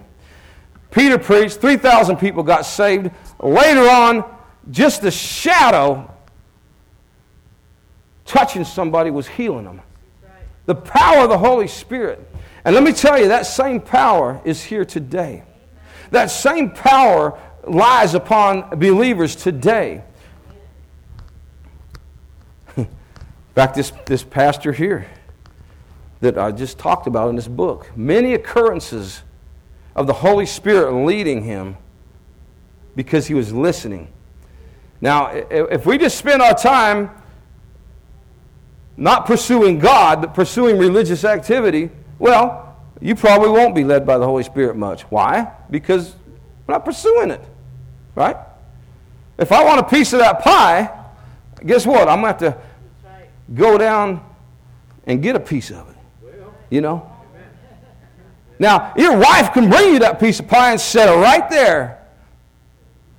Peter 0.90 1.16
preached, 1.16 1.60
3,000 1.60 2.16
people 2.16 2.42
got 2.42 2.66
saved. 2.66 3.08
Later 3.38 3.88
on, 3.88 4.24
just 4.72 5.00
the 5.00 5.12
shadow 5.12 6.11
touching 8.32 8.64
somebody 8.64 9.10
was 9.10 9.28
healing 9.28 9.66
them. 9.66 9.82
The 10.64 10.74
power 10.74 11.24
of 11.24 11.28
the 11.28 11.36
Holy 11.36 11.68
Spirit. 11.68 12.26
And 12.64 12.74
let 12.74 12.82
me 12.82 12.92
tell 12.92 13.20
you, 13.20 13.28
that 13.28 13.44
same 13.44 13.78
power 13.78 14.40
is 14.44 14.64
here 14.64 14.86
today. 14.86 15.42
That 16.12 16.30
same 16.30 16.70
power 16.70 17.38
lies 17.66 18.14
upon 18.14 18.78
believers 18.78 19.36
today. 19.36 20.02
fact, 23.54 23.74
this, 23.74 23.92
this 24.06 24.22
pastor 24.22 24.72
here 24.72 25.06
that 26.20 26.38
I 26.38 26.52
just 26.52 26.78
talked 26.78 27.06
about 27.06 27.28
in 27.28 27.36
this 27.36 27.48
book, 27.48 27.94
many 27.94 28.32
occurrences 28.32 29.22
of 29.94 30.06
the 30.06 30.14
Holy 30.14 30.46
Spirit 30.46 30.92
leading 31.04 31.44
him 31.44 31.76
because 32.96 33.26
he 33.26 33.34
was 33.34 33.52
listening. 33.52 34.10
Now, 35.02 35.26
if 35.32 35.84
we 35.84 35.98
just 35.98 36.16
spend 36.16 36.40
our 36.40 36.54
time 36.54 37.10
not 38.96 39.26
pursuing 39.26 39.78
God, 39.78 40.20
but 40.20 40.34
pursuing 40.34 40.78
religious 40.78 41.24
activity, 41.24 41.90
well, 42.18 42.76
you 43.00 43.14
probably 43.14 43.48
won't 43.48 43.74
be 43.74 43.84
led 43.84 44.06
by 44.06 44.18
the 44.18 44.24
Holy 44.24 44.44
Spirit 44.44 44.76
much. 44.76 45.02
Why? 45.02 45.52
Because 45.70 46.14
we're 46.66 46.74
not 46.74 46.84
pursuing 46.84 47.30
it, 47.30 47.40
right? 48.14 48.36
If 49.38 49.50
I 49.50 49.64
want 49.64 49.80
a 49.80 49.84
piece 49.84 50.12
of 50.12 50.20
that 50.20 50.40
pie, 50.40 50.90
guess 51.64 51.86
what? 51.86 52.08
I'm 52.08 52.20
going 52.20 52.36
to 52.36 52.44
have 52.50 52.54
to 52.54 52.62
go 53.54 53.76
down 53.76 54.24
and 55.04 55.22
get 55.22 55.34
a 55.34 55.40
piece 55.40 55.70
of 55.70 55.88
it. 55.88 55.96
You 56.70 56.80
know? 56.80 57.10
Now, 58.58 58.92
your 58.96 59.16
wife 59.16 59.52
can 59.52 59.68
bring 59.68 59.94
you 59.94 59.98
that 60.00 60.20
piece 60.20 60.38
of 60.38 60.46
pie 60.46 60.70
and 60.70 60.80
set 60.80 61.08
it 61.08 61.16
right 61.16 61.50
there 61.50 62.06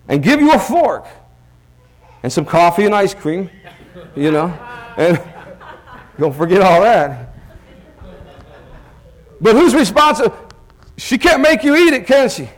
and 0.08 0.24
give 0.24 0.40
you 0.40 0.54
a 0.54 0.60
fork 0.60 1.06
and 2.24 2.32
some 2.32 2.46
coffee 2.46 2.86
and 2.86 2.96
ice 2.96 3.14
cream, 3.14 3.50
you 4.16 4.32
know? 4.32 4.48
And 4.96 5.22
don't 6.18 6.36
forget 6.36 6.62
all 6.62 6.82
that. 6.82 7.36
But 9.42 9.56
who's 9.56 9.76
responsible? 9.76 10.38
She 10.98 11.18
can't 11.18 11.42
make 11.42 11.64
you 11.64 11.76
eat 11.76 11.94
it, 11.94 12.06
can 12.08 12.30
she? 12.30 12.50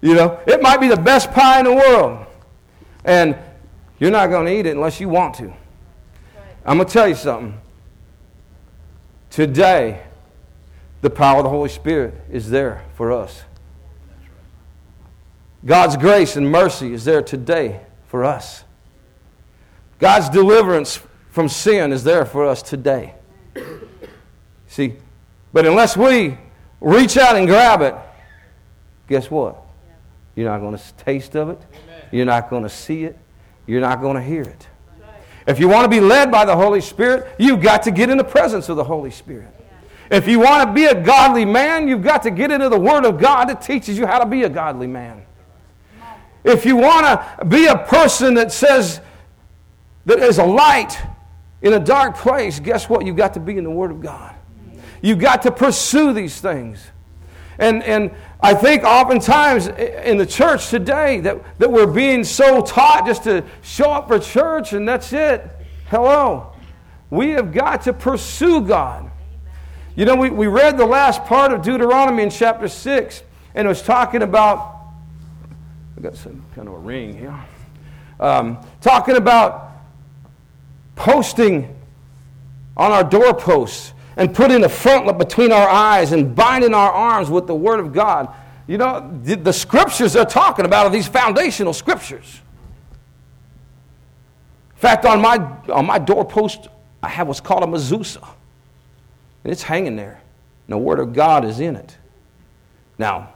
You 0.00 0.14
know, 0.14 0.40
it 0.46 0.60
might 0.60 0.80
be 0.80 0.88
the 0.88 0.96
best 0.96 1.30
pie 1.32 1.60
in 1.60 1.66
the 1.66 1.74
world. 1.74 2.26
And 3.04 3.36
you're 3.98 4.10
not 4.10 4.28
going 4.28 4.46
to 4.46 4.52
eat 4.52 4.66
it 4.66 4.70
unless 4.70 4.98
you 5.00 5.08
want 5.08 5.34
to. 5.36 5.52
I'm 6.64 6.78
going 6.78 6.88
to 6.88 6.92
tell 6.92 7.08
you 7.08 7.14
something. 7.14 7.60
Today, 9.30 10.02
the 11.00 11.10
power 11.10 11.38
of 11.38 11.44
the 11.44 11.50
Holy 11.50 11.68
Spirit 11.68 12.14
is 12.30 12.50
there 12.50 12.84
for 12.94 13.12
us. 13.12 13.44
God's 15.64 15.96
grace 15.96 16.36
and 16.36 16.50
mercy 16.50 16.92
is 16.92 17.04
there 17.04 17.22
today 17.22 17.80
for 18.06 18.24
us. 18.24 18.64
God's 19.98 20.28
deliverance 20.28 21.00
from 21.34 21.48
sin 21.48 21.90
is 21.92 22.04
there 22.04 22.24
for 22.24 22.46
us 22.46 22.62
today. 22.62 23.12
See, 24.68 24.94
but 25.52 25.66
unless 25.66 25.96
we 25.96 26.38
reach 26.80 27.16
out 27.16 27.34
and 27.34 27.48
grab 27.48 27.82
it, 27.82 27.96
guess 29.08 29.28
what? 29.32 29.60
You're 30.36 30.48
not 30.48 30.60
going 30.60 30.78
to 30.78 30.94
taste 30.94 31.34
of 31.34 31.48
it. 31.48 31.60
You're 32.12 32.24
not 32.24 32.50
going 32.50 32.62
to 32.62 32.68
see 32.68 33.02
it. 33.02 33.18
You're 33.66 33.80
not 33.80 34.00
going 34.00 34.14
to 34.14 34.22
hear 34.22 34.42
it. 34.42 34.68
If 35.48 35.58
you 35.58 35.66
want 35.66 35.82
to 35.82 35.88
be 35.88 35.98
led 35.98 36.30
by 36.30 36.44
the 36.44 36.54
Holy 36.54 36.80
Spirit, 36.80 37.34
you've 37.36 37.60
got 37.60 37.82
to 37.82 37.90
get 37.90 38.10
in 38.10 38.16
the 38.16 38.22
presence 38.22 38.68
of 38.68 38.76
the 38.76 38.84
Holy 38.84 39.10
Spirit. 39.10 39.52
If 40.12 40.28
you 40.28 40.38
want 40.38 40.68
to 40.68 40.72
be 40.72 40.84
a 40.84 40.94
godly 40.94 41.44
man, 41.44 41.88
you've 41.88 42.04
got 42.04 42.22
to 42.22 42.30
get 42.30 42.52
into 42.52 42.68
the 42.68 42.78
Word 42.78 43.04
of 43.04 43.18
God 43.18 43.48
that 43.48 43.60
teaches 43.60 43.98
you 43.98 44.06
how 44.06 44.20
to 44.20 44.26
be 44.26 44.44
a 44.44 44.48
godly 44.48 44.86
man. 44.86 45.26
If 46.44 46.64
you 46.64 46.76
want 46.76 47.06
to 47.06 47.44
be 47.44 47.66
a 47.66 47.76
person 47.76 48.34
that 48.34 48.52
says 48.52 49.00
that 50.06 50.20
is 50.20 50.38
a 50.38 50.44
light 50.44 50.96
in 51.64 51.72
a 51.72 51.80
dark 51.80 52.16
place, 52.16 52.60
guess 52.60 52.90
what? 52.90 53.06
You've 53.06 53.16
got 53.16 53.34
to 53.34 53.40
be 53.40 53.56
in 53.56 53.64
the 53.64 53.70
Word 53.70 53.90
of 53.90 54.02
God. 54.02 54.36
You've 55.00 55.18
got 55.18 55.42
to 55.42 55.50
pursue 55.50 56.12
these 56.12 56.38
things. 56.38 56.86
And, 57.58 57.82
and 57.82 58.10
I 58.38 58.52
think 58.52 58.84
oftentimes 58.84 59.68
in 59.68 60.18
the 60.18 60.26
church 60.26 60.68
today 60.68 61.20
that, 61.20 61.58
that 61.58 61.72
we're 61.72 61.86
being 61.86 62.22
so 62.22 62.60
taught 62.60 63.06
just 63.06 63.24
to 63.24 63.44
show 63.62 63.90
up 63.90 64.08
for 64.08 64.18
church 64.18 64.74
and 64.74 64.86
that's 64.86 65.12
it. 65.14 65.42
Hello. 65.88 66.52
We 67.08 67.30
have 67.30 67.50
got 67.50 67.82
to 67.82 67.94
pursue 67.94 68.60
God. 68.60 69.10
You 69.96 70.04
know, 70.04 70.16
we, 70.16 70.28
we 70.28 70.48
read 70.48 70.76
the 70.76 70.86
last 70.86 71.24
part 71.24 71.50
of 71.52 71.62
Deuteronomy 71.62 72.24
in 72.24 72.30
chapter 72.30 72.68
6, 72.68 73.22
and 73.54 73.64
it 73.64 73.68
was 73.68 73.80
talking 73.80 74.22
about, 74.22 74.80
I've 75.96 76.02
got 76.02 76.16
some 76.16 76.44
kind 76.54 76.68
of 76.68 76.74
a 76.74 76.78
ring 76.78 77.16
here, 77.16 77.38
um, 78.20 78.58
talking 78.80 79.16
about 79.16 79.73
posting 80.96 81.74
on 82.76 82.92
our 82.92 83.04
doorposts 83.04 83.92
and 84.16 84.34
putting 84.34 84.64
a 84.64 84.68
frontlet 84.68 85.18
between 85.18 85.52
our 85.52 85.68
eyes 85.68 86.12
and 86.12 86.34
binding 86.34 86.74
our 86.74 86.90
arms 86.90 87.30
with 87.30 87.46
the 87.46 87.54
Word 87.54 87.80
of 87.80 87.92
God. 87.92 88.32
You 88.66 88.78
know, 88.78 89.20
the, 89.22 89.52
scriptures 89.52 90.12
they're 90.14 90.24
talking 90.24 90.64
about 90.64 90.86
are 90.86 90.90
these 90.90 91.08
foundational 91.08 91.72
scriptures. 91.72 92.40
In 94.74 94.80
fact, 94.80 95.04
on 95.04 95.20
my, 95.20 95.36
on 95.72 95.86
my 95.86 95.98
doorpost, 95.98 96.68
I 97.02 97.08
have 97.08 97.28
what's 97.28 97.40
called 97.40 97.62
a 97.62 97.66
mezuzah. 97.66 98.28
And 99.42 99.52
it's 99.52 99.62
hanging 99.62 99.96
there. 99.96 100.22
And 100.66 100.72
the 100.72 100.78
Word 100.78 101.00
of 101.00 101.12
God 101.12 101.44
is 101.44 101.60
in 101.60 101.76
it. 101.76 101.96
Now, 102.98 103.30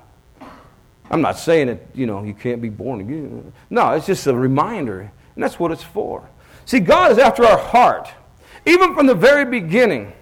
I'm 1.11 1.21
not 1.21 1.39
saying 1.39 1.67
that, 1.67 1.81
you 1.95 2.07
know, 2.07 2.23
you 2.23 2.35
can't 2.35 2.63
be 2.63 2.69
born 2.69 3.01
again. 3.01 3.53
No, 3.71 3.93
it's 3.93 4.07
just 4.07 4.27
a 4.27 4.35
reminder. 4.35 5.11
And 5.35 5.43
that's 5.43 5.59
what 5.59 5.73
it's 5.73 5.83
for. 5.83 6.29
See, 6.69 6.81
God 6.81 7.11
is 7.11 7.17
after 7.17 7.47
our 7.47 7.57
heart. 7.57 8.11
Even 8.67 8.95
from 8.95 9.07
the 9.07 9.15
very 9.15 9.47
beginning, 9.47 10.13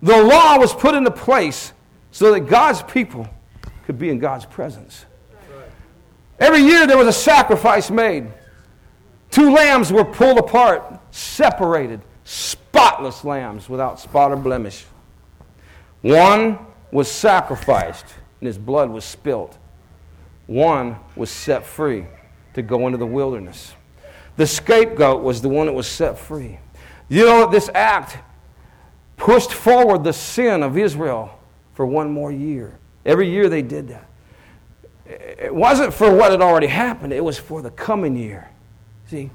the 0.00 0.22
law 0.22 0.56
was 0.56 0.72
put 0.72 0.94
into 0.94 1.10
place 1.10 1.72
so 2.12 2.32
that 2.32 2.46
God's 2.46 2.84
people 2.84 3.26
could 3.84 3.98
be 3.98 4.08
in 4.08 4.20
God's 4.20 4.46
presence. 4.46 5.06
Every 6.38 6.60
year 6.60 6.86
there 6.86 6.96
was 6.96 7.08
a 7.08 7.12
sacrifice 7.12 7.90
made. 7.90 8.28
Two 9.32 9.52
lambs 9.52 9.92
were 9.92 10.04
pulled 10.04 10.38
apart, 10.38 11.00
separated, 11.10 12.00
spotless 12.22 13.24
lambs 13.24 13.68
without 13.68 13.98
spot 13.98 14.30
or 14.30 14.36
blemish. 14.36 14.84
One 16.02 16.60
was 16.92 17.10
sacrificed 17.10 18.06
and 18.40 18.46
his 18.46 18.56
blood 18.56 18.88
was 18.88 19.04
spilt. 19.04 19.58
One 20.46 20.94
was 21.16 21.28
set 21.28 21.66
free 21.66 22.06
to 22.54 22.62
go 22.62 22.86
into 22.86 22.98
the 22.98 23.06
wilderness. 23.06 23.74
The 24.38 24.46
scapegoat 24.46 25.24
was 25.24 25.42
the 25.42 25.48
one 25.48 25.66
that 25.66 25.72
was 25.72 25.88
set 25.88 26.16
free. 26.16 26.60
You 27.08 27.24
know 27.24 27.50
this 27.50 27.68
act 27.74 28.18
pushed 29.16 29.52
forward 29.52 30.04
the 30.04 30.12
sin 30.12 30.62
of 30.62 30.78
Israel 30.78 31.36
for 31.74 31.84
one 31.84 32.12
more 32.12 32.30
year. 32.30 32.78
Every 33.04 33.28
year 33.28 33.48
they 33.48 33.62
did 33.62 33.88
that. 33.88 34.08
It 35.06 35.52
wasn't 35.52 35.92
for 35.92 36.14
what 36.14 36.30
had 36.30 36.40
already 36.40 36.68
happened, 36.68 37.12
it 37.12 37.24
was 37.24 37.36
for 37.36 37.62
the 37.62 37.72
coming 37.72 38.14
year. 38.14 38.48
See? 39.08 39.30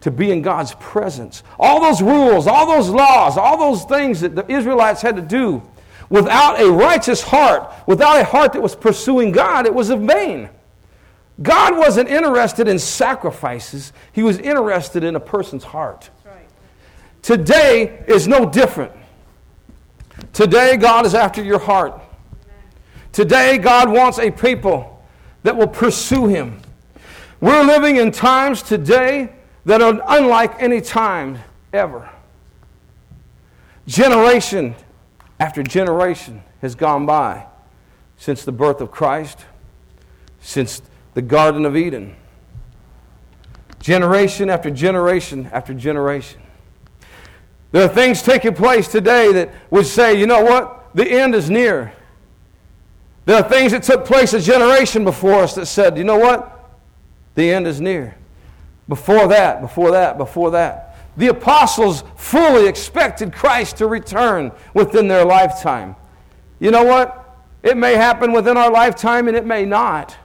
To 0.00 0.10
be 0.10 0.32
in 0.32 0.42
God's 0.42 0.74
presence. 0.80 1.44
All 1.56 1.80
those 1.80 2.02
rules, 2.02 2.48
all 2.48 2.66
those 2.66 2.88
laws, 2.88 3.36
all 3.36 3.56
those 3.56 3.84
things 3.84 4.20
that 4.22 4.34
the 4.34 4.50
Israelites 4.50 5.00
had 5.00 5.14
to 5.14 5.22
do 5.22 5.62
without 6.08 6.60
a 6.60 6.68
righteous 6.68 7.22
heart, 7.22 7.72
without 7.86 8.20
a 8.20 8.24
heart 8.24 8.52
that 8.54 8.62
was 8.62 8.74
pursuing 8.74 9.30
God, 9.30 9.64
it 9.64 9.72
was 9.72 9.90
in 9.90 10.08
vain. 10.08 10.50
God 11.42 11.76
wasn't 11.76 12.08
interested 12.08 12.68
in 12.68 12.78
sacrifices, 12.78 13.92
He 14.12 14.22
was 14.22 14.38
interested 14.38 15.04
in 15.04 15.16
a 15.16 15.20
person's 15.20 15.64
heart. 15.64 16.10
Right. 16.24 16.46
Today 17.22 18.04
is 18.06 18.28
no 18.28 18.48
different. 18.48 18.92
Today, 20.32 20.76
God 20.76 21.06
is 21.06 21.14
after 21.14 21.42
your 21.42 21.58
heart. 21.58 22.00
Today, 23.12 23.58
God 23.58 23.90
wants 23.90 24.18
a 24.18 24.30
people 24.30 25.02
that 25.42 25.56
will 25.56 25.68
pursue 25.68 26.26
Him. 26.26 26.60
We're 27.40 27.64
living 27.64 27.96
in 27.96 28.12
times 28.12 28.62
today 28.62 29.32
that 29.64 29.80
are 29.80 30.00
unlike 30.08 30.60
any 30.62 30.80
time 30.80 31.38
ever. 31.72 32.08
Generation 33.86 34.74
after 35.38 35.62
generation 35.62 36.42
has 36.60 36.74
gone 36.74 37.06
by 37.06 37.46
since 38.18 38.44
the 38.44 38.52
birth 38.52 38.82
of 38.82 38.90
Christ, 38.90 39.38
since 40.40 40.82
the 41.14 41.22
Garden 41.22 41.64
of 41.66 41.76
Eden. 41.76 42.16
Generation 43.80 44.50
after 44.50 44.70
generation 44.70 45.48
after 45.52 45.74
generation. 45.74 46.40
There 47.72 47.84
are 47.84 47.88
things 47.88 48.22
taking 48.22 48.54
place 48.54 48.88
today 48.88 49.32
that 49.32 49.52
would 49.70 49.86
say, 49.86 50.18
you 50.18 50.26
know 50.26 50.42
what? 50.42 50.94
The 50.94 51.08
end 51.08 51.34
is 51.34 51.48
near. 51.48 51.92
There 53.26 53.36
are 53.36 53.48
things 53.48 53.72
that 53.72 53.84
took 53.84 54.04
place 54.04 54.32
a 54.32 54.40
generation 54.40 55.04
before 55.04 55.42
us 55.42 55.54
that 55.54 55.66
said, 55.66 55.96
you 55.96 56.04
know 56.04 56.18
what? 56.18 56.70
The 57.36 57.52
end 57.52 57.66
is 57.66 57.80
near. 57.80 58.16
Before 58.88 59.28
that, 59.28 59.60
before 59.60 59.92
that, 59.92 60.18
before 60.18 60.50
that. 60.50 60.96
The 61.16 61.28
apostles 61.28 62.02
fully 62.16 62.66
expected 62.66 63.32
Christ 63.32 63.76
to 63.76 63.86
return 63.86 64.50
within 64.74 65.06
their 65.06 65.24
lifetime. 65.24 65.94
You 66.58 66.70
know 66.70 66.84
what? 66.84 67.16
It 67.62 67.76
may 67.76 67.94
happen 67.94 68.32
within 68.32 68.56
our 68.56 68.70
lifetime 68.70 69.28
and 69.28 69.36
it 69.36 69.46
may 69.46 69.64
not. 69.64 70.16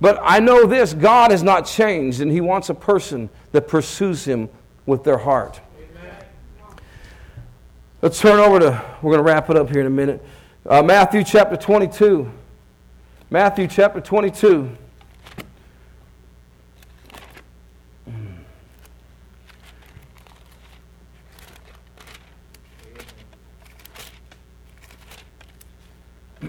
But 0.00 0.18
I 0.22 0.40
know 0.40 0.66
this 0.66 0.94
God 0.94 1.30
has 1.30 1.42
not 1.42 1.66
changed, 1.66 2.20
and 2.20 2.30
He 2.30 2.40
wants 2.40 2.70
a 2.70 2.74
person 2.74 3.28
that 3.52 3.68
pursues 3.68 4.24
Him 4.24 4.48
with 4.86 5.04
their 5.04 5.18
heart. 5.18 5.60
Amen. 5.78 6.24
Let's 8.00 8.18
turn 8.18 8.40
over 8.40 8.58
to, 8.60 8.82
we're 9.02 9.12
going 9.12 9.24
to 9.24 9.30
wrap 9.30 9.50
it 9.50 9.56
up 9.56 9.68
here 9.68 9.80
in 9.80 9.86
a 9.86 9.90
minute. 9.90 10.24
Uh, 10.64 10.82
Matthew 10.82 11.22
chapter 11.22 11.56
22. 11.56 12.30
Matthew 13.28 13.68
chapter 13.68 14.00
22. 14.00 14.76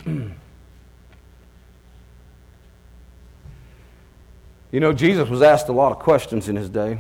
you 4.72 4.80
know, 4.80 4.94
Jesus 4.94 5.28
was 5.28 5.42
asked 5.42 5.68
a 5.68 5.74
lot 5.74 5.92
of 5.92 6.00
questions 6.00 6.48
in 6.48 6.56
his 6.56 6.70
day. 6.70 6.98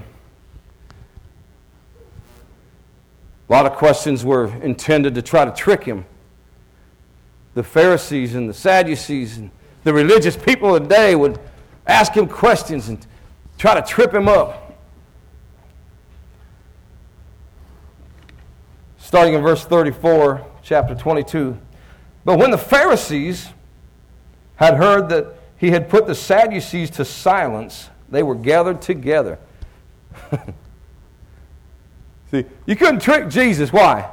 A 3.49 3.51
lot 3.51 3.65
of 3.65 3.74
questions 3.74 4.26
were 4.26 4.47
intended 4.61 5.15
to 5.15 5.22
try 5.22 5.45
to 5.45 5.51
trick 5.51 5.84
him. 5.84 6.05
The 7.53 7.63
Pharisees 7.63 8.36
and 8.36 8.49
the 8.49 8.53
Sadducees 8.53 9.38
and 9.38 9.51
the 9.84 9.93
religious 9.93 10.38
people 10.38 10.76
of 10.76 10.84
the 10.84 10.89
day 10.89 11.15
would 11.15 11.39
ask 11.88 12.13
him 12.13 12.28
questions 12.28 12.89
and 12.89 13.05
try 13.57 13.74
to 13.74 13.82
trip 13.82 14.13
him 14.13 14.28
up. 14.28 14.80
Starting 18.97 19.34
in 19.34 19.41
verse 19.41 19.65
34, 19.65 20.45
chapter 20.63 20.95
22. 20.95 21.57
But 22.24 22.38
when 22.38 22.51
the 22.51 22.57
Pharisees 22.57 23.49
had 24.55 24.76
heard 24.76 25.09
that 25.09 25.41
he 25.62 25.70
had 25.70 25.89
put 25.89 26.07
the 26.07 26.16
Sadducees 26.16 26.89
to 26.89 27.05
silence, 27.05 27.91
they 28.09 28.24
were 28.24 28.34
gathered 28.34 28.82
together. 28.82 29.38
See, 32.32 32.45
you 32.66 32.76
couldn't 32.76 32.99
trick 32.99 33.30
Jesus. 33.30 33.72
Why? 33.72 34.09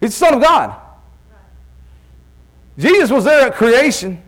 He's 0.00 0.18
the 0.18 0.26
Son 0.26 0.32
of 0.32 0.40
God. 0.40 0.74
Jesus 2.78 3.10
was 3.10 3.24
there 3.24 3.48
at 3.48 3.56
creation. 3.56 4.22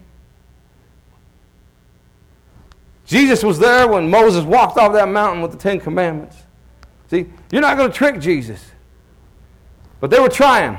Jesus 3.06 3.42
was 3.42 3.58
there 3.58 3.88
when 3.88 4.10
Moses 4.10 4.44
walked 4.44 4.76
off 4.76 4.92
that 4.92 5.08
mountain 5.08 5.40
with 5.40 5.52
the 5.52 5.56
Ten 5.56 5.80
Commandments. 5.80 6.36
See, 7.08 7.32
you're 7.50 7.62
not 7.62 7.78
going 7.78 7.90
to 7.90 7.96
trick 7.96 8.20
Jesus. 8.20 8.62
But 10.00 10.10
they 10.10 10.20
were 10.20 10.28
trying. 10.28 10.76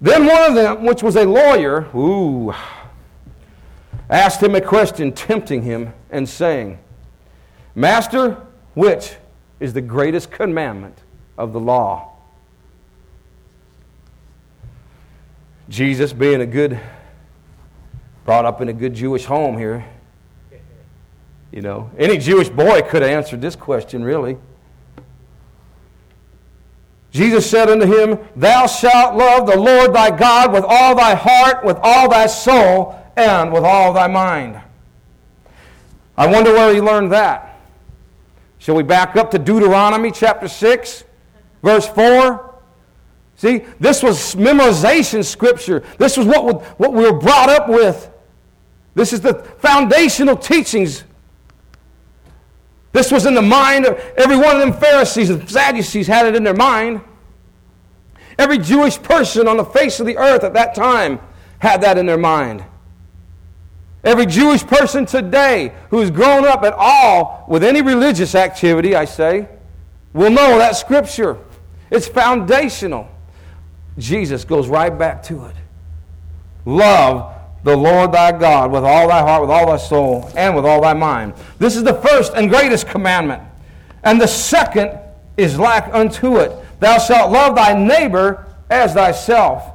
Then 0.00 0.24
one 0.24 0.42
of 0.42 0.54
them, 0.54 0.84
which 0.84 1.02
was 1.02 1.16
a 1.16 1.24
lawyer, 1.24 1.94
ooh, 1.94 2.54
asked 4.10 4.42
him 4.42 4.54
a 4.54 4.60
question, 4.60 5.12
tempting 5.12 5.62
him 5.62 5.92
and 6.10 6.28
saying, 6.28 6.78
Master, 7.74 8.46
which 8.74 9.16
is 9.60 9.72
the 9.72 9.80
greatest 9.80 10.30
commandment 10.30 10.98
of 11.36 11.52
the 11.52 11.60
law? 11.60 12.14
Jesus, 15.68 16.12
being 16.12 16.40
a 16.40 16.46
good, 16.46 16.80
brought 18.24 18.46
up 18.46 18.60
in 18.60 18.68
a 18.68 18.72
good 18.72 18.94
Jewish 18.94 19.26
home 19.26 19.58
here, 19.58 19.84
you 21.52 21.62
know, 21.62 21.90
any 21.98 22.18
Jewish 22.18 22.48
boy 22.48 22.82
could 22.82 23.02
have 23.02 23.10
answered 23.10 23.40
this 23.40 23.56
question, 23.56 24.02
really. 24.02 24.38
Jesus 27.10 27.48
said 27.48 27.70
unto 27.70 27.86
him, 27.86 28.18
Thou 28.36 28.66
shalt 28.66 29.16
love 29.16 29.46
the 29.46 29.58
Lord 29.58 29.94
thy 29.94 30.10
God 30.16 30.52
with 30.52 30.64
all 30.66 30.94
thy 30.94 31.14
heart, 31.14 31.64
with 31.64 31.78
all 31.82 32.08
thy 32.08 32.26
soul, 32.26 32.97
and 33.18 33.52
with 33.52 33.64
all 33.64 33.92
thy 33.92 34.06
mind. 34.06 34.60
I 36.16 36.26
wonder 36.26 36.52
where 36.52 36.72
he 36.74 36.80
learned 36.80 37.12
that. 37.12 37.60
Shall 38.58 38.74
we 38.74 38.82
back 38.82 39.16
up 39.16 39.30
to 39.32 39.38
Deuteronomy 39.38 40.10
chapter 40.10 40.48
6, 40.48 41.04
verse 41.62 41.86
4? 41.88 42.54
See, 43.36 43.64
this 43.78 44.02
was 44.02 44.34
memorization 44.34 45.24
scripture. 45.24 45.84
This 45.98 46.16
was 46.16 46.26
what, 46.26 46.62
what 46.80 46.92
we 46.92 47.04
were 47.04 47.18
brought 47.18 47.48
up 47.48 47.68
with. 47.68 48.10
This 48.94 49.12
is 49.12 49.20
the 49.20 49.34
foundational 49.34 50.36
teachings 50.36 51.04
this 52.92 53.12
was 53.12 53.26
in 53.26 53.34
the 53.34 53.42
mind 53.42 53.86
of 53.86 53.96
every 54.16 54.36
one 54.36 54.56
of 54.56 54.60
them 54.60 54.72
Pharisees 54.72 55.30
and 55.30 55.48
Sadducees 55.48 56.06
had 56.06 56.26
it 56.26 56.34
in 56.34 56.42
their 56.42 56.54
mind. 56.54 57.00
Every 58.38 58.58
Jewish 58.58 59.00
person 59.00 59.46
on 59.46 59.56
the 59.56 59.64
face 59.64 60.00
of 60.00 60.06
the 60.06 60.16
earth 60.16 60.44
at 60.44 60.54
that 60.54 60.74
time 60.74 61.20
had 61.58 61.80
that 61.82 61.98
in 61.98 62.06
their 62.06 62.18
mind. 62.18 62.64
Every 64.04 64.26
Jewish 64.26 64.64
person 64.64 65.06
today 65.06 65.72
who 65.90 65.98
has 66.00 66.10
grown 66.10 66.46
up 66.46 66.62
at 66.62 66.74
all 66.74 67.44
with 67.48 67.64
any 67.64 67.82
religious 67.82 68.34
activity, 68.34 68.94
I 68.94 69.04
say, 69.04 69.48
will 70.12 70.30
know 70.30 70.58
that 70.58 70.76
scripture. 70.76 71.38
It's 71.90 72.06
foundational. 72.06 73.08
Jesus 73.98 74.44
goes 74.44 74.68
right 74.68 74.96
back 74.96 75.22
to 75.24 75.46
it. 75.46 75.56
Love 76.64 77.34
the 77.64 77.76
Lord 77.76 78.12
thy 78.12 78.30
God 78.38 78.70
with 78.70 78.84
all 78.84 79.08
thy 79.08 79.20
heart, 79.20 79.42
with 79.42 79.50
all 79.50 79.66
thy 79.66 79.76
soul, 79.76 80.30
and 80.36 80.54
with 80.54 80.64
all 80.64 80.80
thy 80.80 80.94
mind. 80.94 81.34
This 81.58 81.76
is 81.76 81.82
the 81.82 81.94
first 81.94 82.34
and 82.34 82.48
greatest 82.48 82.86
commandment. 82.86 83.42
And 84.04 84.20
the 84.20 84.28
second 84.28 84.96
is 85.36 85.58
like 85.58 85.92
unto 85.92 86.36
it. 86.36 86.52
Thou 86.78 86.98
shalt 86.98 87.32
love 87.32 87.56
thy 87.56 87.74
neighbor 87.74 88.46
as 88.70 88.94
thyself. 88.94 89.72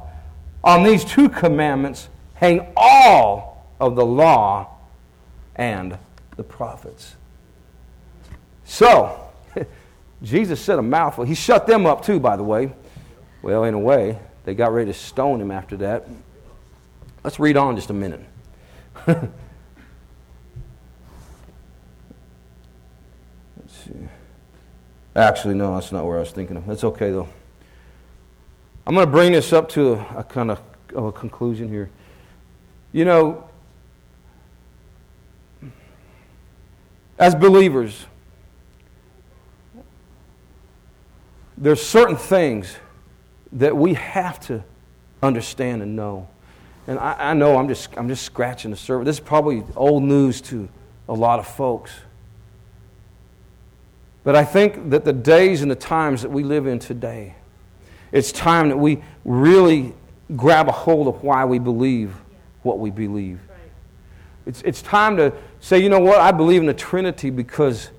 On 0.62 0.82
these 0.82 1.04
two 1.04 1.28
commandments 1.28 2.08
hang 2.34 2.72
all 2.74 3.53
of 3.80 3.96
the 3.96 4.04
law 4.04 4.68
and 5.56 5.98
the 6.36 6.42
prophets. 6.42 7.14
So, 8.64 9.20
Jesus 10.22 10.60
said 10.60 10.78
a 10.78 10.82
mouthful. 10.82 11.24
He 11.24 11.34
shut 11.34 11.66
them 11.66 11.86
up 11.86 12.04
too, 12.04 12.18
by 12.18 12.36
the 12.36 12.42
way. 12.42 12.72
Well, 13.42 13.64
in 13.64 13.74
a 13.74 13.78
way, 13.78 14.18
they 14.44 14.54
got 14.54 14.72
ready 14.72 14.90
to 14.90 14.98
stone 14.98 15.40
him 15.40 15.50
after 15.50 15.76
that. 15.78 16.08
Let's 17.22 17.38
read 17.38 17.56
on 17.56 17.76
just 17.76 17.90
a 17.90 17.94
minute. 17.94 18.20
Let's 19.06 19.30
see. 23.84 23.92
Actually, 25.16 25.54
no, 25.54 25.74
that's 25.74 25.92
not 25.92 26.04
where 26.06 26.16
I 26.16 26.20
was 26.20 26.32
thinking 26.32 26.56
of. 26.56 26.66
That's 26.66 26.84
okay, 26.84 27.10
though. 27.10 27.28
I'm 28.86 28.94
going 28.94 29.06
to 29.06 29.10
bring 29.12 29.32
this 29.32 29.52
up 29.52 29.68
to 29.70 29.94
a, 29.94 30.18
a 30.18 30.24
kind 30.24 30.50
of, 30.50 30.60
of 30.94 31.04
a 31.04 31.12
conclusion 31.12 31.68
here. 31.68 31.88
You 32.92 33.04
know, 33.04 33.48
as 37.18 37.34
believers, 37.34 38.06
there's 41.56 41.82
certain 41.82 42.16
things 42.16 42.76
that 43.52 43.76
we 43.76 43.94
have 43.94 44.40
to 44.40 44.64
understand 45.22 45.82
and 45.82 45.94
know. 45.94 46.28
And 46.86 46.98
I, 46.98 47.30
I, 47.30 47.34
know 47.34 47.56
I'm 47.56 47.68
just, 47.68 47.96
I'm 47.96 48.08
just 48.08 48.24
scratching 48.24 48.70
the 48.70 48.76
surface. 48.76 49.06
This 49.06 49.16
is 49.16 49.20
probably 49.20 49.62
old 49.76 50.02
news 50.02 50.40
to 50.42 50.68
a 51.08 51.14
lot 51.14 51.38
of 51.38 51.46
folks. 51.46 51.92
But 54.22 54.36
I 54.36 54.44
think 54.44 54.90
that 54.90 55.04
the 55.04 55.12
days 55.12 55.62
and 55.62 55.70
the 55.70 55.76
times 55.76 56.22
that 56.22 56.30
we 56.30 56.42
live 56.42 56.66
in 56.66 56.78
today, 56.78 57.34
it's 58.10 58.32
time 58.32 58.68
that 58.70 58.76
we 58.76 59.02
really 59.24 59.94
grab 60.34 60.68
a 60.68 60.72
hold 60.72 61.08
of 61.08 61.22
why 61.22 61.44
we 61.44 61.58
believe 61.58 62.14
what 62.62 62.78
we 62.78 62.90
believe. 62.90 63.40
It's, 64.46 64.62
it's 64.62 64.82
time 64.82 65.16
to 65.16 65.32
say, 65.60 65.78
you 65.78 65.88
know 65.88 66.00
what, 66.00 66.20
I 66.20 66.32
believe 66.32 66.60
in 66.60 66.66
the 66.66 66.74
Trinity 66.74 67.30
because 67.30 67.90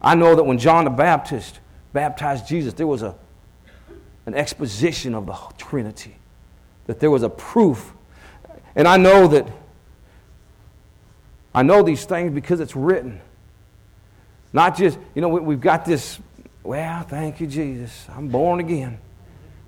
I 0.00 0.14
know 0.14 0.34
that 0.34 0.44
when 0.44 0.58
John 0.58 0.84
the 0.84 0.90
Baptist 0.90 1.60
baptized 1.92 2.46
Jesus, 2.48 2.74
there 2.74 2.86
was 2.86 3.02
a, 3.02 3.14
an 4.26 4.34
exposition 4.34 5.14
of 5.14 5.26
the 5.26 5.36
Trinity, 5.56 6.16
that 6.86 7.00
there 7.00 7.10
was 7.10 7.22
a 7.22 7.30
proof. 7.30 7.92
And 8.74 8.86
I 8.86 8.96
know 8.96 9.28
that 9.28 9.48
I 11.54 11.62
know 11.62 11.82
these 11.82 12.04
things 12.04 12.32
because 12.32 12.60
it's 12.60 12.76
written. 12.76 13.20
Not 14.52 14.76
just, 14.76 14.98
you 15.14 15.22
know, 15.22 15.28
we, 15.28 15.54
have 15.54 15.60
got 15.60 15.84
this, 15.84 16.18
well, 16.62 17.02
thank 17.02 17.40
you, 17.40 17.46
Jesus. 17.46 18.06
I'm 18.14 18.28
born 18.28 18.60
again. 18.60 18.98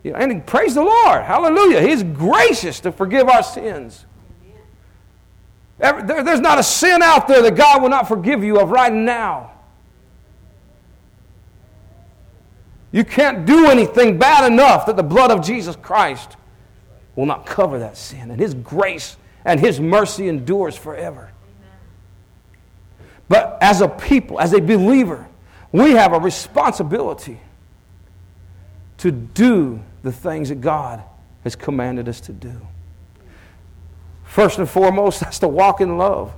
You 0.03 0.13
know, 0.13 0.19
and 0.19 0.47
praise 0.47 0.75
the 0.75 0.83
Lord. 0.83 1.23
Hallelujah. 1.23 1.83
He's 1.83 2.03
gracious 2.03 2.81
to 2.81 2.93
forgive 2.93 3.29
our 3.29 3.43
sins. 3.43 4.07
There, 5.81 6.23
there's 6.23 6.41
not 6.41 6.59
a 6.59 6.63
sin 6.63 7.03
out 7.03 7.27
there 7.27 7.43
that 7.43 7.57
God 7.57 7.81
will 7.81 7.89
not 7.89 8.07
forgive 8.07 8.45
you 8.45 8.61
of 8.61 8.71
right 8.71 8.93
now. 8.93 9.53
You 12.93 13.05
can't 13.05 13.47
do 13.47 13.71
anything 13.71 14.19
bad 14.19 14.51
enough 14.51 14.87
that 14.87 14.97
the 14.97 15.03
blood 15.03 15.31
of 15.31 15.43
Jesus 15.43 15.77
Christ 15.77 16.37
will 17.17 17.27
not 17.27 17.47
cover 17.47 17.79
that 17.79 17.97
sin. 17.97 18.31
And 18.31 18.39
His 18.39 18.53
grace 18.53 19.17
and 19.45 19.59
His 19.59 19.81
mercy 19.81 20.29
endures 20.29 20.77
forever. 20.77 21.31
But 23.29 23.59
as 23.63 23.81
a 23.81 23.89
people, 23.89 24.41
as 24.41 24.53
a 24.53 24.61
believer, 24.61 25.29
we 25.73 25.93
have 25.93 26.13
a 26.13 26.19
responsibility 26.19 27.41
to 28.99 29.11
do 29.11 29.81
the 30.03 30.13
things 30.13 30.51
that 30.51 30.61
God 30.61 31.03
has 31.45 31.57
commanded 31.57 32.09
us 32.09 32.21
to 32.23 32.33
do. 32.33 32.61
First 34.31 34.61
and 34.61 34.71
foremost, 34.71 35.19
that's 35.19 35.41
to 35.41 35.49
walk 35.49 35.81
in 35.81 35.99
love. 35.99 36.33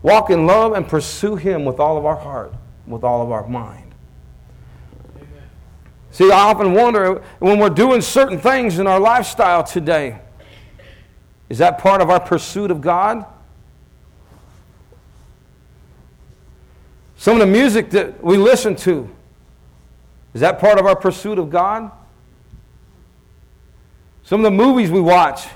Walk 0.00 0.30
in 0.30 0.46
love 0.46 0.74
and 0.74 0.86
pursue 0.86 1.34
Him 1.34 1.64
with 1.64 1.80
all 1.80 1.98
of 1.98 2.06
our 2.06 2.14
heart, 2.14 2.54
with 2.86 3.02
all 3.02 3.20
of 3.20 3.32
our 3.32 3.44
mind. 3.48 3.92
See, 6.12 6.30
I 6.30 6.38
often 6.38 6.72
wonder 6.72 7.20
when 7.40 7.58
we're 7.58 7.68
doing 7.68 8.00
certain 8.00 8.38
things 8.38 8.78
in 8.78 8.86
our 8.86 9.00
lifestyle 9.00 9.64
today, 9.64 10.20
is 11.48 11.58
that 11.58 11.78
part 11.78 12.00
of 12.00 12.10
our 12.10 12.20
pursuit 12.20 12.70
of 12.70 12.80
God? 12.80 13.24
Some 17.16 17.34
of 17.34 17.40
the 17.40 17.52
music 17.52 17.90
that 17.90 18.22
we 18.22 18.36
listen 18.36 18.76
to, 18.76 19.10
is 20.32 20.42
that 20.42 20.60
part 20.60 20.78
of 20.78 20.86
our 20.86 20.94
pursuit 20.94 21.40
of 21.40 21.50
God? 21.50 21.90
Some 24.22 24.44
of 24.44 24.44
the 24.44 24.56
movies 24.56 24.92
we 24.92 25.00
watch, 25.00 25.48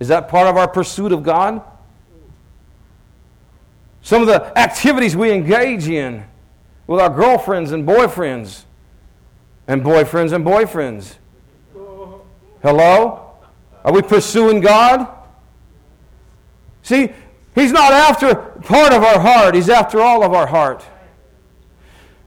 is 0.00 0.08
that 0.08 0.28
part 0.28 0.48
of 0.48 0.56
our 0.56 0.68
pursuit 0.68 1.12
of 1.12 1.22
God? 1.22 1.62
Some 4.02 4.20
of 4.20 4.28
the 4.28 4.56
activities 4.58 5.16
we 5.16 5.32
engage 5.32 5.88
in 5.88 6.24
with 6.86 7.00
our 7.00 7.08
girlfriends 7.08 7.72
and 7.72 7.86
boyfriends, 7.86 8.64
and 9.66 9.82
boyfriends 9.82 10.32
and 10.32 10.44
boyfriends. 10.44 11.14
Hello? 12.62 13.32
Are 13.84 13.92
we 13.92 14.02
pursuing 14.02 14.60
God? 14.60 15.08
See, 16.82 17.12
He's 17.54 17.72
not 17.72 17.92
after 17.92 18.34
part 18.34 18.92
of 18.92 19.02
our 19.02 19.20
heart, 19.20 19.54
He's 19.54 19.70
after 19.70 20.00
all 20.00 20.24
of 20.24 20.32
our 20.32 20.46
heart. 20.46 20.84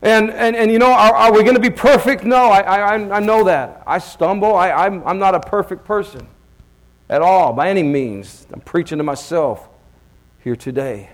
And, 0.02 0.32
and, 0.32 0.56
and 0.56 0.72
you 0.72 0.80
know, 0.80 0.92
are, 0.92 1.14
are 1.14 1.34
we 1.34 1.44
going 1.44 1.56
to 1.56 1.62
be 1.62 1.72
perfect? 1.72 2.24
No, 2.24 2.46
I, 2.46 2.62
I, 2.62 3.18
I 3.18 3.20
know 3.20 3.44
that. 3.44 3.84
I 3.86 3.98
stumble. 3.98 4.56
I, 4.56 4.72
I'm, 4.72 5.06
I'm 5.06 5.20
not 5.20 5.36
a 5.36 5.40
perfect 5.40 5.86
person 5.86 6.28
at 7.10 7.22
all, 7.22 7.54
by 7.54 7.70
any 7.70 7.84
means. 7.84 8.46
I'm 8.52 8.62
preaching 8.62 8.98
to 8.98 9.04
myself 9.04 9.68
here 10.44 10.56
today. 10.56 11.10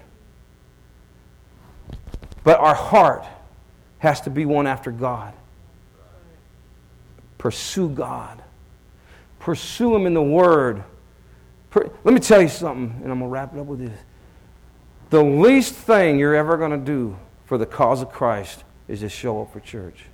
But 2.44 2.60
our 2.60 2.76
heart 2.76 3.26
has 4.00 4.22
to 4.22 4.30
be 4.30 4.46
one 4.46 4.68
after 4.68 4.92
God. 4.92 5.34
Pursue 7.38 7.90
God. 7.90 8.42
Pursue 9.40 9.96
Him 9.96 10.06
in 10.06 10.14
the 10.14 10.22
Word. 10.22 10.84
Let 11.76 12.14
me 12.14 12.20
tell 12.20 12.42
you 12.42 12.50
something, 12.50 13.02
and 13.02 13.12
I'm 13.12 13.20
going 13.20 13.22
to 13.22 13.28
wrap 13.28 13.54
it 13.54 13.60
up 13.60 13.66
with 13.66 13.80
this. 13.80 14.00
The 15.10 15.24
least 15.24 15.74
thing 15.74 16.20
you're 16.20 16.36
ever 16.36 16.58
going 16.58 16.72
to 16.72 16.78
do 16.78 17.18
for 17.46 17.58
the 17.58 17.66
cause 17.66 18.02
of 18.02 18.12
Christ 18.12 18.64
is 18.88 19.02
to 19.02 19.10
show 19.10 19.42
up 19.42 19.54
for 19.54 19.60
church. 19.60 20.06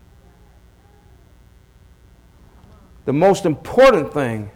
The 3.05 3.13
most 3.13 3.45
important 3.45 4.13
thing 4.13 4.51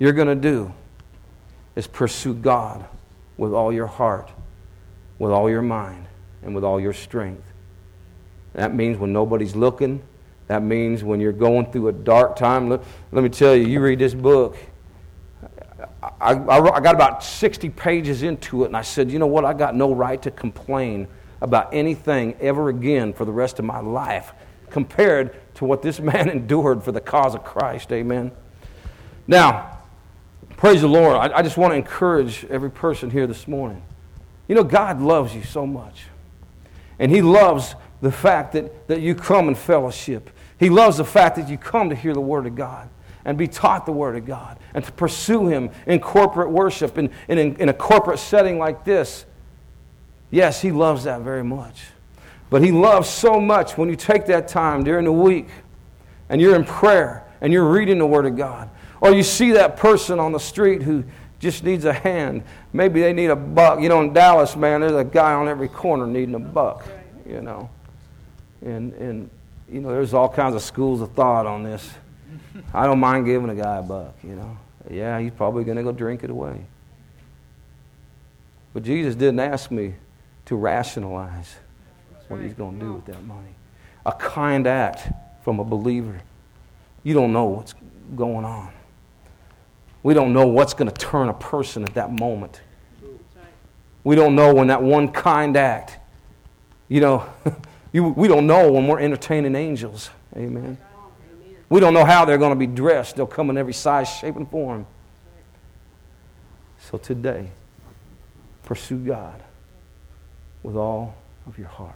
you're 0.00 0.12
going 0.12 0.28
to 0.28 0.34
do 0.34 0.74
is 1.76 1.86
pursue 1.86 2.34
God 2.34 2.84
with 3.36 3.52
all 3.52 3.72
your 3.72 3.86
heart, 3.86 4.30
with 5.20 5.30
all 5.30 5.48
your 5.48 5.62
mind, 5.62 6.06
and 6.42 6.54
with 6.54 6.64
all 6.64 6.80
your 6.80 6.92
strength. 6.92 7.44
That 8.54 8.74
means 8.74 8.98
when 8.98 9.12
nobody's 9.12 9.54
looking, 9.54 10.02
that 10.48 10.62
means 10.62 11.04
when 11.04 11.20
you're 11.20 11.32
going 11.32 11.70
through 11.70 11.88
a 11.88 11.92
dark 11.92 12.34
time, 12.34 12.68
let, 12.68 12.82
let 13.12 13.22
me 13.22 13.28
tell 13.28 13.54
you, 13.54 13.66
you 13.66 13.80
read 13.80 14.00
this 14.00 14.14
book. 14.14 14.56
I, 16.02 16.32
I, 16.32 16.58
I 16.58 16.80
got 16.80 16.94
about 16.94 17.22
60 17.22 17.68
pages 17.70 18.22
into 18.22 18.64
it, 18.64 18.66
and 18.66 18.76
I 18.76 18.82
said, 18.82 19.10
you 19.10 19.18
know 19.18 19.26
what? 19.26 19.44
I 19.44 19.52
got 19.52 19.76
no 19.76 19.94
right 19.94 20.20
to 20.22 20.30
complain 20.30 21.06
about 21.40 21.72
anything 21.72 22.34
ever 22.40 22.68
again 22.70 23.12
for 23.12 23.24
the 23.24 23.32
rest 23.32 23.58
of 23.58 23.64
my 23.64 23.80
life 23.80 24.32
compared 24.70 25.36
to 25.54 25.64
what 25.64 25.82
this 25.82 26.00
man 26.00 26.28
endured 26.30 26.82
for 26.82 26.90
the 26.90 27.00
cause 27.00 27.34
of 27.34 27.44
Christ. 27.44 27.92
Amen. 27.92 28.32
Now, 29.26 29.79
praise 30.60 30.82
the 30.82 30.88
Lord. 30.88 31.16
I, 31.16 31.38
I 31.38 31.42
just 31.42 31.56
want 31.56 31.72
to 31.72 31.76
encourage 31.76 32.44
every 32.44 32.70
person 32.70 33.10
here 33.10 33.26
this 33.26 33.48
morning. 33.48 33.82
You 34.46 34.54
know, 34.54 34.62
God 34.62 35.00
loves 35.00 35.34
you 35.34 35.42
so 35.42 35.66
much. 35.66 36.04
And 36.98 37.10
He 37.10 37.22
loves 37.22 37.74
the 38.02 38.12
fact 38.12 38.52
that, 38.52 38.86
that 38.88 39.00
you 39.00 39.14
come 39.14 39.48
in 39.48 39.54
fellowship. 39.54 40.28
He 40.58 40.68
loves 40.68 40.98
the 40.98 41.04
fact 41.04 41.36
that 41.36 41.48
you 41.48 41.56
come 41.56 41.88
to 41.88 41.96
hear 41.96 42.12
the 42.12 42.20
Word 42.20 42.46
of 42.46 42.56
God 42.56 42.90
and 43.24 43.38
be 43.38 43.48
taught 43.48 43.86
the 43.86 43.92
Word 43.92 44.16
of 44.16 44.26
God 44.26 44.58
and 44.74 44.84
to 44.84 44.92
pursue 44.92 45.48
Him 45.48 45.70
in 45.86 45.98
corporate 45.98 46.50
worship 46.50 46.98
and, 46.98 47.08
in, 47.26 47.56
in 47.56 47.70
a 47.70 47.74
corporate 47.74 48.18
setting 48.18 48.58
like 48.58 48.84
this. 48.84 49.24
Yes, 50.30 50.60
He 50.60 50.72
loves 50.72 51.04
that 51.04 51.22
very 51.22 51.44
much. 51.44 51.84
But 52.50 52.62
He 52.62 52.70
loves 52.70 53.08
so 53.08 53.40
much 53.40 53.78
when 53.78 53.88
you 53.88 53.96
take 53.96 54.26
that 54.26 54.48
time 54.48 54.84
during 54.84 55.06
the 55.06 55.12
week 55.12 55.48
and 56.28 56.38
you're 56.38 56.54
in 56.54 56.64
prayer 56.64 57.24
and 57.40 57.50
you're 57.50 57.64
reading 57.64 57.96
the 57.96 58.06
Word 58.06 58.26
of 58.26 58.36
God. 58.36 58.68
Or 59.00 59.12
you 59.12 59.22
see 59.22 59.52
that 59.52 59.76
person 59.76 60.18
on 60.18 60.32
the 60.32 60.40
street 60.40 60.82
who 60.82 61.04
just 61.38 61.64
needs 61.64 61.86
a 61.86 61.92
hand. 61.92 62.42
Maybe 62.72 63.00
they 63.00 63.12
need 63.12 63.30
a 63.30 63.36
buck. 63.36 63.80
You 63.80 63.88
know, 63.88 64.02
in 64.02 64.12
Dallas, 64.12 64.54
man, 64.54 64.82
there's 64.82 64.92
a 64.92 65.04
guy 65.04 65.32
on 65.32 65.48
every 65.48 65.68
corner 65.68 66.06
needing 66.06 66.34
a 66.34 66.40
buck, 66.40 66.86
you 67.26 67.40
know. 67.40 67.70
And, 68.62 68.92
and 68.94 69.30
you 69.68 69.80
know, 69.80 69.88
there's 69.88 70.12
all 70.12 70.28
kinds 70.28 70.54
of 70.54 70.62
schools 70.62 71.00
of 71.00 71.12
thought 71.12 71.46
on 71.46 71.62
this. 71.62 71.88
I 72.74 72.86
don't 72.86 73.00
mind 73.00 73.24
giving 73.24 73.48
a 73.48 73.54
guy 73.54 73.78
a 73.78 73.82
buck, 73.82 74.14
you 74.22 74.34
know. 74.34 74.56
Yeah, 74.90 75.18
he's 75.18 75.32
probably 75.32 75.64
going 75.64 75.76
to 75.78 75.82
go 75.82 75.92
drink 75.92 76.24
it 76.24 76.30
away. 76.30 76.64
But 78.74 78.82
Jesus 78.82 79.14
didn't 79.14 79.40
ask 79.40 79.70
me 79.70 79.94
to 80.46 80.56
rationalize 80.56 81.56
what 82.28 82.40
he's 82.40 82.54
going 82.54 82.78
to 82.78 82.84
do 82.84 82.92
with 82.94 83.06
that 83.06 83.24
money. 83.24 83.54
a 84.06 84.12
kind 84.12 84.66
act 84.66 85.12
from 85.42 85.58
a 85.58 85.64
believer, 85.64 86.20
you 87.02 87.14
don't 87.14 87.32
know 87.32 87.44
what's 87.44 87.74
going 88.14 88.44
on. 88.44 88.72
We 90.02 90.14
don't 90.14 90.32
know 90.32 90.46
what's 90.46 90.74
going 90.74 90.90
to 90.90 90.94
turn 90.94 91.28
a 91.28 91.34
person 91.34 91.82
at 91.84 91.94
that 91.94 92.10
moment. 92.10 92.60
We 94.02 94.16
don't 94.16 94.34
know 94.34 94.54
when 94.54 94.68
that 94.68 94.82
one 94.82 95.12
kind 95.12 95.56
act, 95.56 95.98
you 96.88 97.00
know, 97.00 97.26
you, 97.92 98.04
we 98.04 98.28
don't 98.28 98.46
know 98.46 98.72
when 98.72 98.86
we're 98.86 99.00
entertaining 99.00 99.54
angels. 99.54 100.10
Amen. 100.36 100.78
We 101.68 101.80
don't 101.80 101.94
know 101.94 102.04
how 102.04 102.24
they're 102.24 102.38
going 102.38 102.52
to 102.52 102.56
be 102.56 102.66
dressed. 102.66 103.16
They'll 103.16 103.26
come 103.26 103.50
in 103.50 103.58
every 103.58 103.74
size, 103.74 104.08
shape, 104.08 104.36
and 104.36 104.50
form. 104.50 104.86
So 106.78 106.98
today, 106.98 107.50
pursue 108.64 108.98
God 108.98 109.42
with 110.62 110.76
all 110.76 111.14
of 111.46 111.58
your 111.58 111.68
heart. 111.68 111.94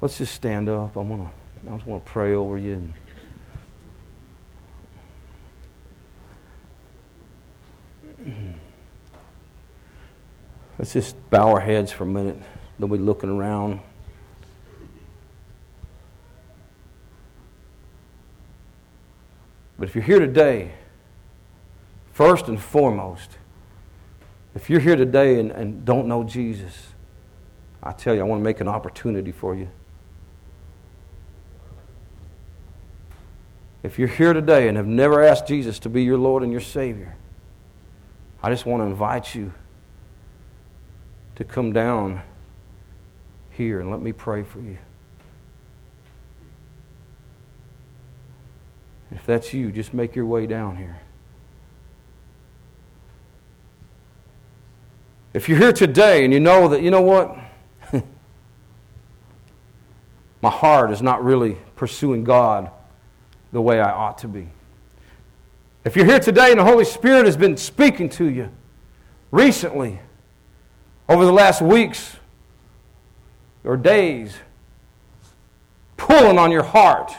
Let's 0.00 0.18
just 0.18 0.34
stand 0.34 0.68
up. 0.68 0.96
I'm 0.96 1.08
gonna, 1.08 1.30
I 1.70 1.76
just 1.76 1.86
want 1.86 2.04
to 2.04 2.10
pray 2.10 2.34
over 2.34 2.58
you. 2.58 2.92
Let's 10.78 10.92
just 10.92 11.16
bow 11.30 11.50
our 11.50 11.60
heads 11.60 11.92
for 11.92 12.04
a 12.04 12.06
minute. 12.06 12.38
Nobody 12.78 13.02
looking 13.02 13.30
around. 13.30 13.80
But 19.78 19.88
if 19.88 19.94
you're 19.94 20.04
here 20.04 20.20
today, 20.20 20.72
first 22.12 22.48
and 22.48 22.60
foremost, 22.60 23.38
if 24.54 24.68
you're 24.70 24.80
here 24.80 24.96
today 24.96 25.40
and, 25.40 25.50
and 25.50 25.84
don't 25.84 26.06
know 26.06 26.22
Jesus, 26.24 26.88
I 27.82 27.92
tell 27.92 28.14
you, 28.14 28.20
I 28.20 28.24
want 28.24 28.40
to 28.40 28.44
make 28.44 28.60
an 28.60 28.68
opportunity 28.68 29.32
for 29.32 29.54
you. 29.54 29.68
If 33.82 33.98
you're 33.98 34.08
here 34.08 34.32
today 34.32 34.68
and 34.68 34.76
have 34.76 34.86
never 34.86 35.22
asked 35.22 35.48
Jesus 35.48 35.80
to 35.80 35.88
be 35.88 36.04
your 36.04 36.18
Lord 36.18 36.44
and 36.44 36.52
your 36.52 36.60
Savior, 36.60 37.16
I 38.42 38.50
just 38.50 38.66
want 38.66 38.80
to 38.82 38.86
invite 38.86 39.34
you 39.34 39.52
to 41.36 41.44
come 41.44 41.72
down 41.72 42.22
here 43.50 43.80
and 43.80 43.90
let 43.90 44.00
me 44.00 44.12
pray 44.12 44.42
for 44.42 44.60
you. 44.60 44.78
If 49.12 49.24
that's 49.26 49.52
you, 49.52 49.70
just 49.70 49.94
make 49.94 50.16
your 50.16 50.26
way 50.26 50.46
down 50.46 50.76
here. 50.76 51.00
If 55.34 55.48
you're 55.48 55.58
here 55.58 55.72
today 55.72 56.24
and 56.24 56.32
you 56.32 56.40
know 56.40 56.68
that, 56.68 56.82
you 56.82 56.90
know 56.90 57.00
what? 57.00 57.36
My 60.42 60.50
heart 60.50 60.90
is 60.90 61.00
not 61.00 61.24
really 61.24 61.58
pursuing 61.76 62.24
God 62.24 62.70
the 63.52 63.62
way 63.62 63.80
I 63.80 63.90
ought 63.90 64.18
to 64.18 64.28
be. 64.28 64.48
If 65.84 65.96
you're 65.96 66.06
here 66.06 66.20
today 66.20 66.50
and 66.50 66.60
the 66.60 66.64
Holy 66.64 66.84
Spirit 66.84 67.26
has 67.26 67.36
been 67.36 67.56
speaking 67.56 68.08
to 68.10 68.24
you 68.24 68.50
recently, 69.30 70.00
over 71.08 71.24
the 71.24 71.32
last 71.32 71.60
weeks 71.60 72.16
or 73.64 73.76
days, 73.76 74.34
pulling 75.96 76.38
on 76.38 76.52
your 76.52 76.62
heart, 76.62 77.12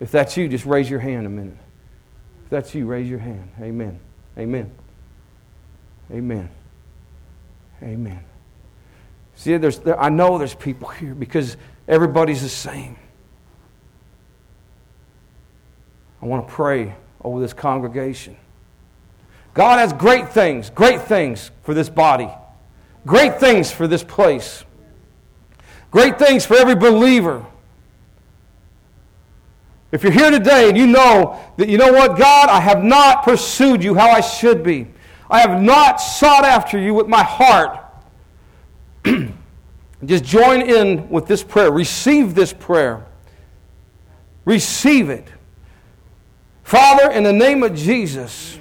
if 0.00 0.10
that's 0.10 0.36
you, 0.36 0.48
just 0.48 0.64
raise 0.64 0.88
your 0.88 1.00
hand 1.00 1.26
a 1.26 1.30
minute. 1.30 1.58
If 2.44 2.50
that's 2.50 2.74
you, 2.74 2.86
raise 2.86 3.08
your 3.08 3.18
hand. 3.18 3.50
Amen. 3.60 4.00
Amen. 4.38 4.72
Amen. 6.10 6.48
Amen. 7.82 8.24
See, 9.36 9.56
there's, 9.58 9.78
there, 9.78 10.00
I 10.00 10.08
know 10.08 10.38
there's 10.38 10.54
people 10.54 10.88
here 10.88 11.14
because 11.14 11.56
everybody's 11.86 12.42
the 12.42 12.48
same. 12.48 12.96
I 16.20 16.26
want 16.26 16.48
to 16.48 16.52
pray 16.52 16.94
over 17.22 17.38
this 17.38 17.52
congregation. 17.52 18.36
God 19.54 19.78
has 19.78 19.92
great 19.92 20.30
things, 20.30 20.70
great 20.70 21.02
things 21.02 21.50
for 21.62 21.74
this 21.74 21.88
body, 21.88 22.28
great 23.06 23.38
things 23.38 23.70
for 23.70 23.86
this 23.86 24.02
place, 24.02 24.64
great 25.90 26.18
things 26.18 26.44
for 26.44 26.56
every 26.56 26.74
believer. 26.74 27.44
If 29.92 30.02
you're 30.02 30.12
here 30.12 30.30
today 30.30 30.68
and 30.68 30.76
you 30.76 30.86
know 30.86 31.38
that, 31.56 31.68
you 31.68 31.78
know 31.78 31.92
what, 31.92 32.18
God, 32.18 32.48
I 32.48 32.60
have 32.60 32.82
not 32.82 33.22
pursued 33.22 33.84
you 33.84 33.94
how 33.94 34.10
I 34.10 34.20
should 34.20 34.62
be, 34.62 34.88
I 35.30 35.40
have 35.40 35.60
not 35.62 36.00
sought 36.00 36.44
after 36.44 36.78
you 36.78 36.94
with 36.94 37.06
my 37.06 37.22
heart. 37.22 37.85
Just 40.04 40.24
join 40.24 40.62
in 40.62 41.08
with 41.08 41.26
this 41.26 41.42
prayer. 41.42 41.70
Receive 41.70 42.34
this 42.34 42.52
prayer. 42.52 43.06
Receive 44.44 45.10
it. 45.10 45.28
Father, 46.62 47.10
in 47.12 47.22
the 47.22 47.32
name 47.32 47.62
of 47.62 47.74
Jesus, 47.74 48.58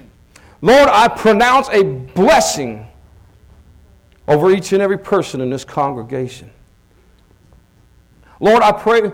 Lord, 0.62 0.90
I 0.90 1.08
pronounce 1.08 1.70
a 1.70 1.84
blessing 1.84 2.88
over 4.28 4.52
each 4.52 4.74
and 4.74 4.82
every 4.82 4.98
person 4.98 5.42
in 5.42 5.50
this 5.50 5.66
congregation. 5.66 6.50
Lord, 8.40 8.64
I 8.64 8.72
pray 8.72 9.12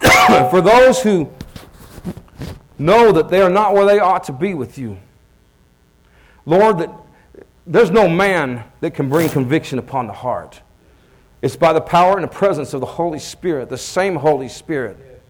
for 0.50 0.60
those 0.60 1.02
who 1.02 1.30
know 2.78 3.12
that 3.12 3.28
they 3.28 3.40
are 3.40 3.50
not 3.50 3.74
where 3.74 3.86
they 3.86 3.98
ought 3.98 4.24
to 4.24 4.32
be 4.32 4.54
with 4.54 4.78
you. 4.78 4.98
Lord, 6.44 6.78
that 6.78 6.90
there's 7.66 7.90
no 7.90 8.08
man 8.08 8.64
that 8.80 8.94
can 8.94 9.08
bring 9.08 9.28
conviction 9.28 9.78
upon 9.78 10.06
the 10.06 10.12
heart. 10.12 10.60
It's 11.42 11.56
by 11.56 11.72
the 11.72 11.80
power 11.80 12.14
and 12.14 12.24
the 12.24 12.28
presence 12.28 12.74
of 12.74 12.80
the 12.80 12.86
Holy 12.86 13.18
Spirit, 13.18 13.68
the 13.68 13.78
same 13.78 14.16
Holy 14.16 14.48
Spirit. 14.48 15.22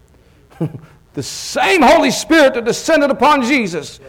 the 1.13 1.23
same 1.23 1.81
Holy 1.81 2.11
Spirit 2.11 2.53
that 2.53 2.65
descended 2.65 3.09
upon 3.09 3.41
Jesus 3.41 3.99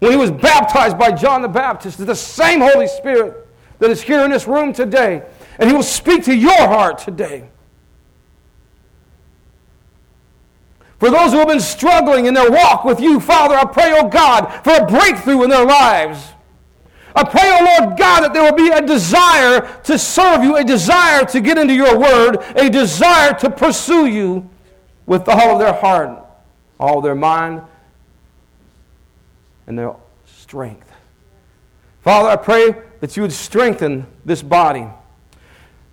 when 0.00 0.12
he 0.12 0.16
was 0.16 0.30
baptized 0.30 0.98
by 0.98 1.12
John 1.12 1.42
the 1.42 1.48
Baptist. 1.48 2.04
The 2.04 2.14
same 2.14 2.60
Holy 2.60 2.88
Spirit 2.88 3.46
that 3.78 3.90
is 3.90 4.02
here 4.02 4.24
in 4.24 4.30
this 4.30 4.46
room 4.46 4.72
today. 4.72 5.22
And 5.58 5.68
he 5.68 5.74
will 5.74 5.82
speak 5.82 6.24
to 6.24 6.34
your 6.34 6.56
heart 6.56 6.98
today. 6.98 7.48
For 10.98 11.10
those 11.10 11.32
who 11.32 11.38
have 11.38 11.48
been 11.48 11.60
struggling 11.60 12.26
in 12.26 12.34
their 12.34 12.50
walk 12.50 12.84
with 12.84 13.00
you, 13.00 13.20
Father, 13.20 13.54
I 13.54 13.64
pray, 13.64 13.96
oh 13.96 14.08
God, 14.08 14.48
for 14.64 14.72
a 14.72 14.86
breakthrough 14.86 15.44
in 15.44 15.50
their 15.50 15.64
lives. 15.64 16.32
I 17.18 17.24
pray, 17.24 17.42
oh 17.42 17.80
Lord 17.80 17.98
God, 17.98 18.20
that 18.20 18.32
there 18.32 18.44
will 18.44 18.56
be 18.56 18.68
a 18.68 18.80
desire 18.80 19.80
to 19.82 19.98
serve 19.98 20.44
you, 20.44 20.56
a 20.56 20.62
desire 20.62 21.24
to 21.24 21.40
get 21.40 21.58
into 21.58 21.74
your 21.74 21.98
word, 21.98 22.36
a 22.54 22.70
desire 22.70 23.34
to 23.40 23.50
pursue 23.50 24.06
you 24.06 24.48
with 25.04 25.28
all 25.28 25.54
of 25.54 25.58
their 25.58 25.72
heart, 25.72 26.24
all 26.78 26.98
of 26.98 27.02
their 27.02 27.16
mind, 27.16 27.62
and 29.66 29.76
their 29.76 29.96
strength. 30.26 30.88
Father, 32.02 32.28
I 32.28 32.36
pray 32.36 32.76
that 33.00 33.16
you 33.16 33.22
would 33.22 33.32
strengthen 33.32 34.06
this 34.24 34.40
body. 34.40 34.86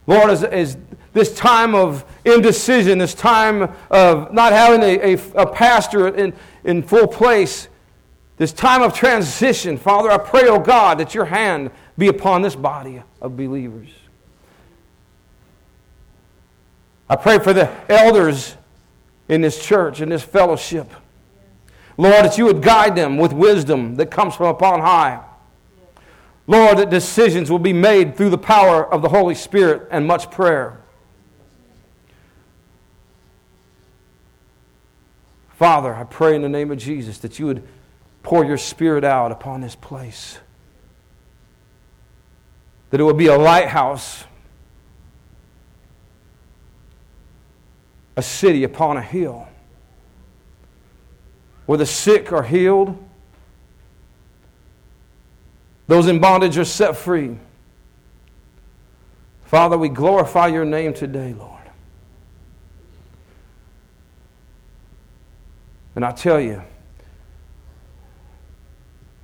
Lord, 0.06 0.30
as, 0.30 0.44
as 0.44 0.78
this 1.14 1.34
time 1.34 1.74
of 1.74 2.06
indecision, 2.24 3.00
this 3.00 3.16
time 3.16 3.74
of 3.90 4.32
not 4.32 4.54
having 4.54 4.84
a, 4.84 5.16
a, 5.16 5.42
a 5.42 5.52
pastor 5.52 6.08
in, 6.08 6.34
in 6.64 6.84
full 6.84 7.08
place, 7.08 7.68
this 8.38 8.52
time 8.52 8.82
of 8.82 8.94
transition, 8.94 9.78
Father, 9.78 10.12
I 10.12 10.18
pray, 10.18 10.48
oh 10.48 10.60
God, 10.60 10.98
that 10.98 11.16
your 11.16 11.26
hand 11.26 11.72
be 11.98 12.08
upon 12.08 12.42
this 12.42 12.56
body 12.56 13.02
of 13.22 13.38
believers. 13.38 13.90
I 17.10 17.16
pray 17.16 17.40
for 17.40 17.54
the 17.54 17.72
elders 17.90 18.56
in 19.30 19.42
this 19.42 19.64
church, 19.64 20.02
in 20.02 20.10
this 20.10 20.24
fellowship. 20.24 20.92
Lord, 21.98 22.26
that 22.26 22.38
you 22.38 22.46
would 22.46 22.62
guide 22.62 22.96
them 22.96 23.18
with 23.18 23.32
wisdom 23.32 23.96
that 23.96 24.12
comes 24.12 24.36
from 24.36 24.48
upon 24.48 24.82
high. 24.82 25.24
Lord, 26.48 26.78
that 26.78 26.90
decisions 26.90 27.50
will 27.50 27.60
be 27.60 27.74
made 27.74 28.18
through 28.18 28.30
the 28.30 28.38
power 28.38 28.92
of 28.92 29.02
the 29.02 29.10
Holy 29.10 29.34
Spirit 29.34 29.88
and 29.92 30.06
much 30.06 30.30
prayer. 30.30 30.82
Father, 35.58 35.96
I 35.96 36.04
pray 36.04 36.36
in 36.36 36.42
the 36.42 36.50
name 36.50 36.70
of 36.70 36.78
Jesus 36.78 37.18
that 37.20 37.40
you 37.40 37.46
would 37.46 37.64
pour 38.26 38.44
your 38.44 38.58
Spirit 38.58 39.04
out 39.04 39.32
upon 39.32 39.62
this 39.62 39.76
place. 39.76 40.40
That 42.90 43.00
it 43.00 43.04
will 43.04 43.14
be 43.14 43.28
a 43.28 43.38
lighthouse, 43.38 44.24
a 48.18 48.24
city 48.24 48.64
upon 48.64 48.98
a 48.98 49.02
hill, 49.02 49.48
where 51.68 51.78
the 51.78 51.86
sick 51.86 52.32
are 52.32 52.42
healed, 52.42 52.98
those 55.86 56.08
in 56.08 56.20
bondage 56.20 56.58
are 56.58 56.66
set 56.66 56.98
free. 56.98 57.38
Father, 59.44 59.78
we 59.78 59.88
glorify 59.88 60.48
your 60.48 60.66
name 60.66 60.96
today, 60.96 61.36
Lord. 61.38 61.52
And 65.96 66.04
I 66.04 66.12
tell 66.12 66.42
you, 66.42 66.64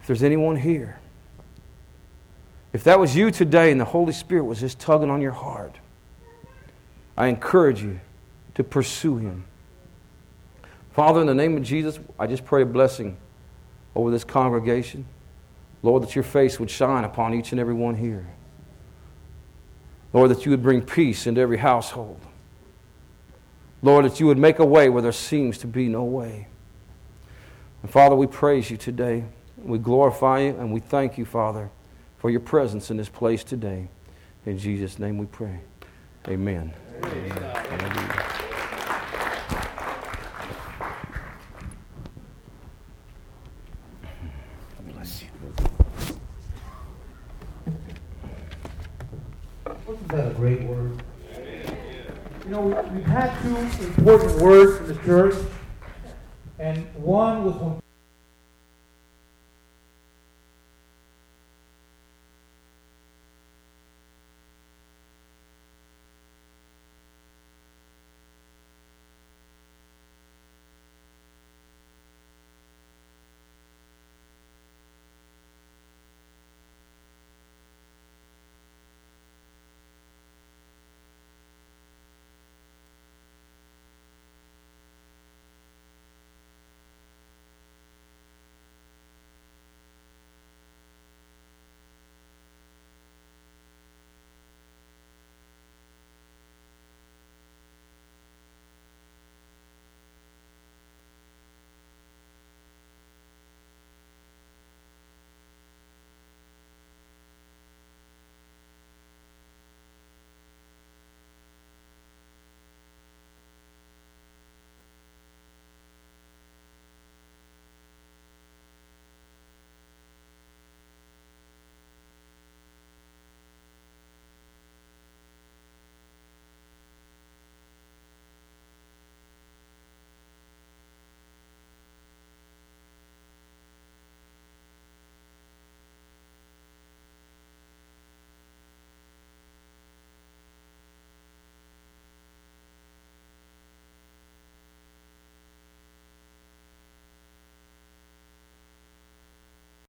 if 0.02 0.08
there's 0.08 0.24
anyone 0.24 0.56
here 0.56 1.00
If 2.74 2.84
that 2.86 3.00
was 3.00 3.16
you 3.16 3.32
today 3.32 3.72
and 3.72 3.80
the 3.80 3.86
Holy 3.86 4.14
Spirit 4.14 4.46
was 4.46 4.60
just 4.60 4.80
tugging 4.80 5.10
on 5.10 5.22
your 5.22 5.34
heart, 5.34 5.76
I 7.18 7.28
encourage 7.28 7.84
you 7.84 8.00
to 8.56 8.64
pursue 8.64 9.18
Him. 9.18 9.46
Father, 10.94 11.22
in 11.22 11.28
the 11.28 11.36
name 11.36 11.58
of 11.58 11.64
Jesus, 11.64 12.00
I 12.18 12.28
just 12.28 12.46
pray 12.46 12.62
a 12.62 12.66
blessing 12.66 13.18
over 13.96 14.10
this 14.10 14.24
congregation. 14.24 15.06
Lord, 15.84 16.04
that 16.04 16.16
your 16.16 16.24
face 16.24 16.60
would 16.60 16.70
shine 16.70 17.04
upon 17.04 17.34
each 17.34 17.52
and 17.52 17.60
every 17.60 17.74
one 17.74 17.96
here. 17.96 18.28
Lord, 20.14 20.32
that 20.32 20.46
you 20.46 20.52
would 20.52 20.64
bring 20.64 20.82
peace 20.82 21.28
into 21.28 21.42
every 21.42 21.58
household. 21.58 22.20
Lord, 23.82 24.06
that 24.06 24.20
you 24.20 24.28
would 24.28 24.38
make 24.38 24.60
a 24.60 24.66
way 24.66 24.90
where 24.90 25.02
there 25.02 25.12
seems 25.12 25.58
to 25.60 25.68
be 25.68 25.88
no 25.88 26.04
way. 26.04 26.48
And 27.82 27.92
Father, 27.92 28.16
we 28.16 28.28
praise 28.28 28.70
you 28.70 28.78
today. 28.78 29.26
We 29.64 29.78
glorify 29.78 30.40
you 30.40 30.58
and 30.58 30.72
we 30.74 30.80
thank 30.80 31.18
you, 31.18 31.26
Father, 31.26 31.70
for 32.18 32.30
your 32.30 32.40
presence 32.40 32.90
in 32.90 32.98
this 32.98 33.10
place 33.10 33.44
today. 33.44 33.90
In 34.46 34.58
Jesus' 34.58 34.98
name 34.98 35.18
we 35.18 35.28
pray. 35.28 35.60
Amen. 36.28 36.74
Amen. 37.04 37.32
Amen. 37.72 38.26
Bless 44.94 45.24
you. 45.24 45.30
Wasn't 49.86 50.08
that 50.10 50.32
a 50.32 50.34
great 50.34 50.64
word? 50.64 51.04
You 52.46 52.52
know, 52.52 52.62
we've 52.62 53.06
had 53.06 53.40
two 53.44 53.56
important 53.58 54.42
words 54.42 54.78
in 54.82 54.88
the 54.96 55.04
church, 55.04 55.36
and 56.58 56.86
one 56.96 57.46
was 57.46 57.56
when 57.56 57.82